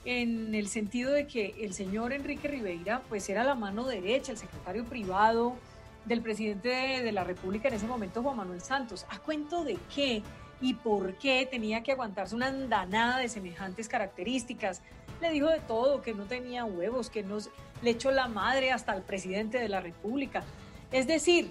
en 0.04 0.54
el 0.54 0.68
sentido 0.68 1.12
de 1.12 1.26
que 1.26 1.54
el 1.60 1.72
señor 1.72 2.12
Enrique 2.12 2.48
Ribeira 2.48 3.02
pues 3.08 3.28
era 3.28 3.44
la 3.44 3.54
mano 3.54 3.86
derecha, 3.86 4.32
el 4.32 4.38
secretario 4.38 4.84
privado 4.84 5.56
del 6.04 6.22
presidente 6.22 6.68
de, 6.68 7.02
de 7.02 7.12
la 7.12 7.24
República 7.24 7.68
en 7.68 7.74
ese 7.74 7.86
momento, 7.86 8.22
Juan 8.22 8.36
Manuel 8.36 8.60
Santos. 8.60 9.06
¿A 9.08 9.18
cuento 9.18 9.64
de 9.64 9.78
qué 9.94 10.22
y 10.60 10.74
por 10.74 11.14
qué 11.14 11.48
tenía 11.50 11.82
que 11.82 11.92
aguantarse 11.92 12.34
una 12.34 12.48
andanada 12.48 13.18
de 13.18 13.28
semejantes 13.28 13.88
características? 13.88 14.82
Le 15.20 15.30
dijo 15.30 15.48
de 15.48 15.60
todo, 15.60 16.02
que 16.02 16.14
no 16.14 16.24
tenía 16.24 16.64
huevos, 16.64 17.10
que 17.10 17.22
no 17.22 17.38
le 17.82 17.90
echó 17.90 18.10
la 18.10 18.28
madre 18.28 18.72
hasta 18.72 18.92
al 18.92 19.02
presidente 19.02 19.58
de 19.58 19.68
la 19.68 19.80
República. 19.80 20.44
Es 20.92 21.06
decir, 21.06 21.50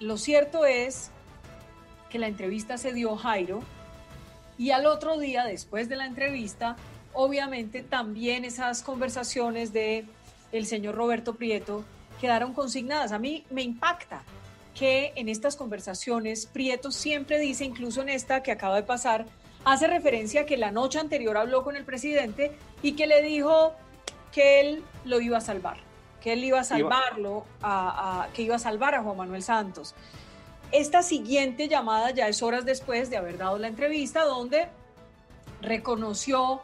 lo 0.00 0.16
cierto 0.16 0.64
es 0.64 1.10
que 2.10 2.18
la 2.18 2.28
entrevista 2.28 2.78
se 2.78 2.92
dio 2.92 3.16
Jairo 3.16 3.60
y 4.58 4.70
al 4.70 4.86
otro 4.86 5.18
día, 5.18 5.44
después 5.44 5.88
de 5.88 5.96
la 5.96 6.06
entrevista, 6.06 6.76
obviamente 7.12 7.82
también 7.82 8.44
esas 8.44 8.82
conversaciones 8.82 9.72
de 9.72 10.04
el 10.52 10.66
señor 10.66 10.94
Roberto 10.94 11.34
Prieto 11.34 11.84
quedaron 12.20 12.52
consignadas. 12.52 13.12
A 13.12 13.18
mí 13.18 13.44
me 13.50 13.62
impacta 13.62 14.22
que 14.74 15.12
en 15.16 15.28
estas 15.28 15.56
conversaciones 15.56 16.46
Prieto 16.46 16.90
siempre 16.90 17.38
dice, 17.38 17.64
incluso 17.64 18.02
en 18.02 18.10
esta 18.10 18.42
que 18.42 18.52
acaba 18.52 18.76
de 18.76 18.82
pasar, 18.82 19.26
hace 19.66 19.88
referencia 19.88 20.42
a 20.42 20.46
que 20.46 20.56
la 20.56 20.70
noche 20.70 21.00
anterior 21.00 21.36
habló 21.36 21.64
con 21.64 21.74
el 21.74 21.84
presidente 21.84 22.56
y 22.82 22.92
que 22.92 23.08
le 23.08 23.20
dijo 23.20 23.74
que 24.30 24.60
él 24.60 24.84
lo 25.04 25.20
iba 25.20 25.38
a 25.38 25.40
salvar, 25.40 25.78
que 26.20 26.34
él 26.34 26.44
iba 26.44 26.60
a 26.60 26.64
salvarlo, 26.64 27.44
a, 27.60 28.22
a, 28.22 28.32
que 28.32 28.42
iba 28.42 28.54
a 28.54 28.60
salvar 28.60 28.94
a 28.94 29.02
Juan 29.02 29.16
Manuel 29.16 29.42
Santos. 29.42 29.96
Esta 30.70 31.02
siguiente 31.02 31.66
llamada 31.66 32.12
ya 32.12 32.28
es 32.28 32.44
horas 32.44 32.64
después 32.64 33.10
de 33.10 33.16
haber 33.16 33.38
dado 33.38 33.58
la 33.58 33.66
entrevista 33.66 34.22
donde 34.24 34.68
reconoció 35.60 36.60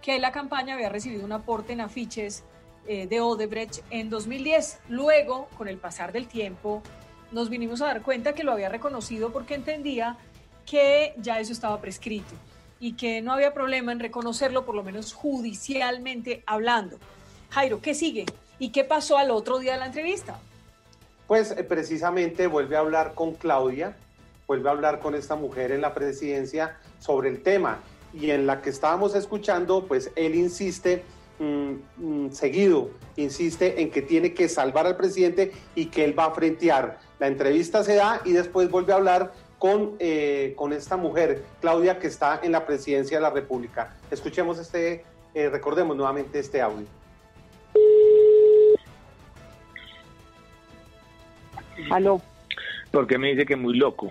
que 0.00 0.20
la 0.20 0.30
campaña 0.30 0.74
había 0.74 0.90
recibido 0.90 1.24
un 1.24 1.32
aporte 1.32 1.72
en 1.72 1.80
afiches 1.80 2.44
eh, 2.86 3.08
de 3.08 3.20
Odebrecht 3.20 3.80
en 3.90 4.10
2010. 4.10 4.78
Luego, 4.88 5.48
con 5.58 5.66
el 5.66 5.78
pasar 5.78 6.12
del 6.12 6.28
tiempo, 6.28 6.82
nos 7.32 7.50
vinimos 7.50 7.82
a 7.82 7.86
dar 7.86 8.02
cuenta 8.02 8.32
que 8.32 8.44
lo 8.44 8.52
había 8.52 8.68
reconocido 8.68 9.32
porque 9.32 9.54
entendía 9.54 10.18
que 10.64 11.14
ya 11.18 11.40
eso 11.40 11.52
estaba 11.52 11.80
prescrito 11.80 12.34
y 12.80 12.94
que 12.94 13.22
no 13.22 13.32
había 13.32 13.54
problema 13.54 13.92
en 13.92 14.00
reconocerlo, 14.00 14.64
por 14.64 14.74
lo 14.74 14.82
menos 14.82 15.12
judicialmente 15.12 16.42
hablando. 16.46 16.98
Jairo, 17.50 17.80
¿qué 17.80 17.94
sigue? 17.94 18.26
¿Y 18.58 18.70
qué 18.70 18.84
pasó 18.84 19.16
al 19.16 19.30
otro 19.30 19.58
día 19.58 19.72
de 19.72 19.78
la 19.78 19.86
entrevista? 19.86 20.38
Pues 21.26 21.52
eh, 21.52 21.64
precisamente 21.64 22.46
vuelve 22.46 22.76
a 22.76 22.80
hablar 22.80 23.14
con 23.14 23.34
Claudia, 23.34 23.96
vuelve 24.46 24.68
a 24.68 24.72
hablar 24.72 25.00
con 25.00 25.14
esta 25.14 25.36
mujer 25.36 25.72
en 25.72 25.80
la 25.80 25.94
presidencia 25.94 26.76
sobre 26.98 27.30
el 27.30 27.42
tema 27.42 27.80
y 28.12 28.30
en 28.30 28.46
la 28.46 28.60
que 28.60 28.70
estábamos 28.70 29.14
escuchando, 29.14 29.86
pues 29.86 30.10
él 30.14 30.34
insiste 30.34 31.02
mmm, 31.38 31.74
mmm, 31.96 32.30
seguido, 32.30 32.90
insiste 33.16 33.80
en 33.80 33.90
que 33.90 34.02
tiene 34.02 34.34
que 34.34 34.48
salvar 34.48 34.86
al 34.86 34.96
presidente 34.96 35.52
y 35.74 35.86
que 35.86 36.04
él 36.04 36.18
va 36.18 36.26
a 36.26 36.30
frentear. 36.32 36.98
La 37.18 37.26
entrevista 37.26 37.82
se 37.82 37.94
da 37.94 38.20
y 38.24 38.32
después 38.32 38.70
vuelve 38.70 38.92
a 38.92 38.96
hablar 38.96 39.32
con, 39.58 39.94
eh, 39.98 40.52
con 40.56 40.72
esta 40.72 40.96
mujer, 40.96 41.42
Claudia, 41.60 41.98
que 41.98 42.06
está 42.06 42.40
en 42.42 42.52
la 42.52 42.66
presidencia 42.66 43.16
de 43.18 43.22
la 43.22 43.30
República. 43.30 43.96
Escuchemos 44.10 44.58
este, 44.58 45.04
eh, 45.34 45.48
recordemos 45.48 45.96
nuevamente 45.96 46.38
este 46.38 46.60
audio. 46.60 46.86
Aló. 51.90 52.20
¿Por 52.90 53.06
qué 53.06 53.18
me 53.18 53.28
dice 53.30 53.44
que 53.46 53.56
muy 53.56 53.76
loco? 53.76 54.10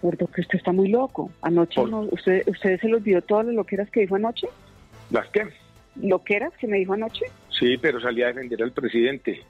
Porque 0.00 0.40
usted 0.40 0.58
está 0.58 0.72
muy 0.72 0.88
loco. 0.88 1.30
Anoche, 1.42 1.82
no, 1.84 2.00
¿usted, 2.10 2.42
¿usted 2.46 2.80
se 2.80 2.88
le 2.88 2.94
olvidó 2.96 3.22
todas 3.22 3.46
las 3.46 3.54
loqueras 3.54 3.90
que 3.90 4.00
dijo 4.00 4.16
anoche? 4.16 4.48
¿Las 5.10 5.28
qué? 5.28 5.48
¿Loqueras 5.96 6.52
que 6.58 6.66
me 6.66 6.78
dijo 6.78 6.94
anoche? 6.94 7.26
Sí, 7.50 7.76
pero 7.78 8.00
salí 8.00 8.22
a 8.22 8.28
defender 8.28 8.62
al 8.62 8.72
presidente. 8.72 9.42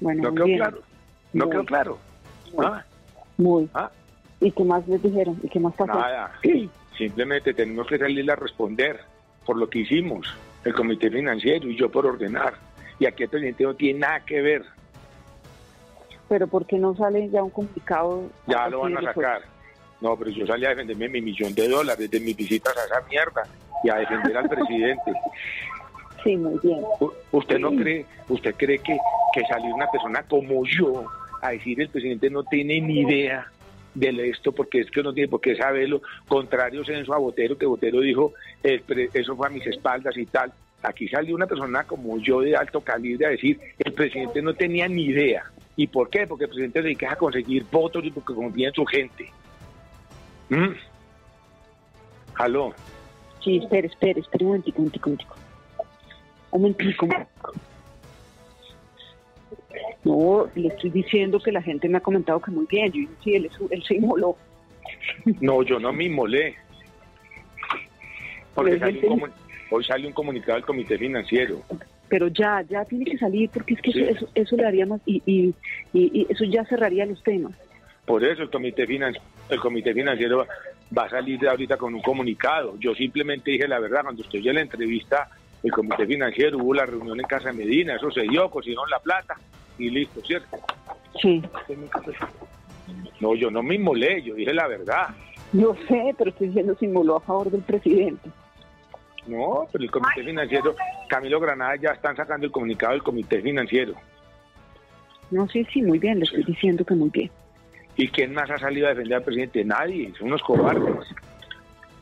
Bueno, 0.00 0.24
¿No 0.24 0.34
quedó 0.34 0.44
bien. 0.44 0.58
claro? 0.58 0.82
¿No 1.32 1.50
quedó 1.50 1.64
claro? 1.64 1.98
Ah, 2.58 2.84
Muy. 3.38 3.68
ah, 3.74 3.90
¿Y 4.40 4.50
qué 4.50 4.64
más 4.64 4.86
les 4.88 5.02
dijeron? 5.02 5.38
¿Y 5.42 5.48
qué 5.48 5.60
más 5.60 5.74
pasó? 5.74 5.92
nada. 5.94 6.32
Simplemente 6.98 7.52
tenemos 7.54 7.86
que 7.86 7.98
salir 7.98 8.30
a 8.30 8.36
responder 8.36 9.00
por 9.44 9.56
lo 9.58 9.68
que 9.68 9.80
hicimos, 9.80 10.26
el 10.64 10.74
comité 10.74 11.10
financiero 11.10 11.68
y 11.68 11.76
yo 11.78 11.90
por 11.90 12.06
ordenar. 12.06 12.54
Y 12.98 13.06
aquí 13.06 13.24
el 13.24 13.28
presidente 13.28 13.64
no 13.64 13.74
tiene 13.74 13.98
nada 14.00 14.20
que 14.20 14.40
ver. 14.40 14.64
Pero 16.28 16.46
¿por 16.48 16.66
qué 16.66 16.78
no 16.78 16.96
sale 16.96 17.28
ya 17.30 17.42
un 17.42 17.50
comunicado? 17.50 18.24
Ya 18.46 18.68
lo 18.68 18.80
van 18.80 18.96
a 18.98 19.02
sacar. 19.02 19.42
No, 20.00 20.16
pero 20.16 20.30
yo 20.30 20.46
salí 20.46 20.64
a 20.66 20.70
defenderme 20.70 21.08
mi 21.08 21.20
millón 21.22 21.54
de 21.54 21.68
dólares 21.68 22.10
de 22.10 22.20
mis 22.20 22.36
visitas 22.36 22.74
a 22.76 22.84
esa 22.84 23.06
mierda 23.08 23.42
y 23.84 23.88
a 23.90 23.94
defender 23.96 24.36
al 24.36 24.48
presidente. 24.48 25.12
Sí, 26.24 26.36
muy 26.36 26.58
bien. 26.62 26.80
U- 27.00 27.12
¿Usted 27.32 27.58
no 27.58 27.70
cree, 27.70 28.04
usted 28.28 28.54
cree 28.56 28.78
que, 28.78 28.98
que 29.32 29.42
salir 29.46 29.72
una 29.72 29.86
persona 29.90 30.22
como 30.24 30.64
yo 30.66 31.04
a 31.42 31.50
decir 31.50 31.80
el 31.80 31.88
presidente 31.88 32.30
no 32.30 32.44
tiene 32.44 32.80
ni 32.80 33.00
idea 33.00 33.50
de 33.94 34.28
esto 34.28 34.52
porque 34.52 34.80
es 34.80 34.90
que 34.90 35.02
no 35.02 35.12
tiene 35.12 35.28
por 35.28 35.40
qué 35.40 35.56
saberlo, 35.56 36.02
contrario 36.28 36.84
censo 36.84 37.14
a 37.14 37.18
Botero, 37.18 37.56
que 37.56 37.66
Botero 37.66 38.00
dijo 38.00 38.34
eso 38.62 39.36
fue 39.36 39.46
a 39.46 39.50
mis 39.50 39.66
espaldas 39.66 40.16
y 40.16 40.26
tal. 40.26 40.52
Aquí 40.82 41.08
salió 41.08 41.34
una 41.34 41.46
persona 41.46 41.84
como 41.84 42.18
yo 42.18 42.40
de 42.40 42.54
alto 42.54 42.80
calibre 42.80 43.26
a 43.26 43.30
decir 43.30 43.58
el 43.78 43.92
presidente 43.92 44.42
no 44.42 44.54
tenía 44.54 44.86
ni 44.86 45.06
idea. 45.06 45.44
¿Y 45.76 45.86
por 45.86 46.08
qué? 46.08 46.26
Porque 46.26 46.44
el 46.44 46.50
presidente 46.50 46.80
se 46.80 46.84
dedica 46.84 47.12
a 47.12 47.16
conseguir 47.16 47.64
votos 47.70 48.04
y 48.04 48.10
porque 48.10 48.34
confía 48.34 48.68
en 48.68 48.74
su 48.74 48.84
gente. 48.84 49.30
¿Mm? 50.48 50.72
Sí, 53.42 53.58
espere, 53.58 53.88
espere, 53.88 54.20
espere 54.20 54.44
un 54.44 54.50
momentico, 54.50 54.78
un 54.78 54.84
momentico, 54.84 55.10
un 55.10 55.16
momentico. 55.16 55.36
Un 56.50 56.60
momentico. 56.62 57.06
No, 60.06 60.46
le 60.54 60.68
estoy 60.68 60.90
diciendo 60.90 61.40
que 61.40 61.50
la 61.50 61.60
gente 61.60 61.88
me 61.88 61.98
ha 61.98 62.00
comentado 62.00 62.40
que 62.40 62.52
muy 62.52 62.64
bien. 62.70 62.92
Yo 62.92 63.00
dije, 63.00 63.12
sí, 63.24 63.34
él, 63.34 63.50
él 63.70 63.82
se 63.82 63.94
inmoló. 63.96 64.36
No, 65.40 65.64
yo 65.64 65.80
no 65.80 65.92
me 65.92 66.04
inmolé. 66.04 66.54
Porque 68.54 68.78
gente- 68.78 69.08
un 69.08 69.22
hoy 69.70 69.82
sale 69.84 70.06
un 70.06 70.12
comunicado 70.12 70.54
del 70.54 70.64
Comité 70.64 70.96
Financiero. 70.96 71.60
Pero 72.08 72.28
ya, 72.28 72.62
ya 72.70 72.84
tiene 72.84 73.04
que 73.04 73.18
salir 73.18 73.50
porque 73.52 73.74
es 73.74 73.80
que 73.82 73.90
Sí. 73.90 74.00
eso, 74.02 74.10
eso, 74.12 74.28
eso 74.36 74.56
le 74.56 74.64
haría 74.64 74.86
más 74.86 75.00
y, 75.06 75.20
y, 75.26 75.52
y, 75.92 76.20
y 76.20 76.26
eso 76.30 76.44
ya 76.44 76.64
cerraría 76.66 77.04
los 77.04 77.20
temas. 77.24 77.52
Por 78.04 78.22
eso 78.22 78.42
el 78.44 78.50
Comité 78.50 78.86
Financiero, 78.86 79.26
el 79.50 79.58
Comité 79.58 79.92
Financiero 79.92 80.46
va, 80.96 81.02
a 81.02 81.10
salir 81.10 81.40
de 81.40 81.48
ahorita 81.48 81.76
con 81.76 81.92
un 81.92 82.00
comunicado. 82.02 82.76
Yo 82.78 82.94
simplemente 82.94 83.50
dije 83.50 83.66
la 83.66 83.80
verdad, 83.80 84.02
cuando 84.04 84.22
usted 84.22 84.38
oye 84.38 84.52
la 84.52 84.60
entrevista, 84.60 85.28
el 85.64 85.72
Comité 85.72 86.06
Financiero 86.06 86.58
hubo 86.58 86.72
la 86.74 86.86
reunión 86.86 87.18
en 87.18 87.26
Casa 87.26 87.52
Medina, 87.52 87.96
eso 87.96 88.08
se 88.12 88.22
dio, 88.22 88.48
cocinaron 88.48 88.88
la 88.88 89.00
plata 89.00 89.34
y 89.78 89.90
listo, 89.90 90.20
¿cierto? 90.22 90.58
Sí. 91.20 91.42
No, 93.20 93.34
yo 93.34 93.50
no 93.50 93.62
me 93.62 93.74
inmolé, 93.74 94.22
yo 94.22 94.34
dije 94.34 94.52
la 94.52 94.66
verdad. 94.66 95.08
Yo 95.52 95.74
sé, 95.88 96.14
pero 96.16 96.30
estoy 96.30 96.48
diciendo 96.48 96.76
se 96.78 96.86
inmoló 96.86 97.16
a 97.16 97.20
favor 97.20 97.50
del 97.50 97.62
presidente. 97.62 98.30
No, 99.26 99.66
pero 99.72 99.84
el 99.84 99.90
Comité 99.90 100.22
Financiero, 100.22 100.76
Camilo 101.08 101.40
Granada 101.40 101.76
ya 101.76 101.90
están 101.90 102.16
sacando 102.16 102.46
el 102.46 102.52
comunicado 102.52 102.92
del 102.92 103.02
Comité 103.02 103.40
Financiero. 103.40 103.94
No, 105.30 105.48
sí, 105.48 105.66
sí, 105.72 105.82
muy 105.82 105.98
bien, 105.98 106.18
le 106.18 106.24
estoy 106.24 106.44
diciendo 106.44 106.84
que 106.84 106.94
muy 106.94 107.10
bien. 107.10 107.30
¿Y 107.96 108.08
quién 108.08 108.34
más 108.34 108.50
ha 108.50 108.58
salido 108.58 108.86
a 108.86 108.90
defender 108.90 109.18
al 109.18 109.24
presidente? 109.24 109.64
Nadie, 109.64 110.12
son 110.18 110.28
unos 110.28 110.42
cobardes. 110.42 111.06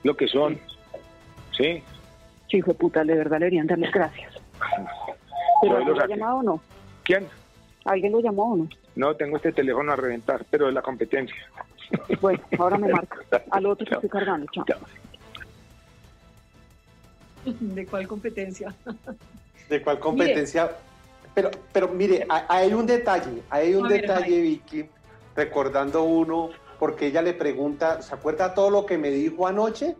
Lo 0.02 0.14
que 0.16 0.26
son. 0.26 0.58
¿Sí? 1.52 1.82
Sí, 2.50 2.58
hijo 2.58 2.72
de 2.72 2.78
puta, 2.78 3.04
de 3.04 3.14
verdad 3.14 3.38
le 3.38 3.46
deberían 3.46 3.66
dar 3.66 3.78
las 3.78 3.92
gracias. 3.92 4.32
¿Pero 5.62 5.78
lo 5.78 6.06
llamado 6.06 6.38
o 6.38 6.42
no? 6.42 6.60
¿Quién? 7.04 7.26
¿Alguien 7.84 8.12
lo 8.12 8.20
llamó 8.20 8.52
o 8.52 8.56
no? 8.56 8.68
No, 8.96 9.14
tengo 9.16 9.36
este 9.36 9.52
teléfono 9.52 9.92
a 9.92 9.96
reventar, 9.96 10.44
pero 10.50 10.66
de 10.66 10.72
la 10.72 10.82
competencia. 10.82 11.36
Bueno, 12.20 12.40
ahora 12.58 12.78
me 12.78 12.88
marca. 12.92 13.18
Al 13.50 13.66
otro 13.66 13.86
que 13.86 13.94
estoy 13.94 14.08
cargando, 14.08 14.46
chao. 14.52 14.64
¿De 17.44 17.86
cuál 17.86 18.08
competencia? 18.08 18.74
¿De 19.68 19.82
cuál 19.82 19.98
competencia? 19.98 20.70
Pero, 21.34 21.50
pero 21.72 21.88
mire, 21.88 22.24
ha- 22.28 22.46
hay 22.48 22.72
un 22.72 22.86
detalle, 22.86 23.42
hay 23.50 23.74
un 23.74 23.86
A 23.86 23.88
ver, 23.88 24.00
detalle, 24.02 24.40
Vicky, 24.40 24.88
recordando 25.36 26.04
uno, 26.04 26.50
porque 26.78 27.08
ella 27.08 27.20
le 27.20 27.34
pregunta, 27.34 28.00
¿se 28.00 28.14
acuerda 28.14 28.54
todo 28.54 28.70
lo 28.70 28.86
que 28.86 28.96
me 28.96 29.10
dijo 29.10 29.46
anoche? 29.46 29.94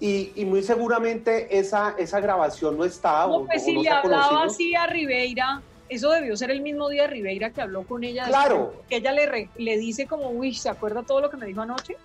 Y, 0.00 0.32
y 0.34 0.44
muy 0.44 0.62
seguramente 0.62 1.56
esa, 1.56 1.94
esa 1.96 2.20
grabación 2.20 2.76
no 2.76 2.84
está 2.84 3.26
o, 3.26 3.40
No, 3.40 3.46
pues 3.46 3.62
o 3.62 3.64
si 3.66 3.74
no 3.74 3.82
le 3.82 3.88
hablaba 3.88 4.02
conocido. 4.28 4.42
así 4.42 4.74
a 4.74 4.86
Ribeira, 4.86 5.62
eso 5.94 6.10
debió 6.10 6.36
ser 6.36 6.50
el 6.50 6.60
mismo 6.60 6.88
día 6.88 7.02
de 7.02 7.08
Ribeira 7.08 7.50
que 7.50 7.60
habló 7.62 7.82
con 7.84 8.04
ella. 8.04 8.24
Claro. 8.26 8.74
Que 8.88 8.96
ella 8.96 9.12
le, 9.12 9.26
re- 9.26 9.48
le 9.56 9.76
dice 9.78 10.06
como, 10.06 10.30
uy, 10.30 10.54
¿se 10.54 10.68
acuerda 10.68 11.02
todo 11.02 11.20
lo 11.20 11.30
que 11.30 11.36
me 11.36 11.46
dijo 11.46 11.60
anoche? 11.62 11.96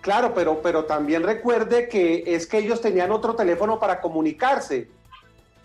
Claro, 0.00 0.34
pero, 0.34 0.60
pero 0.62 0.84
también 0.84 1.22
recuerde 1.22 1.88
que 1.88 2.24
es 2.26 2.46
que 2.46 2.58
ellos 2.58 2.80
tenían 2.80 3.10
otro 3.10 3.34
teléfono 3.34 3.78
para 3.80 4.00
comunicarse. 4.00 4.88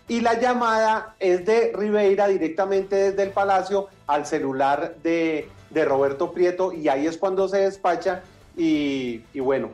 Y 0.08 0.22
la 0.22 0.40
llamada 0.40 1.14
es 1.20 1.44
de 1.44 1.72
Ribeira 1.74 2.26
directamente 2.26 2.96
desde 2.96 3.22
el 3.22 3.30
Palacio 3.30 3.88
al 4.06 4.26
celular 4.26 4.96
de, 5.02 5.48
de 5.70 5.84
Roberto 5.84 6.32
Prieto 6.32 6.72
y 6.72 6.88
ahí 6.88 7.06
es 7.06 7.16
cuando 7.16 7.48
se 7.48 7.58
despacha 7.58 8.22
y, 8.56 9.20
y 9.32 9.40
bueno, 9.40 9.70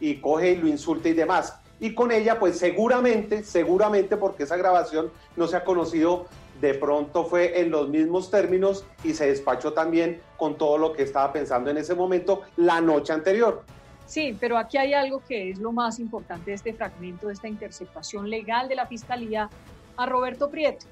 y 0.00 0.14
coge 0.16 0.52
y 0.52 0.56
lo 0.56 0.68
insulta 0.68 1.08
y 1.08 1.12
demás. 1.12 1.56
Y 1.80 1.94
con 1.94 2.12
ella, 2.12 2.38
pues 2.38 2.58
seguramente, 2.58 3.42
seguramente 3.42 4.16
porque 4.16 4.44
esa 4.44 4.56
grabación 4.56 5.10
no 5.36 5.46
se 5.46 5.56
ha 5.56 5.64
conocido, 5.64 6.26
de 6.60 6.74
pronto 6.74 7.24
fue 7.24 7.60
en 7.60 7.70
los 7.70 7.88
mismos 7.88 8.30
términos 8.30 8.86
y 9.02 9.12
se 9.12 9.26
despachó 9.26 9.72
también 9.72 10.22
con 10.36 10.56
todo 10.56 10.78
lo 10.78 10.92
que 10.92 11.02
estaba 11.02 11.32
pensando 11.32 11.70
en 11.70 11.78
ese 11.78 11.94
momento 11.94 12.42
la 12.56 12.80
noche 12.80 13.12
anterior. 13.12 13.64
Sí, 14.06 14.36
pero 14.38 14.58
aquí 14.58 14.76
hay 14.76 14.94
algo 14.94 15.22
que 15.26 15.50
es 15.50 15.58
lo 15.58 15.72
más 15.72 15.98
importante 15.98 16.50
de 16.50 16.54
este 16.54 16.72
fragmento, 16.72 17.26
de 17.26 17.32
esta 17.32 17.48
interceptación 17.48 18.30
legal 18.30 18.68
de 18.68 18.76
la 18.76 18.86
Fiscalía 18.86 19.50
a 19.96 20.06
Roberto 20.06 20.50
Prieto. 20.50 20.86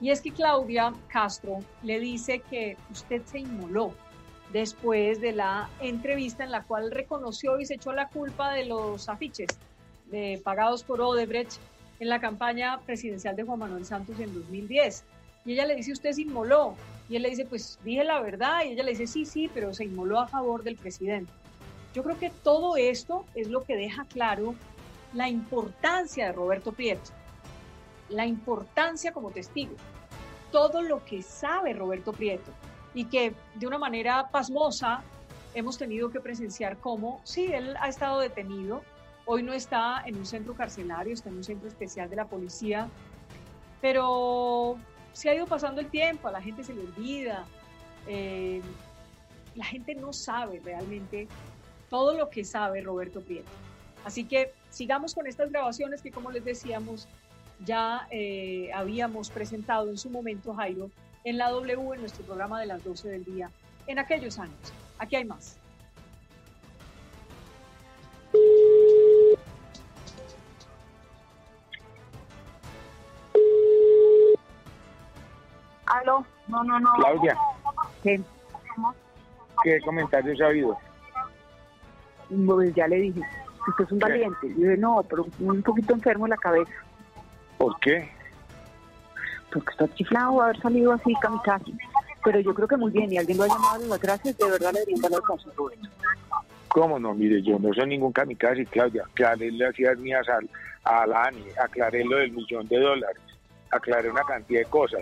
Y 0.00 0.10
es 0.10 0.20
que 0.20 0.32
Claudia 0.32 0.92
Castro 1.08 1.58
le 1.82 2.00
dice 2.00 2.40
que 2.50 2.76
usted 2.90 3.22
se 3.24 3.40
inmoló 3.40 3.92
después 4.52 5.20
de 5.20 5.32
la 5.32 5.68
entrevista 5.80 6.44
en 6.44 6.50
la 6.50 6.64
cual 6.64 6.90
reconoció 6.90 7.60
y 7.60 7.66
se 7.66 7.74
echó 7.74 7.92
la 7.92 8.08
culpa 8.08 8.52
de 8.52 8.64
los 8.66 9.08
afiches 9.08 9.48
pagados 10.44 10.84
por 10.84 11.00
Odebrecht 11.00 11.58
en 12.00 12.08
la 12.08 12.20
campaña 12.20 12.80
presidencial 12.80 13.36
de 13.36 13.44
Juan 13.44 13.58
Manuel 13.58 13.84
Santos 13.84 14.18
en 14.20 14.34
2010. 14.34 15.04
Y 15.44 15.52
ella 15.52 15.66
le 15.66 15.76
dice, 15.76 15.92
usted 15.92 16.12
se 16.12 16.22
inmoló. 16.22 16.74
Y 17.08 17.16
él 17.16 17.22
le 17.22 17.30
dice, 17.30 17.44
pues 17.44 17.78
dije 17.84 18.04
la 18.04 18.20
verdad. 18.20 18.64
Y 18.64 18.72
ella 18.72 18.82
le 18.82 18.92
dice, 18.92 19.06
sí, 19.06 19.24
sí, 19.24 19.50
pero 19.52 19.74
se 19.74 19.84
inmoló 19.84 20.20
a 20.20 20.26
favor 20.26 20.62
del 20.62 20.76
presidente. 20.76 21.32
Yo 21.94 22.02
creo 22.02 22.18
que 22.18 22.30
todo 22.30 22.76
esto 22.76 23.24
es 23.34 23.48
lo 23.48 23.62
que 23.62 23.76
deja 23.76 24.04
claro 24.04 24.54
la 25.12 25.28
importancia 25.28 26.26
de 26.26 26.32
Roberto 26.32 26.72
Prieto, 26.72 27.12
la 28.08 28.26
importancia 28.26 29.12
como 29.12 29.30
testigo, 29.30 29.74
todo 30.50 30.82
lo 30.82 31.04
que 31.04 31.22
sabe 31.22 31.72
Roberto 31.72 32.12
Prieto 32.12 32.50
y 32.94 33.04
que 33.04 33.32
de 33.54 33.66
una 33.66 33.78
manera 33.78 34.28
pasmosa 34.30 35.02
hemos 35.54 35.78
tenido 35.78 36.10
que 36.10 36.20
presenciar 36.20 36.78
cómo, 36.78 37.20
sí, 37.24 37.46
él 37.52 37.76
ha 37.80 37.88
estado 37.88 38.20
detenido, 38.20 38.82
hoy 39.26 39.42
no 39.42 39.52
está 39.52 40.02
en 40.06 40.16
un 40.16 40.26
centro 40.26 40.54
carcelario, 40.54 41.14
está 41.14 41.28
en 41.28 41.36
un 41.36 41.44
centro 41.44 41.68
especial 41.68 42.10
de 42.10 42.16
la 42.16 42.26
policía, 42.26 42.88
pero 43.80 44.76
se 45.12 45.30
ha 45.30 45.34
ido 45.34 45.46
pasando 45.46 45.80
el 45.80 45.88
tiempo, 45.88 46.28
a 46.28 46.32
la 46.32 46.40
gente 46.40 46.64
se 46.64 46.74
le 46.74 46.80
olvida, 46.80 47.44
eh, 48.06 48.60
la 49.54 49.64
gente 49.64 49.94
no 49.94 50.12
sabe 50.12 50.60
realmente 50.64 51.28
todo 51.88 52.16
lo 52.16 52.28
que 52.28 52.44
sabe 52.44 52.80
Roberto 52.80 53.20
Prieto. 53.20 53.50
Así 54.04 54.24
que 54.24 54.52
sigamos 54.70 55.14
con 55.14 55.26
estas 55.26 55.50
grabaciones 55.50 56.02
que, 56.02 56.10
como 56.10 56.30
les 56.30 56.44
decíamos, 56.44 57.08
ya 57.64 58.06
eh, 58.10 58.70
habíamos 58.74 59.30
presentado 59.30 59.88
en 59.88 59.96
su 59.96 60.10
momento, 60.10 60.54
Jairo, 60.54 60.90
en 61.24 61.38
la 61.38 61.50
W, 61.50 61.94
en 61.94 62.00
nuestro 62.00 62.24
programa 62.24 62.60
de 62.60 62.66
las 62.66 62.84
12 62.84 63.08
del 63.08 63.24
día, 63.24 63.50
en 63.86 63.98
aquellos 63.98 64.38
años. 64.38 64.72
Aquí 64.98 65.16
hay 65.16 65.24
más. 65.24 65.56
Aló, 75.86 76.24
no, 76.48 76.64
no, 76.64 76.80
no. 76.80 76.92
Claudia, 76.94 77.36
¿Qué? 78.02 78.20
¿qué 79.62 79.80
comentarios 79.80 80.40
ha 80.40 80.46
habido? 80.46 80.78
Pues 82.46 82.74
ya 82.74 82.88
le 82.88 82.96
dije, 82.96 83.20
usted 83.68 83.84
es 83.84 83.92
un 83.92 83.98
valiente. 83.98 84.46
Y 84.46 84.54
dije, 84.54 84.76
no, 84.76 85.02
pero 85.08 85.26
un 85.40 85.62
poquito 85.62 85.94
enfermo 85.94 86.26
en 86.26 86.30
la 86.30 86.36
cabeza. 86.36 86.72
¿Por 87.58 87.78
qué? 87.80 88.10
Porque 89.52 89.70
está 89.70 89.88
chiflado 89.94 90.42
haber 90.42 90.60
salido 90.60 90.92
así 90.92 91.14
kamikaze. 91.20 91.72
Pero 92.24 92.40
yo 92.40 92.54
creo 92.54 92.66
que 92.66 92.76
muy 92.76 92.90
bien, 92.90 93.12
y 93.12 93.18
alguien 93.18 93.36
lo 93.36 93.44
ha 93.44 93.48
llamado 93.48 93.74
a 93.74 93.78
dar 93.78 93.88
las 93.88 94.00
gracias, 94.00 94.38
de 94.38 94.50
verdad 94.50 94.72
le 94.72 94.80
deberían 94.80 95.02
dar 95.02 95.20
Roberto. 95.56 95.88
¿Cómo 96.68 96.98
no? 96.98 97.14
Mire, 97.14 97.40
yo 97.42 97.58
no 97.58 97.72
soy 97.72 97.86
ningún 97.86 98.12
kamikaze, 98.12 98.66
Claudia. 98.66 99.04
Aclaré 99.04 99.52
las 99.52 99.78
ideas 99.78 99.96
mías 99.98 100.28
al, 100.28 100.48
a 100.82 101.06
la 101.06 101.24
ANI, 101.26 101.44
aclaré 101.62 102.04
lo 102.04 102.16
del 102.16 102.32
millón 102.32 102.66
de 102.66 102.80
dólares, 102.80 103.22
aclaré 103.70 104.10
una 104.10 104.24
cantidad 104.24 104.60
de 104.60 104.66
cosas. 104.66 105.00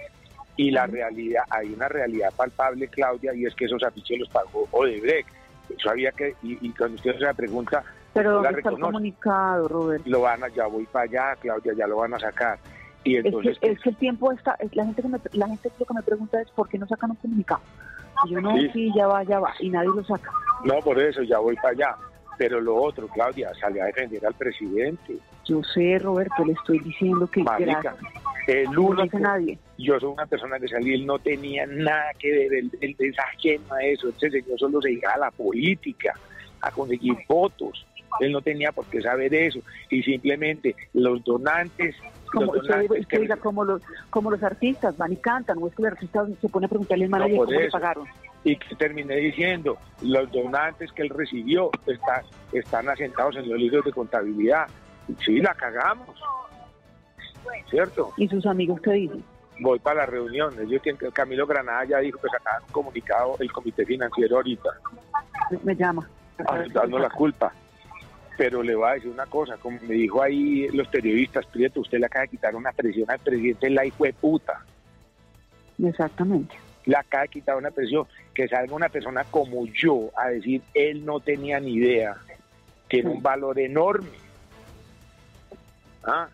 Y 0.57 0.71
la 0.71 0.87
realidad, 0.87 1.45
hay 1.51 1.73
una 1.73 1.89
realidad 1.89 2.33
palpable, 2.37 2.89
Claudia, 2.89 3.35
y 3.35 3.47
es 3.47 3.55
que 3.55 3.65
esos 3.65 3.83
afiches 3.83 4.19
los 4.19 4.29
pagó 4.29 4.69
Odebrecht. 4.71 5.29
Eso 5.77 5.91
había 5.91 6.13
que, 6.13 6.35
y, 6.43 6.59
y 6.67 6.71
cuando 6.71 6.97
usted 6.97 7.13
hace 7.13 7.25
la 7.25 7.33
pregunta, 7.35 7.83
Pero 8.13 8.35
¿dónde 8.35 8.59
está 8.59 8.71
el 8.71 8.79
comunicado, 8.79 9.69
Roberto? 9.69 10.11
Lo 10.11 10.21
van 10.21 10.45
a, 10.45 10.49
ya 10.49 10.67
voy 10.67 10.85
para 10.85 11.05
allá, 11.05 11.37
Claudia, 11.41 11.73
ya 11.75 11.87
lo 11.87 11.97
van 11.97 12.13
a 12.15 12.19
sacar. 12.19 12.59
Y 13.05 13.17
Es 13.17 13.23
que, 13.23 13.29
entonces, 13.29 13.59
es 13.63 13.81
que 13.81 13.89
el 13.91 13.97
tiempo 13.97 14.31
está, 14.33 14.55
es 14.59 14.77
la 14.77 14.85
gente 14.85 15.03
que 15.03 15.09
me, 15.09 15.19
la 15.33 15.49
gente 15.49 15.71
lo 15.79 15.87
que 15.87 15.95
me 15.95 16.03
pregunta 16.03 16.41
es 16.41 16.51
¿por 16.51 16.69
qué 16.69 16.79
no 16.79 16.87
sacan 16.87 17.11
un 17.11 17.17
comunicado? 17.17 17.63
Y 18.27 18.31
yo 18.31 18.41
no, 18.41 18.55
Sí. 18.57 18.71
sí, 18.73 18.93
ya 18.95 19.07
va, 19.07 19.23
ya 19.25 19.41
va, 19.41 19.55
y 19.59 19.71
nadie 19.71 19.89
lo 19.89 20.05
saca. 20.05 20.31
no, 20.65 20.79
por 20.81 21.01
eso, 21.01 21.23
ya 21.23 21.39
voy 21.39 21.57
para 21.57 21.71
allá. 21.71 21.97
Pero 22.39 22.61
lo 22.61 22.77
otro, 22.77 23.07
Claudia, 23.09 23.51
salió 23.61 23.83
a 23.83 23.87
defender 23.87 24.25
al 24.27 24.35
presidente. 24.35 25.17
Yo 25.45 25.63
sé, 25.63 25.99
Roberto, 25.99 26.45
le 26.45 26.53
estoy 26.53 26.79
diciendo 26.81 27.27
que 27.27 27.43
Marica, 27.43 27.81
gracias. 27.81 28.22
El 28.47 28.71
No 28.71 28.83
único, 28.83 29.19
nadie. 29.19 29.59
yo 29.79 29.99
soy 30.01 30.11
una 30.11 30.27
persona 30.27 30.59
que 30.59 30.69
salí, 30.69 30.95
él 30.95 31.07
no 31.07 31.19
tenía 31.19 31.67
nada 31.67 32.13
que 32.19 32.31
ver, 32.31 32.55
él, 32.55 32.71
él 32.81 32.97
es 32.99 33.17
ajeno 33.19 33.75
a 33.75 33.83
eso, 33.85 34.09
este 34.09 34.31
señor 34.31 34.59
solo 34.59 34.81
se 34.83 34.89
dedicaba 34.89 35.15
a 35.15 35.19
la 35.19 35.31
política, 35.31 36.15
a 36.61 36.71
conseguir 36.71 37.15
votos, 37.29 37.87
él 38.21 38.33
no 38.33 38.41
tenía 38.43 38.73
por 38.73 38.85
qué 38.87 39.01
saber 39.01 39.33
eso, 39.35 39.61
y 39.91 40.03
simplemente 40.03 40.75
los 40.95 41.23
donantes, 41.25 41.95
Como, 42.33 42.55
los 42.55 42.67
donantes 42.67 43.01
usted 43.01 43.21
diga, 43.21 43.37
como, 43.37 43.65
los, 43.65 43.83
como 44.11 44.31
los 44.31 44.43
artistas 44.43 44.97
van 44.97 45.13
y 45.13 45.17
cantan, 45.17 45.59
o 45.61 45.69
es 45.69 45.75
que 45.75 45.83
el 45.83 45.89
artista 45.89 46.27
se 46.41 46.49
pone 46.49 46.67
a 46.67 46.69
preguntarle 46.69 47.05
al 47.05 47.11
manager 47.11 47.37
por 47.37 47.47
cómo 47.47 47.59
le 47.61 47.67
eso. 47.67 47.73
pagaron. 47.79 48.07
y 48.45 48.57
que 48.57 48.75
terminé 48.77 49.17
diciendo, 49.17 49.79
los 50.03 50.31
donantes 50.33 50.91
que 50.93 51.03
él 51.03 51.11
recibió 51.11 51.71
están, 51.87 52.23
están 52.53 52.89
asentados 52.89 53.37
en 53.37 53.49
los 53.49 53.59
libros 53.59 53.85
de 53.85 53.93
contabilidad. 53.93 54.67
Sí, 55.25 55.41
la 55.41 55.55
cagamos, 55.55 56.09
¿cierto? 57.71 58.13
¿Y 58.17 58.29
sus 58.29 58.45
amigos 58.47 58.81
qué 58.81 58.93
dicen? 58.93 59.25
Voy 59.61 59.79
para 59.79 60.01
la 60.01 60.07
reunión. 60.07 60.55
Ellos 60.61 60.83
tienen, 60.83 61.11
Camilo 61.13 61.47
Granada 61.47 61.85
ya 61.85 61.99
dijo 61.99 62.19
que 62.21 62.29
sacaban 62.29 62.63
un 62.67 62.73
comunicado 62.73 63.37
el 63.39 63.53
comité 63.53 63.85
financiero 63.85 64.37
ahorita, 64.37 64.71
Me, 65.63 65.75
llama. 65.77 66.09
dando 66.73 66.99
la 66.99 67.11
culpa. 67.11 67.53
Pero 68.37 68.63
le 68.63 68.75
voy 68.75 68.89
a 68.89 68.95
decir 68.95 69.11
una 69.11 69.27
cosa, 69.27 69.57
como 69.59 69.79
me 69.83 69.95
dijo 69.95 70.23
ahí 70.23 70.67
los 70.69 70.89
periodistas, 70.89 71.45
Prieto, 71.47 71.81
usted 71.81 71.99
le 71.99 72.07
acaba 72.07 72.23
de 72.23 72.29
quitar 72.29 72.57
una 72.57 72.73
presión 72.73 73.11
al 73.11 73.19
presidente, 73.19 73.69
la 73.71 73.85
hijo 73.85 74.05
de 74.05 74.13
puta. 74.15 74.65
Exactamente. 75.83 76.55
Le 76.87 76.97
acaba 76.97 77.23
de 77.23 77.29
quitar 77.29 77.57
una 77.57 77.71
presión. 77.71 78.07
Que 78.35 78.49
salga 78.49 78.75
una 78.75 78.89
persona 78.89 79.25
como 79.25 79.67
yo 79.67 80.11
a 80.17 80.29
decir, 80.29 80.63
él 80.73 81.05
no 81.05 81.21
tenía 81.21 81.61
ni 81.61 81.75
idea, 81.75 82.17
tiene 82.89 83.11
un 83.11 83.23
valor 83.23 83.59
enorme. 83.59 84.09
Ah, 86.05 86.29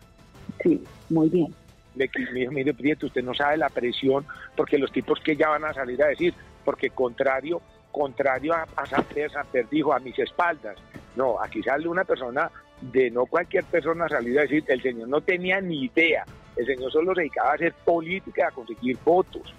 Sí, 0.63 0.83
muy 1.09 1.29
bien. 1.29 1.53
dijo, 1.95 2.51
mire 2.51 2.73
Prieto, 2.73 3.07
usted 3.07 3.23
no 3.23 3.33
sabe 3.33 3.57
la 3.57 3.69
presión, 3.69 4.25
porque 4.55 4.77
los 4.77 4.91
tipos 4.91 5.19
que 5.19 5.35
ya 5.35 5.49
van 5.49 5.65
a 5.65 5.73
salir 5.73 6.01
a 6.03 6.07
decir, 6.07 6.33
porque 6.63 6.89
contrario, 6.89 7.61
contrario 7.91 8.53
a, 8.53 8.67
a 8.75 8.85
Samper, 8.85 9.31
Samper 9.31 9.67
dijo 9.69 9.93
a 9.93 9.99
mis 9.99 10.17
espaldas. 10.19 10.77
No, 11.15 11.41
aquí 11.41 11.61
sale 11.63 11.87
una 11.87 12.03
persona 12.03 12.51
de 12.81 13.11
no 13.11 13.25
cualquier 13.25 13.65
persona 13.65 14.07
salir 14.07 14.39
a 14.39 14.43
decir, 14.43 14.63
el 14.67 14.81
señor 14.81 15.07
no 15.07 15.21
tenía 15.21 15.59
ni 15.59 15.85
idea, 15.85 16.25
el 16.55 16.65
señor 16.65 16.91
solo 16.91 17.13
se 17.13 17.21
dedicaba 17.21 17.51
a 17.51 17.55
hacer 17.55 17.73
política, 17.85 18.47
a 18.47 18.51
conseguir 18.51 18.97
votos. 19.03 19.53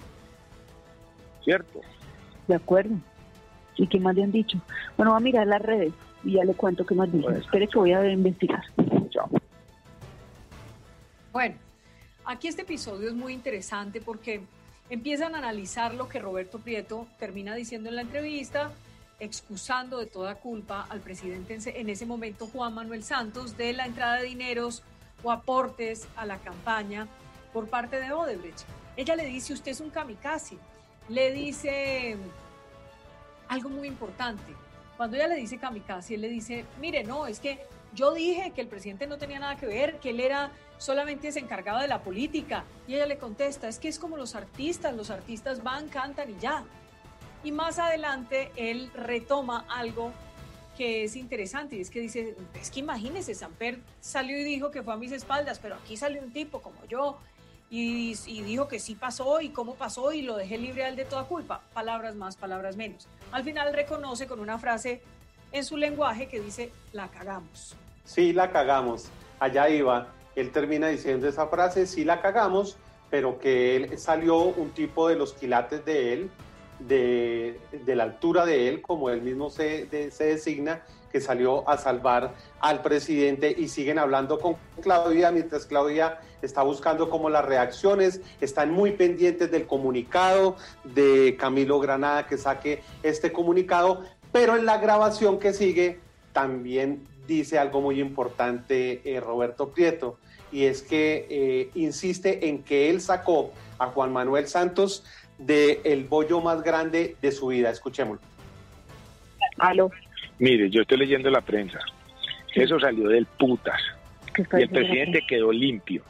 ¿Cierto? 1.45 1.81
De 2.47 2.55
acuerdo. 2.55 2.97
¿Y 3.77 3.87
qué 3.87 3.99
más 3.99 4.15
le 4.15 4.25
han 4.25 4.33
dicho? 4.33 4.59
Bueno, 4.97 5.13
va 5.13 5.19
a 5.19 5.21
mirar 5.21 5.47
las 5.47 5.63
redes 5.63 5.93
y 6.23 6.33
ya 6.33 6.45
le 6.45 6.55
cuento 6.55 6.85
qué 6.85 6.95
más 6.95 7.11
dicen. 7.11 7.37
Espere 7.37 7.67
que 7.67 7.79
voy 7.79 7.93
a 7.93 8.07
investigar. 8.11 8.63
Bueno, 11.33 11.55
aquí 12.25 12.49
este 12.49 12.63
episodio 12.63 13.09
es 13.09 13.15
muy 13.15 13.33
interesante 13.33 14.01
porque 14.01 14.41
empiezan 14.89 15.37
a 15.37 15.39
analizar 15.39 15.95
lo 15.95 16.09
que 16.09 16.19
Roberto 16.19 16.59
Prieto 16.59 17.07
termina 17.21 17.55
diciendo 17.55 17.89
en 17.89 17.95
la 17.95 18.03
entrevista, 18.03 18.73
excusando 19.21 19.99
de 19.99 20.07
toda 20.07 20.35
culpa 20.35 20.87
al 20.89 21.01
presidente 21.01 21.57
en 21.65 21.89
ese 21.89 22.05
momento, 22.05 22.49
Juan 22.49 22.75
Manuel 22.75 23.05
Santos, 23.05 23.57
de 23.57 23.73
la 23.73 23.87
entrada 23.87 24.17
de 24.17 24.25
dineros 24.25 24.83
o 25.23 25.31
aportes 25.31 26.09
a 26.17 26.27
la 26.27 26.39
campaña 26.39 27.07
por 27.53 27.69
parte 27.69 28.01
de 28.01 28.13
Odebrecht. 28.13 28.65
Ella 28.97 29.15
le 29.15 29.27
dice, 29.27 29.53
usted 29.53 29.71
es 29.71 29.81
un 29.81 29.91
kamikaze. 29.91 30.57
Le 31.09 31.33
dice 31.33 32.17
algo 33.47 33.69
muy 33.69 33.87
importante. 33.87 34.53
Cuando 34.97 35.17
ella 35.17 35.29
le 35.29 35.37
dice 35.37 35.59
kamikaze, 35.59 36.17
él 36.17 36.23
le 36.23 36.29
dice, 36.29 36.65
mire, 36.81 37.05
no, 37.05 37.29
es 37.29 37.39
que 37.39 37.61
yo 37.95 38.13
dije 38.13 38.53
que 38.53 38.61
el 38.61 38.69
presidente 38.69 39.07
no 39.07 39.19
tenía 39.19 39.39
nada 39.39 39.57
que 39.57 39.67
ver, 39.67 39.99
que 39.99 40.11
él 40.11 40.21
era 40.21 40.51
solamente 40.79 41.31
se 41.31 41.41
encargaba 41.41 41.83
de 41.83 41.89
la 41.89 42.03
política. 42.03 42.65
Y 42.89 42.95
ella 42.95 43.07
le 43.07 43.19
contesta, 43.19 43.69
es 43.69 43.79
que 43.79 43.89
es 43.89 43.99
como 43.99 44.17
los 44.17 44.35
artistas, 44.35 44.95
los 44.95 45.11
artistas 45.11 45.63
van, 45.63 45.89
cantan 45.89 46.31
y 46.31 46.39
ya. 46.41 46.65
Y 47.45 47.53
más 47.53 47.79
adelante 47.79 48.51
él 48.57 48.91
retoma 48.95 49.65
algo 49.69 50.13
que 50.77 51.05
es 51.05 51.17
interesante 51.17 51.77
y 51.77 51.81
es 51.81 51.91
que 51.91 52.01
dice, 52.01 52.37
es 52.55 52.71
que 52.71 52.81
imagínese, 52.81 53.35
Samper 53.35 53.81
salió 54.01 54.39
y 54.39 54.45
dijo 54.45 54.71
que 54.71 54.83
fue 54.83 54.95
a 54.95 54.97
mis 54.97 55.13
espaldas, 55.13 55.59
pero 55.59 55.75
aquí 55.75 55.97
salió 55.97 56.23
un 56.23 56.33
tipo 56.33 56.63
como 56.63 56.83
yo 56.87 57.19
y, 57.71 58.17
y 58.27 58.43
dijo 58.43 58.67
que 58.67 58.79
sí 58.79 58.95
pasó 58.95 59.41
y 59.43 59.51
cómo 59.51 59.75
pasó 59.75 60.13
y 60.13 60.23
lo 60.23 60.37
dejé 60.37 60.57
libre 60.57 60.85
a 60.85 60.93
de 60.93 61.05
toda 61.05 61.25
culpa. 61.25 61.61
Palabras 61.75 62.15
más, 62.15 62.37
palabras 62.37 62.77
menos. 62.77 63.07
Al 63.33 63.45
final 63.45 63.75
reconoce 63.75 64.27
con 64.27 64.41
una 64.41 64.59
frase 64.59 65.03
en 65.53 65.65
su 65.65 65.77
lenguaje 65.77 66.29
que 66.29 66.41
dice, 66.41 66.73
la 66.93 67.09
cagamos. 67.09 67.77
Sí, 68.05 68.33
la 68.33 68.51
cagamos. 68.51 69.09
Allá 69.39 69.69
iba. 69.69 70.09
Él 70.37 70.51
termina 70.51 70.89
diciendo 70.89 71.29
esa 71.29 71.49
frase, 71.49 71.87
sí 71.87 72.05
la 72.05 72.21
cagamos, 72.21 72.77
pero 73.11 73.39
que 73.39 73.77
él 73.77 73.99
salió 73.99 74.39
un 74.43 74.71
tipo 74.71 75.09
de 75.09 75.17
los 75.17 75.35
quilates 75.35 75.85
de 75.85 76.13
él, 76.13 76.31
de, 76.79 77.61
la 77.87 78.05
altura 78.05 78.47
de 78.47 78.69
él, 78.69 78.83
como 78.83 79.11
él 79.11 79.23
mismo 79.23 79.51
se, 79.51 80.11
se 80.11 80.25
designa, 80.25 80.83
que 81.11 81.21
salió 81.21 81.69
a 81.69 81.77
salvar 81.77 82.35
al 82.61 82.83
presidente 82.83 83.55
y 83.57 83.69
siguen 83.69 83.99
hablando 83.99 84.39
con 84.39 84.57
Claudia, 84.81 85.31
mientras 85.31 85.67
Claudia 85.67 86.21
está 86.41 86.63
buscando 86.63 87.11
como 87.11 87.29
las 87.29 87.45
reacciones, 87.45 88.21
están 88.41 88.71
muy 88.71 88.93
pendientes 88.93 89.51
del 89.51 89.67
comunicado 89.67 90.57
de 90.85 91.37
Camilo 91.39 91.81
Granada 91.81 92.27
que 92.27 92.39
saque 92.39 92.83
este 93.03 93.33
comunicado, 93.33 94.05
pero 94.33 94.57
en 94.57 94.67
la 94.67 94.79
grabación 94.79 95.39
que 95.39 95.53
sigue 95.53 95.99
también 96.33 97.07
dice 97.27 97.59
algo 97.59 97.81
muy 97.81 98.01
importante 98.01 99.01
eh, 99.05 99.21
Roberto 99.21 99.71
Prieto, 99.71 100.19
y 100.53 100.65
es 100.65 100.83
que 100.83 101.27
eh, 101.31 101.71
insiste 101.75 102.49
en 102.49 102.63
que 102.63 102.91
él 102.91 103.01
sacó 103.01 103.53
a 103.79 103.87
Juan 103.87 104.13
Manuel 104.13 104.47
Santos 104.49 105.05
del 105.39 105.79
el 105.85 106.05
bollo 106.05 106.41
más 106.41 106.63
grande 106.63 107.17
de 107.23 107.33
su 107.33 107.49
vida. 107.49 107.71
Escuchémoslo. 107.71 108.21
Aló. 109.59 109.91
Mire, 110.39 110.71
yo 110.71 110.83
estoy 110.83 110.99
leyendo 110.99 111.31
la 111.31 111.41
prensa. 111.41 111.79
Eso 112.55 112.81
salió 112.81 113.09
del 113.09 113.27
putas. 113.27 113.81
¿Qué 114.35 114.43
está 114.43 114.59
Y 114.59 114.65
el 114.65 114.71
presidente 114.71 115.21
quedó 115.29 115.53
limpio. 115.53 116.03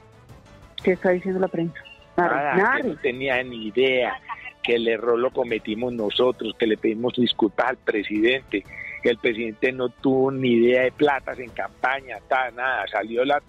¿Qué 0.83 0.93
está 0.93 1.11
diciendo 1.11 1.41
la 1.41 1.49
prensa? 1.49 1.79
Nada, 2.17 2.37
Nada, 2.37 2.57
nada. 2.57 2.77
que 2.79 2.89
no 2.89 2.97
tenía 2.97 3.43
ni 3.43 3.67
idea 3.69 4.19
que 4.63 4.75
el 4.75 4.89
error 4.89 5.19
lo 5.19 5.31
cometimos 5.31 5.93
nosotros, 5.93 6.55
que 6.59 6.67
le 6.67 6.77
pedimos 6.77 7.15
disculpas 7.15 7.71
al 7.71 7.77
presidente, 7.79 8.65
el 9.03 9.19
presidente 9.19 9.73
no 9.73 9.89
tuvo 9.89 10.31
ni 10.31 10.53
idea 10.53 10.83
de 10.83 10.93
platas 10.93 11.39
en 11.39 11.51
campaña, 11.51 12.19
ta, 12.29 12.51
nada, 12.51 12.87
salió 12.89 13.25
la... 13.25 13.43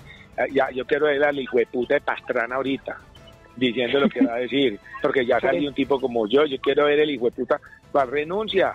Ya, 0.53 0.71
yo 0.71 0.85
quiero 0.85 1.07
ver 1.07 1.23
al 1.23 1.37
hijo 1.37 1.57
de 1.57 1.65
puta 1.65 1.95
de 1.95 2.01
Pastrana 2.01 2.55
ahorita, 2.55 2.97
diciendo 3.55 3.99
lo 3.99 4.09
que 4.09 4.25
va 4.25 4.35
a 4.35 4.39
decir, 4.39 4.79
porque 5.01 5.25
ya 5.25 5.39
salió 5.39 5.67
un 5.67 5.75
tipo 5.75 5.99
como 5.99 6.27
yo, 6.27 6.45
yo 6.45 6.57
quiero 6.59 6.85
ver 6.85 6.99
el 6.99 7.11
hijo 7.11 7.25
de 7.25 7.31
puta, 7.31 7.59
pues 7.91 8.07
renuncia, 8.07 8.73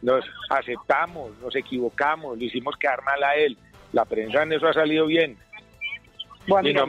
nos 0.00 0.24
aceptamos, 0.48 1.38
nos 1.40 1.54
equivocamos, 1.54 2.38
le 2.38 2.46
hicimos 2.46 2.76
quedar 2.78 3.02
mal 3.04 3.22
a 3.22 3.36
él, 3.36 3.56
la 3.92 4.06
prensa 4.06 4.42
en 4.42 4.54
eso 4.54 4.66
ha 4.66 4.72
salido 4.72 5.06
bien, 5.06 5.36
Voy 6.48 6.66
a 6.66 6.70
y 6.70 6.74
no, 6.74 6.86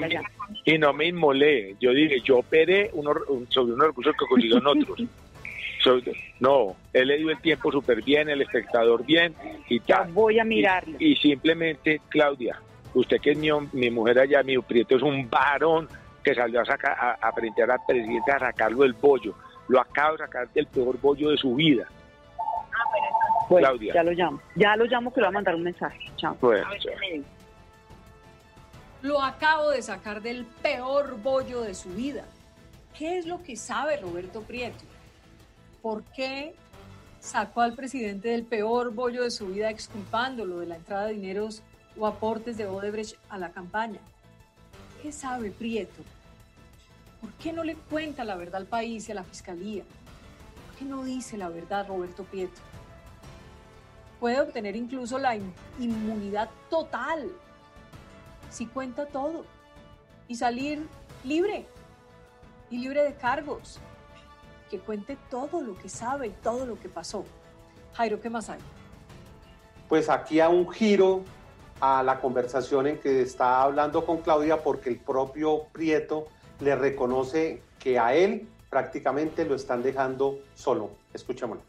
y 0.66 0.78
no 0.78 0.94
me 0.94 1.06
inmolé. 1.08 1.76
Yo 1.80 1.92
dije, 1.92 2.22
yo 2.22 2.38
operé 2.40 2.90
unos, 2.94 3.18
un- 3.30 3.50
sobre 3.52 3.74
unos 3.74 3.88
recursos 3.88 4.14
que 4.18 4.26
consiguieron 4.26 4.66
otros. 4.68 5.00
Sobre- 5.84 6.14
no, 6.40 6.76
él 6.94 7.10
le 7.10 7.18
dio 7.18 7.30
el 7.30 7.42
tiempo 7.42 7.70
súper 7.72 8.02
bien, 8.04 8.30
el 8.30 8.42
espectador 8.42 9.06
bien 9.06 9.36
y 9.68 9.80
tal. 9.82 10.12
Voy 10.14 10.40
a 10.40 10.46
mirarlo. 10.46 10.96
Y, 10.98 11.12
y 11.12 11.16
simplemente, 11.18 12.00
Claudia, 12.10 12.58
usted 12.94 13.20
que 13.20 13.32
es 13.32 13.38
mi, 13.38 13.50
mi 13.74 13.90
mujer 13.92 14.20
allá, 14.20 14.44
mi 14.44 14.58
prieto 14.60 14.96
es 14.96 15.02
un 15.02 15.30
varón 15.30 15.90
que 16.24 16.34
salió 16.34 16.62
a, 16.62 16.66
sacar, 16.66 16.96
a, 16.98 17.12
a 17.22 17.32
frente 17.34 17.62
al 17.64 17.72
presidente 17.86 18.32
a 18.32 18.40
sacarlo 18.40 18.84
del 18.84 18.94
bollo. 18.94 19.36
Lo 19.68 19.82
acabo 19.82 20.14
de 20.14 20.20
sacar 20.20 20.48
del 20.54 20.68
peor 20.68 20.98
bollo 21.02 21.32
de 21.32 21.38
su 21.38 21.54
vida. 21.54 21.86
Bueno, 23.50 23.68
Claudia. 23.68 23.94
ya 23.94 24.04
lo 24.04 24.12
llamo. 24.12 24.42
Ya 24.56 24.76
lo 24.78 24.86
llamo 24.86 25.14
que 25.14 25.20
le 25.20 25.26
va 25.26 25.30
a 25.30 25.34
mandar 25.34 25.54
un 25.56 25.64
mensaje. 25.64 26.00
Chao. 26.16 26.38
Bueno, 26.40 26.66
A 26.66 26.70
ver 26.72 26.80
chao. 26.80 26.94
qué 26.94 27.00
me 27.00 27.14
dice. 27.18 27.30
Lo 29.04 29.22
acabo 29.22 29.70
de 29.70 29.82
sacar 29.82 30.22
del 30.22 30.46
peor 30.46 31.22
bollo 31.22 31.62
de 31.62 31.76
su 31.76 31.90
vida. 31.90 32.24
¿Qué 32.98 33.18
es 33.20 33.26
lo 33.26 33.44
que 33.44 33.56
sabe 33.58 33.98
Roberto 33.98 34.42
Prieto? 34.42 34.86
¿Por 35.82 36.04
qué 36.06 36.56
sacó 37.20 37.62
al 37.62 37.74
presidente 37.74 38.30
del 38.30 38.44
peor 38.44 38.94
bollo 38.94 39.24
de 39.24 39.32
su 39.32 39.48
vida 39.48 39.70
exculpándolo 39.70 40.60
de 40.60 40.68
la 40.68 40.78
entrada 40.78 41.08
de 41.08 41.14
dineros 41.16 41.62
o 41.98 42.08
aportes 42.08 42.56
de 42.58 42.66
Odebrecht 42.66 43.18
a 43.30 43.38
la 43.38 43.52
campaña? 43.52 44.00
¿Qué 45.02 45.12
sabe 45.12 45.52
Prieto? 45.52 46.02
¿Por 47.20 47.32
qué 47.34 47.52
no 47.52 47.66
le 47.66 47.76
cuenta 47.76 48.24
la 48.24 48.36
verdad 48.38 48.56
al 48.62 48.68
país 48.68 49.10
y 49.10 49.12
a 49.12 49.16
la 49.16 49.24
fiscalía? 49.26 49.84
¿Por 49.84 50.78
qué 50.80 50.86
no 50.86 51.04
dice 51.04 51.36
la 51.38 51.50
verdad 51.50 51.88
Roberto 51.90 52.24
Prieto? 52.24 52.62
Puede 54.22 54.40
obtener 54.40 54.78
incluso 54.78 55.20
la 55.20 55.36
in- 55.36 55.54
inmunidad 55.78 56.50
total 56.70 57.30
si 58.54 58.68
cuenta 58.68 59.08
todo 59.08 59.46
y 60.28 60.36
salir 60.36 60.88
libre 61.24 61.66
y 62.70 62.78
libre 62.78 63.04
de 63.04 63.16
cargos. 63.16 63.80
Que 64.70 64.80
cuente 64.80 65.18
todo 65.30 65.62
lo 65.62 65.76
que 65.78 65.90
sabe 65.90 66.28
y 66.28 66.30
todo 66.30 66.66
lo 66.66 66.80
que 66.80 66.88
pasó. 66.88 67.26
Jairo, 67.96 68.22
¿qué 68.22 68.30
más 68.30 68.50
hay? 68.50 68.60
Pues 69.90 70.08
aquí 70.10 70.40
a 70.40 70.50
un 70.50 70.70
giro 70.72 71.24
a 71.82 72.04
la 72.04 72.20
conversación 72.20 72.88
en 72.88 73.00
que 73.00 73.22
está 73.22 73.62
hablando 73.64 74.06
con 74.06 74.18
Claudia 74.22 74.64
porque 74.64 74.90
el 74.90 75.00
propio 75.00 75.66
Prieto 75.72 76.28
le 76.60 76.76
reconoce 76.76 77.62
que 77.80 77.98
a 78.00 78.14
él 78.14 78.48
prácticamente 78.70 79.46
lo 79.46 79.56
están 79.56 79.82
dejando 79.84 80.40
solo. 80.56 80.92
Escuchémoslo. 81.14 81.64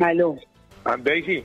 Aló, 0.00 0.36
Ah, 0.84 0.96
Daisy. 0.96 1.44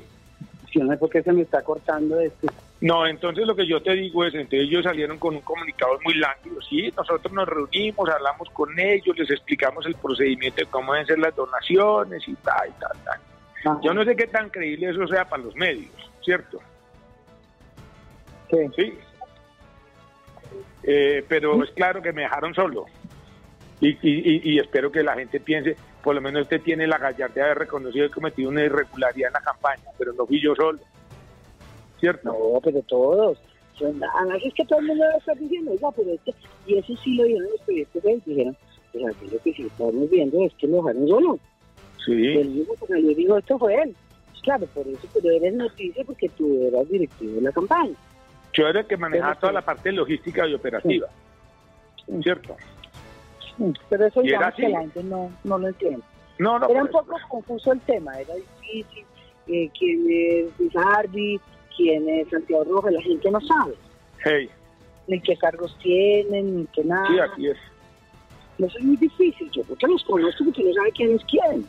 Yo 0.73 0.83
no 0.83 0.91
sé 0.91 0.97
por 0.97 1.09
qué 1.09 1.21
se 1.21 1.31
me 1.31 1.41
está 1.43 1.61
cortando 1.61 2.19
esto. 2.19 2.47
No, 2.81 3.05
entonces 3.07 3.45
lo 3.47 3.55
que 3.55 3.65
yo 3.67 3.81
te 3.81 3.91
digo 3.93 4.25
es, 4.25 4.33
entonces 4.33 4.61
ellos 4.67 4.83
salieron 4.83 5.17
con 5.19 5.35
un 5.35 5.41
comunicado 5.41 5.97
muy 6.03 6.15
lánguido. 6.15 6.61
Sí, 6.61 6.91
nosotros 6.97 7.31
nos 7.31 7.47
reunimos, 7.47 8.09
hablamos 8.09 8.49
con 8.49 8.77
ellos, 8.79 9.17
les 9.17 9.29
explicamos 9.31 9.85
el 9.85 9.95
procedimiento 9.95 10.57
de 10.61 10.65
cómo 10.65 10.91
deben 10.93 11.07
ser 11.07 11.19
las 11.19 11.35
donaciones 11.35 12.27
y 12.27 12.33
tal, 12.35 12.69
y 12.69 12.71
tal, 12.73 12.91
tal. 13.05 13.81
Yo 13.81 13.93
no 13.93 14.03
sé 14.03 14.15
qué 14.15 14.27
tan 14.27 14.49
creíble 14.49 14.89
eso 14.89 15.07
sea 15.07 15.23
para 15.29 15.43
los 15.43 15.55
medios, 15.55 15.91
¿cierto? 16.21 16.59
Sí. 18.75 18.93
Eh, 20.83 21.23
pero 21.29 21.63
es 21.63 21.71
claro 21.71 22.01
que 22.01 22.11
me 22.11 22.23
dejaron 22.23 22.53
solo. 22.53 22.85
Y, 23.79 23.89
y- 24.01 24.51
y 24.53 24.59
espero 24.59 24.91
que 24.91 25.01
la 25.03 25.13
gente 25.15 25.39
piense, 25.39 25.75
por 26.03 26.13
lo 26.13 26.21
menos 26.21 26.43
usted 26.43 26.61
tiene 26.61 26.85
la 26.85 26.97
gallardía 26.97 27.27
de 27.33 27.41
haber 27.41 27.59
reconocido 27.59 28.07
que 28.07 28.13
cometido 28.13 28.49
una 28.49 28.63
irregularidad 28.63 29.29
en 29.29 29.33
la 29.33 29.41
campaña, 29.41 29.83
pero 29.97 30.11
no 30.13 30.25
fui 30.25 30.41
yo 30.41 30.53
solo. 30.53 30.79
¿Cierto? 31.99 32.29
No, 32.29 32.59
pero 32.61 32.81
todos. 32.83 33.39
Además 33.81 34.41
es 34.43 34.53
que 34.53 34.65
todo 34.65 34.79
el 34.79 34.87
mundo 34.87 35.05
está 35.17 35.33
diciendo, 35.33 35.71
oiga, 35.71 35.89
pero 35.95 36.11
es 36.11 36.21
que, 36.21 36.33
y 36.67 36.77
eso 36.77 36.93
sí 37.03 37.15
lo 37.15 37.23
vieron 37.23 37.49
los 37.49 37.61
periodistas 37.61 38.03
y 38.05 38.29
dijeron, 38.29 38.57
pues 38.91 39.05
aquí 39.07 39.29
lo 39.31 39.39
que 39.39 39.53
sí 39.53 39.63
estamos 39.63 40.09
viendo 40.09 40.45
es 40.45 40.53
que 40.55 40.67
lo 40.67 40.77
dejaron 40.77 41.07
solo. 41.07 41.39
Sí. 42.05 42.11
El 42.11 42.49
mismo 42.49 42.73
que 42.75 42.87
salió 42.87 43.11
y 43.11 43.15
dijo, 43.15 43.37
esto 43.37 43.57
fue 43.57 43.75
él. 43.81 43.95
Claro, 44.43 44.65
por 44.67 44.85
eso, 44.85 45.07
pero 45.13 45.31
eres 45.31 45.53
noticia 45.53 46.03
porque 46.03 46.27
tú 46.29 46.67
eras 46.67 46.87
directivo 46.89 47.35
de 47.35 47.41
la 47.41 47.51
campaña. 47.53 47.95
Yo 48.51 48.67
era 48.67 48.81
el 48.81 48.87
que 48.87 48.97
manejaba 48.97 49.35
toda 49.35 49.53
la 49.53 49.61
parte 49.61 49.91
logística 49.91 50.45
y 50.45 50.53
operativa. 50.53 51.07
¿Cierto? 52.21 52.57
Pero 53.89 54.05
eso 54.05 54.21
digamos 54.21 54.53
que 54.55 54.69
la 54.69 54.79
gente 54.81 55.03
no, 55.03 55.31
no 55.43 55.57
lo 55.57 55.67
entiende. 55.67 56.03
No, 56.39 56.57
no, 56.59 56.67
era 56.67 56.81
un 56.83 56.89
poco 56.89 57.15
confuso 57.29 57.71
el 57.71 57.79
tema, 57.81 58.19
era 58.19 58.33
difícil. 58.35 59.05
eh, 59.47 59.69
quién 59.77 60.05
es 60.09 60.57
Bizardi, 60.57 61.39
quién 61.75 62.09
es 62.09 62.27
Santiago 62.29 62.63
Rojas, 62.63 62.93
la 62.93 63.01
gente 63.01 63.29
no 63.31 63.39
sabe. 63.41 63.73
Hey, 64.23 64.49
Ni 65.07 65.19
qué 65.21 65.35
cargos 65.37 65.77
tienen, 65.81 66.57
ni 66.61 66.65
qué 66.67 66.83
nada. 66.83 67.07
sí, 67.07 67.19
así 67.19 67.47
es. 67.47 67.57
Eso 68.59 68.77
es 68.77 68.83
muy 68.85 68.95
difícil, 68.97 69.49
yo 69.51 69.63
porque 69.63 69.87
los 69.87 70.03
conozco 70.03 70.45
porque 70.45 70.63
no 70.63 70.73
sabe 70.73 70.91
quién 70.91 71.15
es 71.15 71.23
quién. 71.25 71.65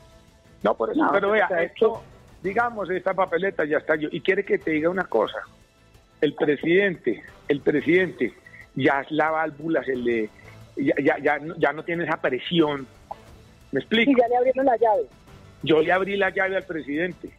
No, 0.62 0.74
por 0.74 0.90
eso, 0.90 1.02
No, 1.02 1.10
pero 1.12 1.30
vea, 1.30 1.48
¿sabes 1.48 1.72
esto, 1.72 2.02
digamos, 2.42 2.88
esta 2.90 3.12
papeleta 3.14 3.64
ya 3.64 3.78
está 3.78 3.96
yo. 3.96 4.08
Y 4.12 4.20
quiere 4.20 4.44
que 4.44 4.58
te 4.58 4.70
diga 4.72 4.88
una 4.90 5.04
cosa. 5.04 5.38
El 6.20 6.34
presidente, 6.34 7.22
el 7.48 7.60
presidente, 7.60 8.32
ya 8.74 9.00
es 9.00 9.10
la 9.10 9.30
válvula, 9.30 9.82
se 9.84 9.94
le, 9.96 10.30
ya, 10.76 10.94
ya, 11.02 11.18
ya, 11.18 11.38
no- 11.38 11.54
ya 11.56 11.72
no 11.72 11.82
tiene 11.84 12.04
esa 12.04 12.16
presión. 12.16 12.86
¿Me 13.72 13.80
explico? 13.80 14.10
Y 14.10 14.16
ya 14.20 14.28
le 14.28 14.36
abrieron 14.36 14.66
la 14.66 14.76
llave. 14.76 15.06
Yo 15.62 15.80
le 15.80 15.92
abrí 15.92 16.16
la 16.16 16.30
llave 16.30 16.56
al 16.56 16.64
presidente. 16.64 17.30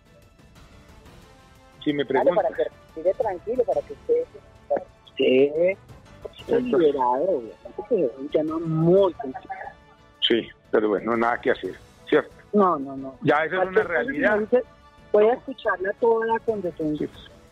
Si 1.84 1.94
me 1.94 2.06
pregunta. 2.06 2.36
para 2.42 2.50
que 2.56 2.64
respire 2.64 3.14
tranquilo, 3.14 3.64
para 3.64 3.82
que 3.82 3.94
usted, 3.94 4.24
para 4.68 4.82
que 5.16 5.76
usted 6.36 6.50
esté 6.58 6.64
liberado, 6.78 7.44
es 7.92 8.12
un 8.18 8.30
tema 8.30 8.58
muy 8.60 9.14
complicado. 9.14 9.70
Sí, 10.28 10.48
pero 10.72 10.90
bueno, 10.90 11.16
nada 11.16 11.40
que 11.40 11.52
hacer. 11.52 11.76
¿Cierto? 12.10 12.34
No, 12.54 12.80
no, 12.80 12.98
no. 12.98 13.16
Ya 13.22 13.46
esa 13.46 13.62
es 13.64 13.70
una 13.70 13.84
realidad. 13.84 14.40
Voy 15.12 15.28
a 15.28 15.34
escucharla 15.34 15.92
toda 16.00 16.40
con. 16.40 16.62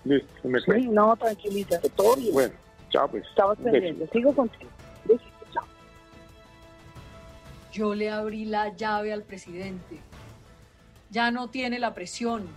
Listo, 0.06 0.48
me 0.50 0.60
Sí, 0.60 0.66
cuenta. 0.66 0.92
no, 0.92 1.16
tranquilízate, 1.16 1.90
todo 1.92 2.16
bien. 2.16 2.34
Bueno, 2.34 2.54
chao 2.90 3.08
pues. 3.08 3.26
Estamos 3.28 3.58
pendientes. 3.60 4.10
Sigo 4.10 4.34
contigo. 4.34 4.70
Yo 7.74 7.96
le 7.96 8.12
abrí 8.12 8.46
la 8.46 8.70
llave 8.70 9.12
al 9.12 9.24
presidente. 9.24 9.98
Ya 11.10 11.32
no 11.32 11.50
tiene 11.50 11.80
la 11.80 11.96
presión. 11.96 12.48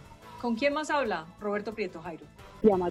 ¿Con 0.43 0.57
quién 0.57 0.75
más 0.75 0.91
habla 0.91 1.25
Roberto 1.41 1.75
Prieto, 1.75 2.03
Jairo? 2.03 2.27
Llama. 2.63 2.91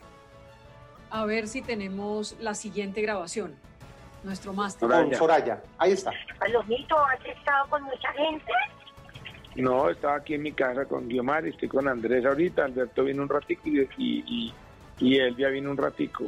A 1.11 1.25
ver 1.25 1.47
si 1.47 1.61
tenemos 1.61 2.35
la 2.39 2.55
siguiente 2.55 3.03
grabación. 3.03 3.55
Nuestro 4.23 4.53
máster. 4.53 4.89
Con 4.89 5.13
Soraya. 5.13 5.61
Ahí 5.77 5.91
está. 5.91 6.11
Palomito, 6.39 6.97
¿has 6.97 7.23
estado 7.23 7.69
con 7.69 7.83
mucha 7.83 8.11
gente? 8.13 8.51
No, 9.53 9.91
estaba 9.91 10.15
aquí 10.15 10.33
en 10.33 10.41
mi 10.41 10.51
casa 10.51 10.85
con 10.85 11.07
Guiomar, 11.07 11.45
estoy 11.45 11.69
con 11.69 11.87
Andrés 11.87 12.25
ahorita, 12.25 12.65
Alberto 12.65 13.03
vino 13.03 13.21
un 13.21 13.29
ratico 13.29 13.61
y, 13.65 13.87
y, 13.97 14.53
y, 14.99 15.35
ya 15.37 15.47
vino 15.49 15.71
un 15.71 15.77
ratico. 15.77 16.25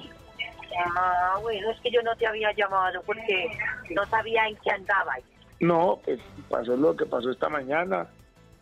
Ah, 0.96 1.38
bueno, 1.42 1.72
es 1.72 1.82
que 1.82 1.92
yo 1.92 2.02
no 2.04 2.16
te 2.16 2.28
había 2.28 2.54
llamado 2.54 3.02
porque 3.02 3.50
no 3.90 4.06
sabía 4.06 4.48
en 4.48 4.56
qué 4.58 4.72
andabas. 4.72 5.20
No, 5.60 6.00
pues 6.04 6.20
pasó 6.50 6.76
lo 6.76 6.96
que 6.96 7.06
pasó 7.06 7.32
esta 7.32 7.50
mañana. 7.50 8.08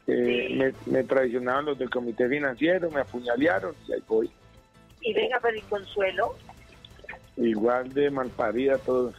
Eh, 0.08 0.56
me, 0.56 0.74
me 0.92 1.04
traicionaron 1.04 1.66
los 1.66 1.80
del 1.80 1.90
comité 1.90 2.30
financiero, 2.30 2.92
me 2.92 3.02
apuñalearon 3.02 3.76
y 3.88 3.94
ahí 3.94 4.04
voy. 4.08 4.32
Y 5.02 5.14
venga, 5.14 5.40
pero 5.42 5.58
¿y 5.58 5.62
Consuelo? 5.62 6.36
Igual 7.38 7.94
de 7.94 8.10
malparida 8.10 8.78
todos. 8.80 9.16